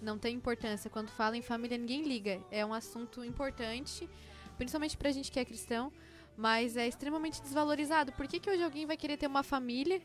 Não 0.00 0.16
tem 0.18 0.36
importância. 0.36 0.88
Quando 0.88 1.08
fala 1.10 1.36
em 1.36 1.42
família, 1.42 1.76
ninguém 1.76 2.02
liga. 2.04 2.40
É 2.50 2.64
um 2.64 2.72
assunto 2.72 3.24
importante, 3.24 4.08
principalmente 4.56 4.96
pra 4.96 5.10
gente 5.10 5.30
que 5.30 5.38
é 5.38 5.44
cristão, 5.44 5.92
mas 6.36 6.76
é 6.76 6.86
extremamente 6.86 7.40
desvalorizado. 7.42 8.12
Por 8.12 8.26
que, 8.26 8.40
que 8.40 8.50
hoje 8.50 8.62
alguém 8.62 8.86
vai 8.86 8.96
querer 8.96 9.16
ter 9.16 9.26
uma 9.26 9.42
família? 9.42 10.00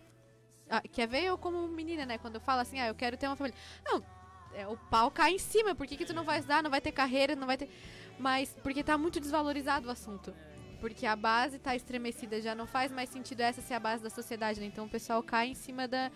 Ah, 0.70 0.82
quer 0.82 1.08
ver 1.08 1.24
eu 1.24 1.38
como 1.38 1.68
menina, 1.68 2.06
né? 2.06 2.18
Quando 2.18 2.36
eu 2.36 2.42
falo 2.42 2.62
assim, 2.62 2.80
ah, 2.80 2.88
eu 2.88 2.96
quero 2.96 3.18
ter 3.18 3.28
uma 3.28 3.36
família. 3.36 3.58
Não, 3.84 4.04
é, 4.54 4.68
o 4.68 4.78
pau 4.78 5.10
cai 5.10 5.34
em 5.34 5.40
cima. 5.40 5.74
Por 5.74 5.88
que, 5.88 5.98
que 5.98 6.06
tu 6.06 6.14
não 6.14 6.24
vai 6.24 6.38
estudar? 6.38 6.62
Não 6.62 6.70
vai 6.70 6.82
ter 6.82 6.92
carreira, 6.92 7.36
não 7.36 7.48
vai 7.48 7.58
ter. 7.58 7.70
Mas 8.20 8.56
porque 8.62 8.84
tá 8.84 8.98
muito 8.98 9.20
desvalorizado 9.20 9.88
o 9.88 9.92
assunto. 9.92 10.34
Porque 10.80 11.06
a 11.06 11.16
base 11.16 11.60
tá 11.60 11.76
estremecida, 11.76 12.42
já 12.42 12.56
não 12.56 12.66
faz 12.66 12.92
mais 12.92 13.10
sentido 13.10 13.42
essa 13.42 13.62
ser 13.62 13.74
a 13.74 13.80
base 13.80 14.02
da 14.02 14.10
sociedade, 14.10 14.60
né? 14.60 14.66
Então 14.66 14.86
o 14.86 14.90
pessoal 14.90 15.22
cai 15.22 15.50
em 15.50 15.56
cima 15.56 15.88
da. 15.88 16.12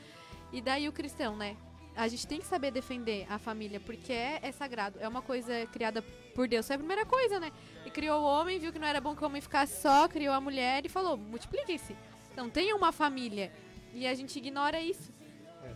E 0.52 0.62
daí 0.62 0.88
o 0.88 0.94
cristão, 0.94 1.36
né? 1.36 1.58
A 1.96 2.08
gente 2.08 2.26
tem 2.26 2.40
que 2.40 2.46
saber 2.46 2.72
defender 2.72 3.26
a 3.30 3.38
família, 3.38 3.80
porque 3.80 4.12
é, 4.12 4.40
é 4.42 4.52
sagrado. 4.52 4.98
É 5.00 5.08
uma 5.08 5.22
coisa 5.22 5.66
criada 5.68 6.02
por 6.34 6.48
Deus. 6.48 6.66
Foi 6.66 6.76
a 6.76 6.80
primeira 6.80 7.06
coisa, 7.06 7.40
né? 7.40 7.52
E 7.86 7.92
criou 7.92 8.22
o 8.22 8.26
homem, 8.26 8.58
viu 8.60 8.72
que 8.74 8.80
não 8.80 8.88
era 8.88 9.00
bom 9.00 9.16
que 9.16 9.24
o 9.24 9.28
homem 9.28 9.42
ficasse 9.42 9.82
só, 9.82 10.08
criou 10.08 10.34
a 10.34 10.42
mulher 10.42 10.86
e 10.86 10.90
falou: 10.90 11.16
multipliquem-se. 11.18 11.96
Então 12.32 12.50
tenham 12.50 12.78
uma 12.78 12.92
família. 12.92 13.52
E 13.94 14.08
a 14.08 14.14
gente 14.16 14.38
ignora 14.40 14.80
isso. 14.80 15.14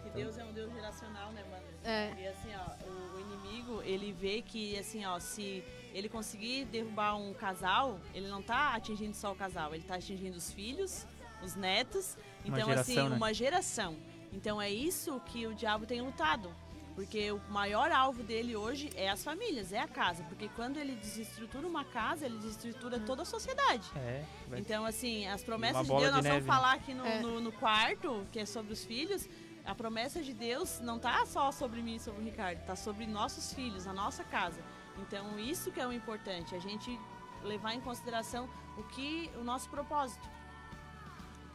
Que 0.04 0.10
Deus 0.10 0.38
é 0.38 0.44
um 0.44 0.52
Deus 0.52 0.74
geracional, 0.74 1.32
né, 1.32 1.44
mano? 1.50 1.64
É. 1.84 2.12
E 2.20 2.28
assim, 2.28 2.50
ó, 2.56 2.86
o, 2.90 3.16
o 3.18 3.20
inimigo, 3.22 3.82
ele 3.84 4.12
vê 4.12 4.42
que, 4.42 4.78
assim, 4.78 5.06
ó, 5.06 5.20
se 5.20 5.64
ele 5.94 6.10
conseguir 6.10 6.66
derrubar 6.66 7.16
um 7.16 7.34
casal, 7.34 8.00
ele 8.14 8.28
não 8.28 8.42
tá 8.42 8.74
atingindo 8.74 9.16
só 9.16 9.32
o 9.32 9.36
casal, 9.36 9.74
ele 9.74 9.84
tá 9.84 9.96
atingindo 9.96 10.36
os 10.36 10.52
filhos, 10.52 11.06
os 11.44 11.56
netos. 11.56 12.18
Uma 12.44 12.58
Então, 12.58 12.70
geração, 12.70 12.94
assim, 13.04 13.10
né? 13.10 13.16
uma 13.16 13.34
geração. 13.34 13.96
Então 14.34 14.62
é 14.62 14.70
isso 14.70 15.20
que 15.28 15.48
o 15.48 15.54
diabo 15.54 15.86
tem 15.86 16.02
lutado. 16.02 16.52
Porque 16.96 17.32
o 17.32 17.40
maior 17.52 17.92
alvo 17.92 18.24
dele 18.24 18.56
hoje 18.56 18.90
é 18.96 19.08
as 19.08 19.24
famílias, 19.24 19.72
é 19.72 19.80
a 19.80 19.88
casa. 19.88 20.24
Porque 20.24 20.50
quando 20.56 20.78
ele 20.78 20.96
desestrutura 20.96 21.68
uma 21.68 21.86
casa, 21.86 22.26
ele 22.26 22.38
desestrutura 22.40 23.00
toda 23.00 23.22
a 23.22 23.26
sociedade. 23.26 23.88
É. 23.96 24.24
vai- 24.48 24.60
Então, 24.60 24.84
assim, 24.84 25.28
as 25.28 25.44
promessas 25.44 25.84
de 25.84 25.90
Deus, 25.90 26.02
de 26.06 26.12
nós 26.12 26.24
neve, 26.24 26.30
vamos 26.40 26.48
né? 26.48 26.52
falar 26.54 26.74
aqui 26.74 26.94
no, 26.96 27.06
É. 27.06 27.20
no, 27.22 27.40
no 27.40 27.52
quarto, 27.52 28.26
que 28.32 28.40
é 28.40 28.46
sobre 28.46 28.74
os 28.74 28.84
filhos. 28.84 29.28
a 29.64 29.76
promessa 29.76 30.24
de 30.24 30.32
Deus 30.34 30.80
não 30.80 30.98
tá 30.98 31.26
só 31.26 31.52
sobre 31.52 31.82
mim 31.82 31.96
e 31.96 32.00
sobre 32.00 32.22
o 32.22 32.24
Ricardo, 32.24 32.66
tá 32.66 32.74
sobre 32.74 33.06
nossos 33.06 33.52
filhos, 33.54 33.86
a 33.86 33.92
nossa 33.92 34.24
casa. 34.24 34.62
Então 34.98 35.38
isso 35.38 35.70
que 35.74 35.80
é 35.82 35.86
o 35.86 35.92
importante, 35.92 36.56
a 36.56 36.60
gente 36.60 36.98
levar 37.44 37.74
em 37.74 37.82
consideração 37.82 38.48
o 38.78 38.84
que 38.84 39.30
o 39.36 39.44
nosso 39.44 39.70
propósito. 39.70 40.26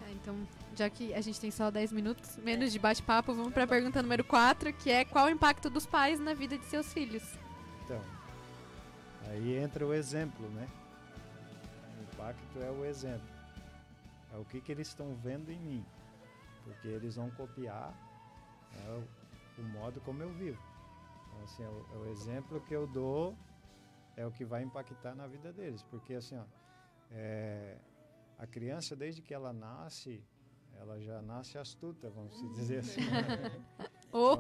Tá, 0.03 0.11
então, 0.11 0.49
já 0.75 0.91
que 0.91 1.15
a 1.15 1.21
gente 1.21 1.41
tem 1.41 1.51
só 1.51 1.71
10 1.71 1.93
minutos, 1.93 2.37
menos 2.39 2.73
de 2.73 2.79
bate-papo, 2.79 3.33
vamos 3.33 3.53
para 3.53 3.65
a 3.65 3.67
pergunta 3.69 4.03
número 4.03 4.25
4, 4.25 4.73
que 4.73 4.91
é 4.91 5.05
qual 5.05 5.27
o 5.27 5.31
impacto 5.31 5.71
dos 5.71 5.87
pais 5.87 6.19
na 6.19 6.35
vida 6.35 6.59
de 6.59 6.65
seus 6.65 6.93
filhos? 6.93 7.23
Então, 7.85 8.01
aí 9.29 9.57
entra 9.57 9.87
o 9.87 9.95
exemplo, 9.95 10.49
né? 10.51 10.67
O 11.99 12.03
impacto 12.03 12.59
é 12.61 12.71
o 12.71 12.85
exemplo. 12.85 13.29
É 14.35 14.37
o 14.37 14.45
que, 14.45 14.61
que 14.61 14.73
eles 14.73 14.89
estão 14.89 15.15
vendo 15.15 15.53
em 15.53 15.59
mim. 15.59 15.85
Porque 16.65 16.89
eles 16.89 17.15
vão 17.15 17.31
copiar 17.31 17.95
né, 18.73 19.05
o, 19.59 19.61
o, 19.61 19.65
modo 19.65 20.01
como 20.01 20.23
eu 20.23 20.33
vivo. 20.33 20.61
Então, 21.29 21.45
assim, 21.45 21.63
é 21.63 21.69
o, 21.69 21.87
é 21.95 21.99
o 21.99 22.11
exemplo 22.11 22.61
que 22.63 22.75
eu 22.75 22.87
dou 22.89 23.37
é 24.17 24.27
o 24.27 24.33
que 24.33 24.45
vai 24.45 24.63
impactar 24.63 25.15
na 25.15 25.29
vida 25.29 25.53
deles. 25.53 25.83
Porque, 25.85 26.15
assim, 26.15 26.37
ó, 26.37 26.45
é, 27.13 27.77
a 28.39 28.47
criança, 28.47 28.97
desde 28.97 29.23
que 29.23 29.33
ela 29.33 29.53
nasce, 29.53 30.23
ela 30.79 31.01
já 31.01 31.23
nasce 31.23 31.59
astuta, 31.59 32.11
vamos 32.11 32.35
dizer 32.57 32.79
assim. 32.79 33.01
Né? 34.13 34.13
oh. 34.13 34.37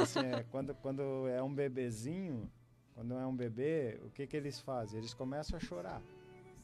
assim 0.00 0.20
é, 0.20 0.44
quando, 0.44 0.72
quando 0.76 1.26
é 1.26 1.42
um 1.42 1.52
bebezinho, 1.52 2.48
quando 2.94 3.14
é 3.14 3.26
um 3.26 3.34
bebê, 3.34 4.00
o 4.04 4.10
que, 4.10 4.24
que 4.24 4.36
eles 4.36 4.60
fazem? 4.60 5.00
Eles 5.00 5.12
começam 5.12 5.56
a 5.56 5.60
chorar. 5.60 6.00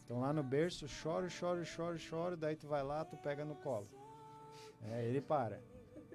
Então 0.05 0.21
lá 0.21 0.33
no 0.33 0.43
berço, 0.43 0.87
choro, 0.87 1.29
choro, 1.29 1.65
choro, 1.65 1.99
choro, 1.99 2.37
daí 2.37 2.55
tu 2.55 2.69
vai 2.69 2.83
lá, 2.83 3.05
tu 3.05 3.17
pega 3.17 3.45
no 3.45 3.57
colo. 3.57 3.89
É, 4.83 5.05
ele 5.07 5.21
para. 5.21 5.61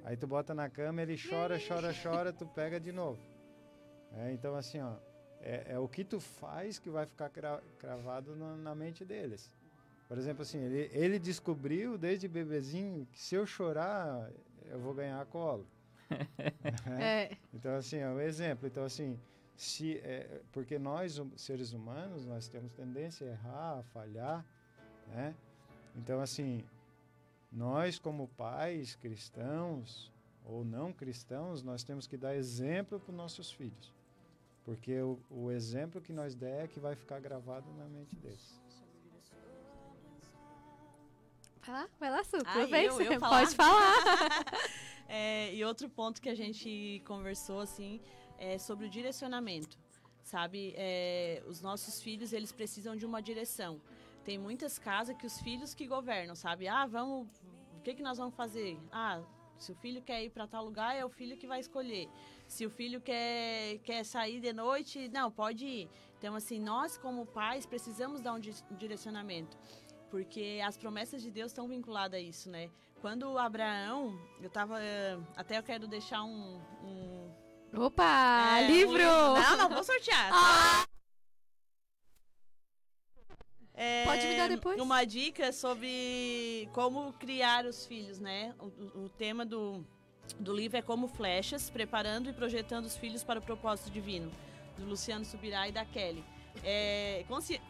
Aí 0.03 0.15
tu 0.15 0.27
bota 0.27 0.53
na 0.53 0.69
cama, 0.69 1.01
ele 1.01 1.17
chora, 1.17 1.57
chora, 1.59 1.93
chora, 1.93 2.31
tu 2.31 2.45
pega 2.45 2.79
de 2.79 2.91
novo. 2.91 3.19
É, 4.13 4.31
então 4.31 4.55
assim, 4.55 4.79
ó, 4.79 4.95
é, 5.41 5.73
é, 5.73 5.79
o 5.79 5.87
que 5.87 6.03
tu 6.03 6.19
faz 6.19 6.79
que 6.79 6.89
vai 6.89 7.05
ficar 7.05 7.29
cra 7.29 7.61
cravado 7.77 8.35
na, 8.35 8.55
na, 8.55 8.75
mente 8.75 9.03
deles. 9.03 9.51
Por 10.07 10.17
exemplo, 10.17 10.43
assim, 10.43 10.59
ele, 10.59 10.89
ele 10.93 11.19
descobriu 11.19 11.97
desde 11.97 12.27
bebezinho 12.27 13.07
que 13.11 13.19
se 13.19 13.35
eu 13.35 13.45
chorar, 13.45 14.29
eu 14.65 14.79
vou 14.79 14.93
ganhar 14.93 15.25
colo. 15.25 15.65
é. 16.99 17.35
Então, 17.53 17.75
assim, 17.75 17.97
é 17.97 18.09
um 18.09 18.19
exemplo. 18.19 18.67
Então, 18.67 18.83
assim, 18.83 19.19
se, 19.55 19.97
é, 19.99 20.41
porque 20.51 20.77
nós, 20.77 21.19
seres 21.37 21.73
humanos, 21.73 22.25
nós 22.25 22.47
temos 22.47 22.73
tendência 22.73 23.25
a 23.25 23.31
errar, 23.31 23.79
a 23.79 23.83
falhar, 23.83 24.45
né? 25.07 25.33
Então, 25.95 26.19
assim, 26.19 26.63
nós 27.51 27.97
como 27.97 28.27
pais 28.27 28.95
cristãos 28.95 30.11
ou 30.43 30.63
não 30.63 30.91
cristãos, 30.91 31.63
nós 31.63 31.83
temos 31.83 32.05
que 32.05 32.17
dar 32.17 32.35
exemplo 32.35 32.99
para 32.99 33.11
os 33.11 33.17
nossos 33.17 33.51
filhos. 33.51 33.93
Porque 34.63 34.99
o, 34.99 35.19
o 35.29 35.51
exemplo 35.51 36.01
que 36.01 36.11
nós 36.11 36.35
der 36.35 36.65
é 36.65 36.67
que 36.67 36.79
vai 36.79 36.95
ficar 36.95 37.19
gravado 37.19 37.71
na 37.73 37.85
mente 37.85 38.15
deles. 38.17 38.59
Vai 41.65 41.75
lá, 41.75 41.89
vai 41.99 42.11
lá, 42.11 42.23
Su. 42.23 42.37
Ah, 42.45 42.59
eu, 42.59 43.01
eu 43.01 43.19
falar. 43.19 43.39
Pode 43.39 43.55
falar. 43.55 44.45
é, 45.09 45.53
e 45.53 45.63
outro 45.65 45.89
ponto 45.89 46.21
que 46.21 46.29
a 46.29 46.35
gente 46.35 47.01
conversou, 47.05 47.59
assim, 47.59 47.99
é 48.37 48.57
sobre 48.57 48.85
o 48.85 48.89
direcionamento. 48.89 49.77
Sabe, 50.23 50.73
é, 50.75 51.43
os 51.47 51.61
nossos 51.61 52.01
filhos, 52.01 52.33
eles 52.33 52.51
precisam 52.51 52.95
de 52.95 53.05
uma 53.05 53.21
direção. 53.21 53.79
Tem 54.23 54.39
muitas 54.39 54.79
casas 54.79 55.15
que 55.15 55.25
os 55.25 55.39
filhos 55.39 55.75
que 55.75 55.85
governam, 55.85 56.35
sabe? 56.35 56.67
Ah, 56.67 56.87
vamos, 56.87 57.27
o 57.77 57.81
que, 57.83 57.93
que 57.93 58.01
nós 58.01 58.17
vamos 58.17 58.33
fazer? 58.33 58.79
Ah, 58.91 59.21
se 59.57 59.71
o 59.71 59.75
filho 59.75 60.01
quer 60.01 60.23
ir 60.23 60.29
para 60.29 60.47
tal 60.47 60.65
lugar, 60.65 60.95
é 60.95 61.05
o 61.05 61.09
filho 61.09 61.37
que 61.37 61.47
vai 61.47 61.59
escolher. 61.59 62.09
Se 62.47 62.65
o 62.65 62.69
filho 62.69 63.01
quer, 63.01 63.79
quer 63.83 64.03
sair 64.03 64.39
de 64.39 64.51
noite, 64.51 65.09
não, 65.09 65.31
pode 65.31 65.65
ir. 65.65 65.89
Então, 66.17 66.35
assim, 66.35 66.59
nós 66.59 66.97
como 66.97 67.25
pais 67.25 67.65
precisamos 67.65 68.21
dar 68.21 68.33
um 68.33 68.39
direcionamento. 68.77 69.57
Porque 70.09 70.61
as 70.65 70.77
promessas 70.77 71.21
de 71.21 71.31
Deus 71.31 71.51
estão 71.51 71.67
vinculadas 71.67 72.19
a 72.19 72.21
isso, 72.21 72.49
né? 72.49 72.69
Quando 73.01 73.37
Abraão, 73.37 74.19
eu 74.41 74.49
tava. 74.49 74.81
Eh, 74.81 75.17
até 75.35 75.57
eu 75.57 75.63
quero 75.63 75.87
deixar 75.87 76.23
um. 76.23 76.61
um 76.83 77.31
Opa! 77.77 78.59
É, 78.59 78.67
livro! 78.67 79.03
Um, 79.03 79.33
não, 79.33 79.57
não 79.57 79.69
vou 79.69 79.83
sortear. 79.83 80.29
Tá? 80.29 80.35
Ah! 80.35 80.85
É, 83.77 84.05
Pode 84.05 84.25
me 84.25 84.37
dar 84.37 84.47
depois? 84.47 84.79
Uma 84.79 85.03
dica 85.03 85.51
sobre 85.51 86.69
como 86.71 87.11
criar 87.13 87.65
os 87.65 87.85
filhos, 87.85 88.19
né? 88.19 88.55
O, 88.57 89.03
o 89.03 89.09
tema 89.09 89.45
do, 89.45 89.85
do 90.39 90.53
livro 90.53 90.77
é 90.77 90.81
Como 90.81 91.07
Flechas, 91.09 91.69
Preparando 91.69 92.29
e 92.29 92.33
Projetando 92.33 92.85
os 92.85 92.95
Filhos 92.95 93.23
para 93.23 93.39
o 93.39 93.41
Propósito 93.41 93.91
Divino, 93.91 94.31
do 94.77 94.85
Luciano 94.85 95.25
Subirá 95.25 95.67
e 95.67 95.73
da 95.73 95.83
Kelly. 95.83 96.23
É, 96.63 97.23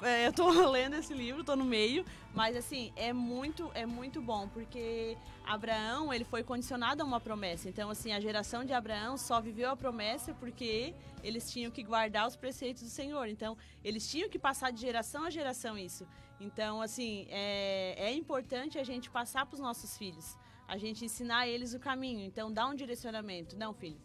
é 0.03 0.27
eu 0.27 0.33
tô 0.33 0.49
lendo 0.69 0.95
esse 0.95 1.13
livro, 1.13 1.43
tô 1.43 1.55
no 1.55 1.65
meio, 1.65 2.05
mas 2.33 2.55
assim, 2.55 2.91
é 2.95 3.11
muito, 3.11 3.69
é 3.73 3.85
muito 3.85 4.21
bom, 4.21 4.47
porque 4.49 5.17
Abraão, 5.45 6.13
ele 6.13 6.23
foi 6.23 6.43
condicionado 6.43 7.01
a 7.01 7.05
uma 7.05 7.19
promessa. 7.19 7.69
Então, 7.69 7.89
assim, 7.89 8.11
a 8.13 8.19
geração 8.19 8.63
de 8.63 8.73
Abraão 8.73 9.17
só 9.17 9.39
viveu 9.39 9.69
a 9.69 9.75
promessa 9.75 10.33
porque 10.33 10.93
eles 11.23 11.51
tinham 11.51 11.71
que 11.71 11.83
guardar 11.83 12.27
os 12.27 12.35
preceitos 12.35 12.83
do 12.83 12.89
Senhor. 12.89 13.27
Então, 13.27 13.57
eles 13.83 14.09
tinham 14.09 14.29
que 14.29 14.39
passar 14.39 14.71
de 14.71 14.81
geração 14.81 15.25
a 15.25 15.29
geração 15.29 15.77
isso. 15.77 16.07
Então, 16.39 16.81
assim, 16.81 17.27
é, 17.29 17.95
é 17.97 18.13
importante 18.13 18.77
a 18.77 18.83
gente 18.83 19.09
passar 19.09 19.45
para 19.45 19.55
os 19.55 19.59
nossos 19.59 19.97
filhos, 19.97 20.37
a 20.67 20.77
gente 20.77 21.05
ensinar 21.05 21.47
eles 21.47 21.73
o 21.73 21.79
caminho. 21.79 22.21
Então, 22.25 22.51
dá 22.51 22.67
um 22.67 22.75
direcionamento. 22.75 23.57
Não, 23.57 23.73
filho, 23.73 23.99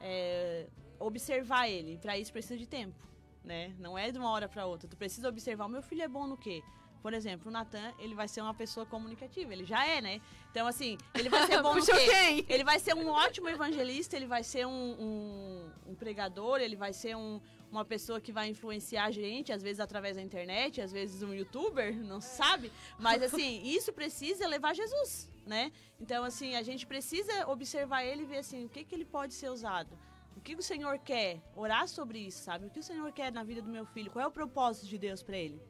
é, 0.00 0.66
observar 0.98 1.68
ele. 1.68 1.98
Para 1.98 2.18
isso 2.18 2.32
precisa 2.32 2.56
de 2.56 2.66
tempo 2.66 3.06
né? 3.46 3.72
Não 3.78 3.96
é 3.96 4.10
de 4.10 4.18
uma 4.18 4.30
hora 4.30 4.48
para 4.48 4.66
outra. 4.66 4.88
Tu 4.88 4.96
precisa 4.96 5.28
observar, 5.28 5.66
o 5.66 5.68
meu 5.68 5.80
filho 5.80 6.02
é 6.02 6.08
bom 6.08 6.26
no 6.26 6.36
quê? 6.36 6.62
Por 7.00 7.14
exemplo, 7.14 7.48
o 7.48 7.52
Natan, 7.52 7.94
ele 8.00 8.16
vai 8.16 8.26
ser 8.26 8.40
uma 8.40 8.52
pessoa 8.52 8.84
comunicativa, 8.84 9.52
ele 9.52 9.64
já 9.64 9.86
é, 9.86 10.00
né? 10.00 10.20
Então, 10.50 10.66
assim, 10.66 10.98
ele 11.14 11.28
vai 11.28 11.46
ser 11.46 11.62
bom 11.62 11.76
no 11.76 11.86
quê? 11.86 11.92
Quem? 11.92 12.46
Ele 12.48 12.64
vai 12.64 12.80
ser 12.80 12.96
um 12.96 13.08
ótimo 13.08 13.48
evangelista, 13.48 14.16
ele 14.16 14.26
vai 14.26 14.42
ser 14.42 14.66
um, 14.66 14.96
um, 14.98 15.70
um 15.86 15.94
pregador, 15.94 16.60
ele 16.60 16.74
vai 16.74 16.92
ser 16.92 17.16
um, 17.16 17.40
uma 17.70 17.84
pessoa 17.84 18.20
que 18.20 18.32
vai 18.32 18.48
influenciar 18.48 19.04
a 19.04 19.10
gente, 19.12 19.52
às 19.52 19.62
vezes 19.62 19.78
através 19.78 20.16
da 20.16 20.22
internet, 20.22 20.80
às 20.80 20.90
vezes 20.90 21.22
um 21.22 21.32
youtuber, 21.32 21.94
não 21.94 22.20
sabe? 22.20 22.72
Mas, 22.98 23.22
assim, 23.22 23.62
isso 23.62 23.92
precisa 23.92 24.48
levar 24.48 24.74
Jesus, 24.74 25.30
né? 25.46 25.70
Então, 26.00 26.24
assim, 26.24 26.56
a 26.56 26.62
gente 26.64 26.84
precisa 26.84 27.48
observar 27.48 28.04
ele 28.04 28.22
e 28.22 28.26
ver, 28.26 28.38
assim, 28.38 28.64
o 28.64 28.68
que, 28.68 28.84
que 28.84 28.94
ele 28.96 29.04
pode 29.04 29.32
ser 29.32 29.48
usado 29.48 29.96
o 30.36 30.40
que 30.40 30.54
o 30.54 30.62
Senhor 30.62 30.98
quer? 30.98 31.40
Orar 31.54 31.88
sobre 31.88 32.18
isso, 32.18 32.42
sabe? 32.42 32.66
O 32.66 32.70
que 32.70 32.78
o 32.78 32.82
Senhor 32.82 33.10
quer 33.12 33.32
na 33.32 33.42
vida 33.42 33.62
do 33.62 33.68
meu 33.68 33.86
filho? 33.86 34.10
Qual 34.10 34.22
é 34.22 34.28
o 34.28 34.30
propósito 34.30 34.86
de 34.86 34.98
Deus 34.98 35.22
para 35.22 35.36
ele? 35.36 35.60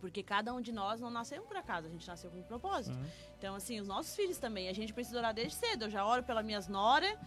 Porque 0.00 0.22
cada 0.22 0.52
um 0.52 0.60
de 0.60 0.70
nós 0.70 1.00
não 1.00 1.10
nasceu 1.10 1.42
por 1.42 1.56
acaso, 1.56 1.88
a 1.88 1.90
gente 1.90 2.06
nasceu 2.06 2.30
com 2.30 2.38
um 2.38 2.42
propósito. 2.42 2.94
Uhum. 2.94 3.06
Então, 3.38 3.54
assim, 3.54 3.80
os 3.80 3.88
nossos 3.88 4.14
filhos 4.14 4.38
também, 4.38 4.68
a 4.68 4.72
gente 4.74 4.92
precisa 4.92 5.18
orar 5.18 5.34
desde 5.34 5.54
cedo. 5.54 5.86
Eu 5.86 5.90
já 5.90 6.04
oro 6.04 6.22
pelas 6.22 6.44
minhas 6.44 6.68
noras, 6.68 7.18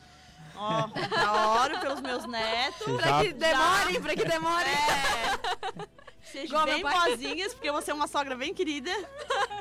ó, 0.55 0.87
já 1.09 1.63
oro 1.63 1.79
pelos 1.79 2.01
meus 2.01 2.25
netos. 2.25 2.95
Pra 2.95 3.23
que 3.23 3.33
demorem, 3.33 4.01
pra 4.01 4.15
que 4.15 4.25
demorem. 4.29 4.71
É, 4.71 5.87
sejam 6.21 6.63
bem 6.65 6.81
boazinhas, 6.83 7.53
porque 7.53 7.71
você 7.71 7.91
é 7.91 7.93
uma 7.93 8.07
sogra 8.07 8.35
bem 8.35 8.53
querida. 8.53 8.91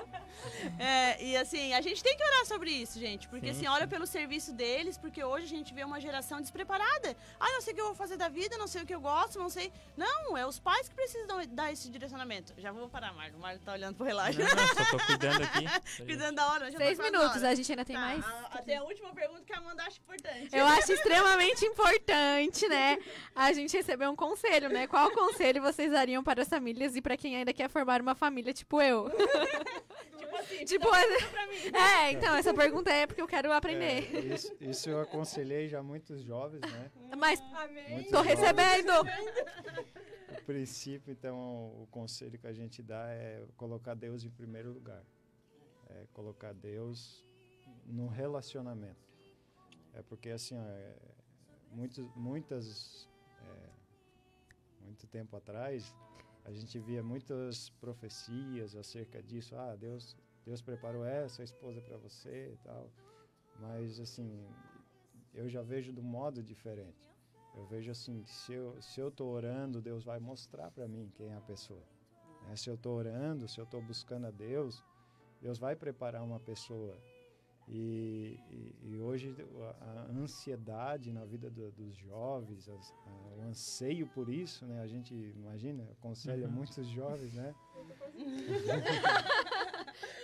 É, 0.78 1.22
e 1.22 1.36
assim, 1.36 1.72
a 1.74 1.80
gente 1.80 2.02
tem 2.02 2.16
que 2.16 2.22
orar 2.22 2.46
sobre 2.46 2.70
isso, 2.70 2.98
gente. 2.98 3.28
Porque 3.28 3.52
sim, 3.52 3.66
assim, 3.66 3.66
olha 3.66 3.86
pelo 3.86 4.06
serviço 4.06 4.52
deles, 4.52 4.96
porque 4.96 5.22
hoje 5.22 5.46
a 5.46 5.48
gente 5.48 5.74
vê 5.74 5.84
uma 5.84 6.00
geração 6.00 6.40
despreparada. 6.40 7.16
Ah, 7.38 7.50
não 7.52 7.61
sei 7.61 7.72
o 7.72 7.76
que 7.76 7.82
eu 7.82 7.86
vou 7.86 7.94
fazer 7.94 8.16
da 8.16 8.28
vida, 8.28 8.56
não 8.56 8.66
sei 8.66 8.82
o 8.82 8.86
que 8.86 8.94
eu 8.94 9.00
gosto, 9.00 9.38
não 9.38 9.48
sei. 9.48 9.72
Não, 9.96 10.36
é 10.36 10.46
os 10.46 10.59
pais 10.59 10.88
que 10.88 10.94
precisam 10.94 11.26
dar 11.48 11.72
esse 11.72 11.90
direcionamento. 11.90 12.54
Já 12.59 12.70
vou 12.70 12.88
parar, 12.88 13.12
Marlon. 13.12 13.38
O 13.38 13.40
Marlon 13.40 13.61
tá 13.64 13.72
olhando 13.72 13.96
pro 13.96 14.06
relógio. 14.06 14.44
Não, 14.44 14.54
não, 14.54 14.68
só 14.68 14.84
tô 14.84 15.04
cuidando 15.04 15.42
aqui. 15.42 15.64
cuidando 16.04 16.36
da 16.36 16.52
hora. 16.52 16.70
Seis 16.72 16.98
minutos, 16.98 17.42
a 17.42 17.54
gente 17.54 17.72
ainda 17.72 17.84
tem 17.84 17.96
tá, 17.96 18.02
mais. 18.02 18.24
até 18.50 18.76
a 18.76 18.82
última 18.84 19.12
pergunta 19.12 19.42
que 19.44 19.52
a 19.52 19.59
Amanda 19.59 19.82
acha 19.82 19.98
importante. 19.98 20.48
Eu 20.52 20.66
acho 20.66 20.92
extremamente 20.92 21.64
importante, 21.64 22.68
né? 22.68 22.98
A 23.34 23.52
gente 23.52 23.76
receber 23.76 24.09
um 24.09 24.16
conselho, 24.16 24.68
né? 24.68 24.86
Qual 24.86 25.11
conselho 25.11 25.61
vocês 25.62 25.90
dariam 25.90 26.22
para 26.22 26.42
as 26.42 26.48
famílias 26.48 26.94
e 26.96 27.02
para 27.02 27.16
quem 27.16 27.36
ainda 27.36 27.52
quer 27.52 27.68
formar 27.68 28.00
uma 28.00 28.14
família 28.14 28.52
tipo 28.52 28.80
eu? 28.80 29.11
tipo 30.66 30.89
assim, 30.89 31.16
tipo, 31.64 31.76
é, 31.76 32.12
então, 32.12 32.34
essa 32.34 32.55
pergunta 32.55 32.91
é 32.91 33.07
porque 33.07 33.20
eu 33.20 33.26
quero 33.26 33.53
aprender. 33.53 34.14
É, 34.14 34.34
isso, 34.34 34.57
isso, 34.61 34.91
eu 34.91 35.01
aconselhei 35.01 35.68
já 35.68 35.82
muitos 35.82 36.22
jovens, 36.22 36.61
né? 36.61 36.91
Mas 37.16 37.41
tô 38.11 38.20
recebendo! 38.20 38.93
O 40.30 40.43
princípio, 40.45 41.12
então, 41.12 41.36
o 41.82 41.89
conselho 41.91 42.39
que 42.39 42.47
a 42.47 42.53
gente 42.53 42.82
dá 42.82 43.09
é 43.11 43.45
colocar 43.57 43.95
Deus 43.95 44.24
em 44.24 44.30
primeiro 44.30 44.72
lugar. 44.72 45.05
É 45.91 46.07
colocar 46.12 46.53
Deus 46.53 47.24
no 47.86 48.09
relacionamento. 48.09 49.09
É 49.95 50.03
porque, 50.03 50.30
assim, 50.30 50.57
ó, 50.57 50.62
é, 50.62 50.95
muitos, 51.70 52.07
muitas... 52.14 53.09
É, 53.43 53.68
muito 54.82 55.07
tempo 55.07 55.36
atrás, 55.36 55.95
a 56.45 56.53
gente 56.53 56.78
via 56.78 57.03
muitas 57.03 57.68
profecias 57.78 58.74
acerca 58.74 59.22
disso. 59.22 59.55
Ah, 59.55 59.76
Deus, 59.76 60.16
Deus 60.49 60.62
preparou 60.62 61.05
essa 61.05 61.44
esposa 61.44 61.78
para 61.82 61.99
você 61.99 62.55
e 62.55 62.57
tal. 62.64 62.90
Mas, 63.61 64.01
assim, 64.01 64.49
eu 65.34 65.46
já 65.46 65.61
vejo 65.61 65.92
do 65.92 66.03
modo 66.03 66.42
diferente. 66.42 67.07
Eu 67.55 67.66
vejo 67.66 67.90
assim, 67.90 68.24
se 68.24 68.55
eu, 68.55 68.80
se 68.80 68.99
eu 68.99 69.12
orando, 69.26 69.82
Deus 69.82 70.05
vai 70.05 70.18
mostrar 70.18 70.70
para 70.70 70.88
mim 70.88 71.12
quem 71.14 71.28
é 71.28 71.36
a 71.36 71.40
pessoa. 71.42 71.82
né? 72.46 72.57
Se 72.57 72.70
eu 72.70 72.78
tô 72.78 72.92
orando, 72.92 73.46
se 73.46 73.61
eu 73.61 73.66
tô 73.66 73.78
buscando 73.82 74.26
a 74.26 74.30
Deus, 74.30 74.82
Deus 75.42 75.59
vai 75.59 75.76
preparar 75.76 76.22
uma 76.22 76.40
pessoa. 76.40 76.96
E, 77.70 78.38
e, 78.50 78.74
e 78.92 78.98
hoje 78.98 79.36
a, 79.80 80.06
ansiedade 80.10 81.12
na 81.12 81.24
vida 81.26 81.50
do- 81.50 81.70
dos 81.72 81.94
jovens, 81.96 82.66
as- 82.68 82.94
a- 83.06 83.34
o 83.36 83.42
anseio 83.42 84.06
por 84.06 84.28
isso, 84.30 84.64
né? 84.66 84.80
A 84.80 84.86
gente 84.86 85.14
imagina, 85.14 85.84
aconselha 85.92 86.46
Uhum. 86.46 86.52
muitos 86.52 86.86
jovens, 86.86 87.34
né? 87.34 87.54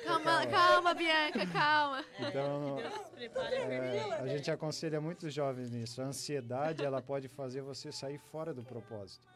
Calma, 0.04 0.46
calma, 0.46 0.94
Bianca, 0.94 1.46
calma. 1.46 2.04
Então, 2.20 2.76
prepare 3.14 3.56
a 3.56 3.58
é, 3.60 4.12
a 4.18 4.22
né? 4.22 4.36
gente 4.36 4.50
aconselha 4.50 5.00
muitos 5.00 5.32
jovens 5.32 5.70
nisso. 5.70 6.00
A 6.02 6.04
ansiedade 6.06 6.84
ela 6.84 7.00
pode 7.00 7.26
fazer 7.28 7.62
você 7.62 7.90
sair 7.90 8.18
fora 8.18 8.52
do 8.52 8.62
propósito, 8.62 9.26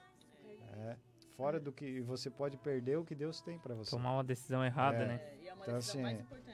É, 0.76 0.96
fora 1.36 1.58
do 1.58 1.72
que 1.72 2.00
você 2.02 2.28
pode 2.30 2.56
perder 2.58 2.98
o 2.98 3.04
que 3.04 3.14
Deus 3.14 3.40
tem 3.40 3.58
para 3.58 3.74
você. 3.74 3.90
Tomar 3.90 4.12
uma 4.14 4.24
decisão 4.24 4.62
errada, 4.64 4.98
É. 5.04 5.06
né? 5.08 5.37
Então 5.62 5.76
assim, 5.76 6.02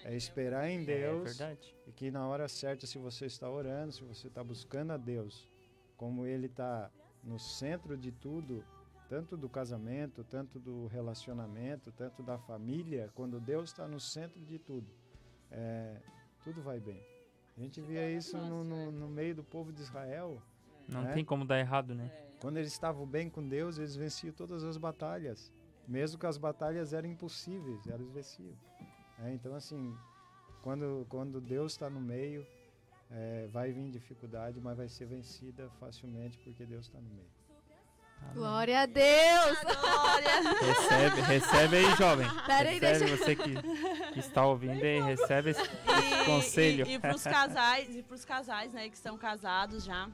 é 0.05 0.15
esperar 0.17 0.69
em 0.69 0.83
É 0.83 0.85
Deus 0.85 1.37
verdade. 1.37 1.75
e 1.87 1.93
que 1.93 2.11
na 2.11 2.27
hora 2.27 2.49
certa, 2.49 2.87
se 2.87 2.99
você 2.99 3.27
está 3.27 3.49
orando, 3.49 3.93
se 3.93 4.03
você 4.03 4.27
está 4.29 4.43
buscando 4.43 4.93
a 4.93 4.97
Deus, 4.97 5.49
como 5.97 6.27
Ele 6.27 6.47
está 6.47 6.91
no 7.23 7.39
centro 7.39 7.97
de 7.97 8.11
tudo, 8.13 8.65
tanto 9.09 9.37
do 9.37 9.49
casamento, 9.49 10.25
tanto 10.25 10.59
do 10.59 10.87
relacionamento, 10.89 11.93
tanto 11.93 12.23
da 12.23 12.39
família, 12.39 13.11
quando 13.15 13.41
Deus 13.41 13.71
está 13.71 13.87
no 13.87 14.01
centro 14.01 14.41
de 14.45 14.59
tudo, 14.59 14.91
é, 15.51 16.01
tudo 16.43 16.61
vai 16.63 16.81
bem. 16.81 17.01
A 17.57 17.61
gente 17.61 17.81
via 17.81 18.11
isso 18.11 18.37
no, 18.37 18.65
no- 18.65 18.91
no 18.91 19.09
meio 19.09 19.35
do 19.35 19.45
povo 19.45 19.73
de 19.73 19.81
Israel. 19.81 20.43
Não 20.89 21.03
né? 21.03 21.13
tem 21.15 21.25
como 21.25 21.45
dar 21.45 21.59
errado, 21.61 21.95
né? 21.95 22.11
Quando 22.41 22.57
eles 22.59 22.73
estavam 22.73 23.07
bem 23.07 23.31
com 23.31 23.47
Deus, 23.47 23.79
eles 23.79 23.95
venciam 23.95 24.33
todas 24.35 24.65
as 24.65 24.77
batalhas. 24.77 25.53
Mesmo 25.87 26.19
que 26.19 26.27
as 26.27 26.37
batalhas 26.37 26.93
eram 26.93 27.09
impossíveis, 27.09 27.87
eles 27.87 28.11
venciam. 28.11 28.55
É, 29.23 29.33
então, 29.33 29.55
assim, 29.55 29.97
quando, 30.63 31.07
quando 31.09 31.41
Deus 31.41 31.73
está 31.73 31.89
no 31.89 32.01
meio, 32.01 32.47
é, 33.11 33.47
vai 33.53 33.71
vir 33.71 33.91
dificuldade, 33.91 34.61
mas 34.61 34.77
vai 34.77 34.89
ser 34.89 35.07
vencida 35.07 35.71
facilmente 35.79 36.39
porque 36.39 36.65
Deus 36.65 36.87
está 36.87 36.99
no 36.99 37.09
meio. 37.09 37.29
Glória 38.33 38.81
a 38.81 38.87
Deus! 38.87 39.59
Recebe, 40.61 41.21
recebe 41.21 41.77
aí, 41.77 41.97
jovem. 41.97 42.27
Pera 42.47 42.71
aí, 42.71 42.79
recebe 42.79 42.99
deixa- 42.99 43.17
você 43.17 43.37
que, 43.37 44.13
que 44.13 44.19
está 44.19 44.47
ouvindo 44.47 44.83
aí, 44.83 45.01
recebe 45.01 45.51
esse, 45.51 45.61
esse 45.61 46.25
conselho. 46.25 46.87
E, 46.87 46.95
e 46.95 46.99
pros 46.99 47.23
casais, 47.23 47.95
e 47.95 48.03
pros 48.03 48.25
casais, 48.25 48.73
né, 48.73 48.89
que 48.89 48.97
estão 48.97 49.19
casados 49.19 49.85
já, 49.85 50.09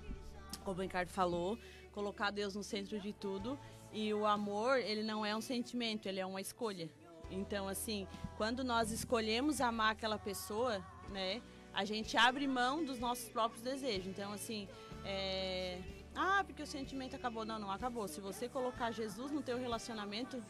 como 0.65 0.81
o 0.81 0.83
Ricardo 0.83 1.09
falou, 1.11 1.57
colocar 1.93 2.31
Deus 2.31 2.55
no 2.57 2.65
centro 2.65 2.99
de 2.99 3.13
tudo. 3.13 3.59
E 3.93 4.13
o 4.13 4.27
amor, 4.27 4.79
ele 4.79 5.03
não 5.03 5.25
é 5.25 5.35
um 5.35 5.41
sentimento, 5.41 6.07
ele 6.09 6.21
é 6.21 6.27
uma 6.27 6.41
escolha. 6.41 6.91
Então, 7.31 7.69
assim, 7.69 8.07
quando 8.37 8.65
nós 8.65 8.91
escolhemos 8.91 9.61
amar 9.61 9.93
aquela 9.93 10.19
pessoa, 10.19 10.85
né, 11.11 11.41
a 11.73 11.85
gente 11.85 12.17
abre 12.17 12.47
mão 12.47 12.85
dos 12.85 12.99
nossos 12.99 13.29
próprios 13.29 13.63
desejos. 13.63 14.07
Então, 14.07 14.33
assim, 14.33 14.69
é... 15.05 15.79
ah, 16.15 16.43
porque 16.45 16.63
o 16.63 16.67
sentimento 16.67 17.15
acabou. 17.15 17.45
Não, 17.45 17.59
não 17.59 17.71
acabou. 17.71 18.09
Se 18.09 18.21
você 18.21 18.49
colocar 18.49 18.91
Jesus 18.91 19.31
no 19.31 19.43
teu 19.43 19.59
relacionamento, 19.59 20.43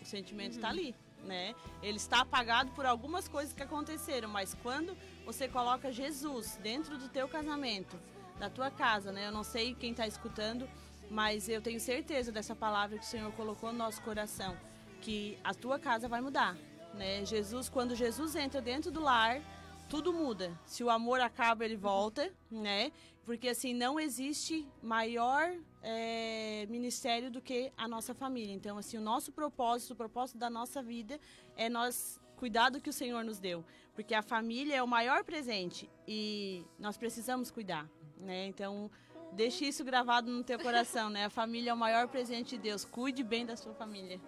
o 0.00 0.04
sentimento 0.04 0.52
está 0.52 0.68
ali, 0.68 0.94
né? 1.24 1.54
Ele 1.82 1.96
está 1.96 2.20
apagado 2.20 2.70
por 2.72 2.86
algumas 2.86 3.26
coisas 3.26 3.52
que 3.52 3.62
aconteceram, 3.62 4.28
mas 4.28 4.54
quando 4.62 4.96
você 5.24 5.48
coloca 5.48 5.90
Jesus 5.90 6.58
dentro 6.62 6.98
do 6.98 7.08
teu 7.08 7.26
casamento, 7.28 7.98
da 8.38 8.50
tua 8.50 8.70
casa, 8.70 9.10
né? 9.10 9.26
Eu 9.26 9.32
não 9.32 9.42
sei 9.42 9.74
quem 9.74 9.92
está 9.92 10.06
escutando, 10.06 10.68
mas 11.10 11.48
eu 11.48 11.62
tenho 11.62 11.80
certeza 11.80 12.30
dessa 12.30 12.54
palavra 12.54 12.98
que 12.98 13.04
o 13.04 13.08
Senhor 13.08 13.32
colocou 13.32 13.72
no 13.72 13.78
nosso 13.78 14.02
coração, 14.02 14.56
que 14.96 15.38
a 15.44 15.54
tua 15.54 15.78
casa 15.78 16.08
vai 16.08 16.20
mudar, 16.20 16.56
né? 16.94 17.24
Jesus, 17.24 17.68
quando 17.68 17.94
Jesus 17.94 18.34
entra 18.34 18.60
dentro 18.60 18.90
do 18.90 19.00
lar, 19.00 19.40
tudo 19.88 20.12
muda. 20.12 20.58
Se 20.66 20.82
o 20.82 20.90
amor 20.90 21.20
acaba, 21.20 21.64
ele 21.64 21.76
volta, 21.76 22.32
né? 22.50 22.90
Porque 23.24 23.48
assim 23.48 23.74
não 23.74 23.98
existe 23.98 24.66
maior 24.82 25.52
é, 25.82 26.66
ministério 26.68 27.30
do 27.30 27.40
que 27.40 27.72
a 27.76 27.88
nossa 27.88 28.14
família. 28.14 28.52
Então 28.52 28.78
assim 28.78 28.98
o 28.98 29.00
nosso 29.00 29.32
propósito, 29.32 29.92
o 29.92 29.96
propósito 29.96 30.38
da 30.38 30.50
nossa 30.50 30.82
vida 30.82 31.18
é 31.56 31.68
nós 31.68 32.20
cuidar 32.36 32.70
do 32.70 32.80
que 32.80 32.90
o 32.90 32.92
Senhor 32.92 33.24
nos 33.24 33.38
deu, 33.38 33.64
porque 33.94 34.14
a 34.14 34.22
família 34.22 34.76
é 34.76 34.82
o 34.82 34.86
maior 34.86 35.24
presente 35.24 35.88
e 36.06 36.64
nós 36.78 36.96
precisamos 36.96 37.50
cuidar, 37.50 37.88
né? 38.18 38.46
Então 38.46 38.90
deixe 39.32 39.66
isso 39.66 39.84
gravado 39.84 40.30
no 40.30 40.44
teu 40.44 40.58
coração, 40.58 41.10
né? 41.10 41.24
A 41.24 41.30
família 41.30 41.70
é 41.70 41.74
o 41.74 41.76
maior 41.76 42.06
presente 42.08 42.56
de 42.56 42.62
Deus. 42.62 42.84
Cuide 42.84 43.22
bem 43.22 43.46
da 43.46 43.56
sua 43.56 43.74
família. 43.74 44.20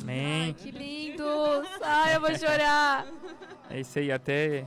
Amém. 0.00 0.52
Que 0.54 0.70
lindo! 0.70 1.24
Ai, 1.82 2.16
eu 2.16 2.20
vou 2.20 2.36
chorar! 2.38 3.06
É 3.70 3.80
isso 3.80 3.98
aí, 3.98 4.12
até. 4.12 4.58
é, 4.58 4.66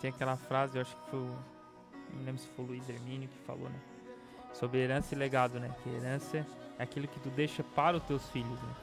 tem 0.00 0.10
aquela 0.10 0.36
frase, 0.36 0.76
eu 0.76 0.82
acho 0.82 0.94
que 0.96 1.10
foi. 1.10 1.20
Não 1.20 2.24
lembro 2.24 2.40
se 2.40 2.48
foi 2.48 2.64
o 2.64 2.68
Luiz 2.68 2.88
Hermínio 2.88 3.28
que 3.28 3.38
falou, 3.46 3.68
né? 3.68 3.78
Sobre 4.52 4.78
herança 4.80 5.14
e 5.14 5.18
legado, 5.18 5.58
né? 5.60 5.70
Que 5.82 5.90
herança 5.90 6.46
é 6.78 6.82
aquilo 6.82 7.06
que 7.08 7.20
tu 7.20 7.28
deixa 7.30 7.62
para 7.62 7.96
os 7.96 8.02
teus 8.04 8.28
filhos, 8.30 8.60
né? 8.62 8.74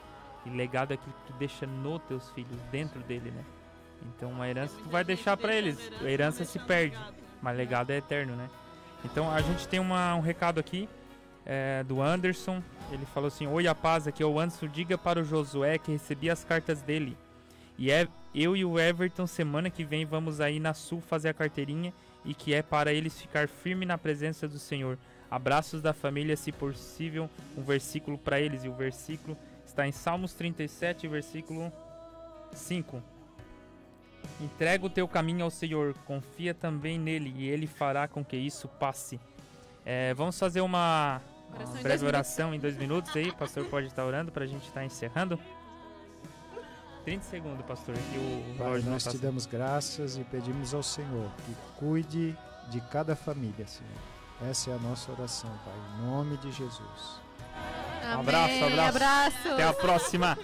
E 0.46 0.50
legado 0.50 0.92
é 0.92 0.94
aquilo 0.96 1.14
que 1.14 1.34
tu 1.34 1.38
deixa 1.40 1.66
nos 1.66 2.02
teus 2.04 2.30
filhos, 2.32 2.60
dentro 2.72 3.00
dele, 3.02 3.32
né? 3.32 3.44
Então 4.16 4.30
uma 4.32 4.48
herança 4.48 4.76
tu 4.84 4.90
vai 4.90 5.04
deixar 5.04 5.36
para 5.38 5.54
eles. 5.56 5.78
A 6.02 6.04
herança 6.10 6.46
se 6.46 6.60
perde, 6.60 6.98
mas 7.42 7.58
legado 7.58 7.90
é 7.92 7.98
eterno, 7.98 8.36
né? 8.36 8.48
Então 9.04 9.32
a 9.32 9.42
gente 9.42 9.68
tem 9.68 9.80
uma- 9.80 10.16
um 10.16 10.22
recado 10.22 10.60
aqui 10.60 10.88
é, 11.46 11.84
do 11.84 12.02
Anderson. 12.02 12.62
Ele 12.92 13.06
falou 13.06 13.28
assim: 13.28 13.48
Oi, 13.48 13.68
a 13.68 13.76
paz, 13.76 14.08
aqui 14.08 14.24
é 14.24 14.26
o 14.26 14.40
Anderson. 14.40 14.68
Diga 14.68 14.98
para 14.98 15.22
o 15.22 15.24
Josué 15.24 15.78
que 15.78 15.92
recebi 15.92 16.30
as 16.30 16.44
cartas 16.44 16.82
dele. 16.82 17.18
E 17.78 17.92
é 17.92 18.08
eu 18.34 18.56
e 18.56 18.66
o 18.66 18.80
Everton, 18.80 19.28
semana 19.28 19.70
que 19.70 19.84
vem, 19.84 20.06
vamos 20.06 20.42
aí 20.42 20.60
na 20.60 20.74
Sul 20.74 21.02
fazer 21.02 21.30
a 21.30 21.34
carteirinha 21.34 21.94
e 22.24 22.34
que 22.34 22.54
é 22.54 22.62
para 22.62 22.94
eles 22.94 23.20
ficar 23.20 23.48
firme 23.48 23.86
na 23.86 23.98
presença 23.98 24.48
do 24.48 24.58
Senhor. 24.58 24.98
Abraços 25.30 25.82
da 25.82 25.94
família, 25.94 26.36
se 26.38 26.52
possível, 26.52 27.30
um 27.58 27.62
versículo 27.62 28.18
para 28.18 28.40
eles. 28.40 28.64
E 28.64 28.70
o 28.70 28.74
versículo 28.74 29.38
está 29.66 29.88
em 29.88 29.92
Salmos 29.92 30.34
37, 30.34 31.08
versículo 31.08 31.72
5. 32.54 33.02
Entrega 34.42 34.86
o 34.86 34.90
teu 34.90 35.08
caminho 35.08 35.44
ao 35.44 35.52
Senhor, 35.52 35.94
confia 36.06 36.54
também 36.54 37.00
nele 37.00 37.34
e 37.38 37.48
ele 37.48 37.68
fará 37.68 38.08
com 38.08 38.24
que 38.24 38.36
isso 38.36 38.68
passe. 38.68 39.20
É, 39.86 40.14
vamos 40.14 40.38
fazer 40.40 40.62
uma, 40.62 41.22
uma 41.56 41.64
Oração 41.64 41.80
em 41.80 41.84
breve 41.84 42.00
dois 42.00 42.02
minutos. 42.02 42.04
oração 42.04 42.54
em 42.54 42.60
dois 42.60 42.78
minutos 42.78 43.16
aí. 43.16 43.30
O 43.30 43.36
pastor 43.36 43.66
pode 43.66 43.88
estar 43.88 44.06
orando 44.06 44.32
para 44.32 44.44
a 44.44 44.48
gente 44.48 44.64
estar 44.68 44.84
encerrando. 44.84 45.40
30 47.04 47.24
segundos, 47.24 47.66
pastor, 47.66 47.94
que 47.96 48.18
o 48.18 48.56
Pai, 48.58 48.82
nós 48.82 49.04
tá 49.04 49.12
te 49.12 49.18
damos 49.20 49.46
graças 49.46 50.18
e 50.18 50.24
pedimos 50.24 50.74
ao 50.74 50.82
Senhor 50.82 51.30
que 51.46 51.56
cuide 51.78 52.36
de 52.70 52.82
cada 52.82 53.16
família, 53.16 53.68
Senhor. 53.68 54.50
Essa 54.50 54.72
é 54.72 54.74
a 54.74 54.78
nossa 54.80 55.12
oração, 55.12 55.52
Pai, 55.64 55.74
em 55.76 56.06
nome 56.06 56.36
de 56.38 56.52
Jesus. 56.52 57.22
Um 58.04 58.20
abraço, 58.20 58.54
Amém, 58.56 58.80
abraço. 58.80 58.90
abraço. 58.98 59.50
Até 59.54 59.64
a 59.64 59.74
próxima. 59.74 60.38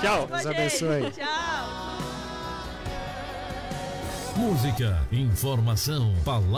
Tchau. 0.00 0.26
Deus 0.28 0.46
abençoe. 0.46 1.10
Tchau. 1.10 1.96
Música, 4.36 5.06
informação, 5.10 6.14
palavra. 6.24 6.46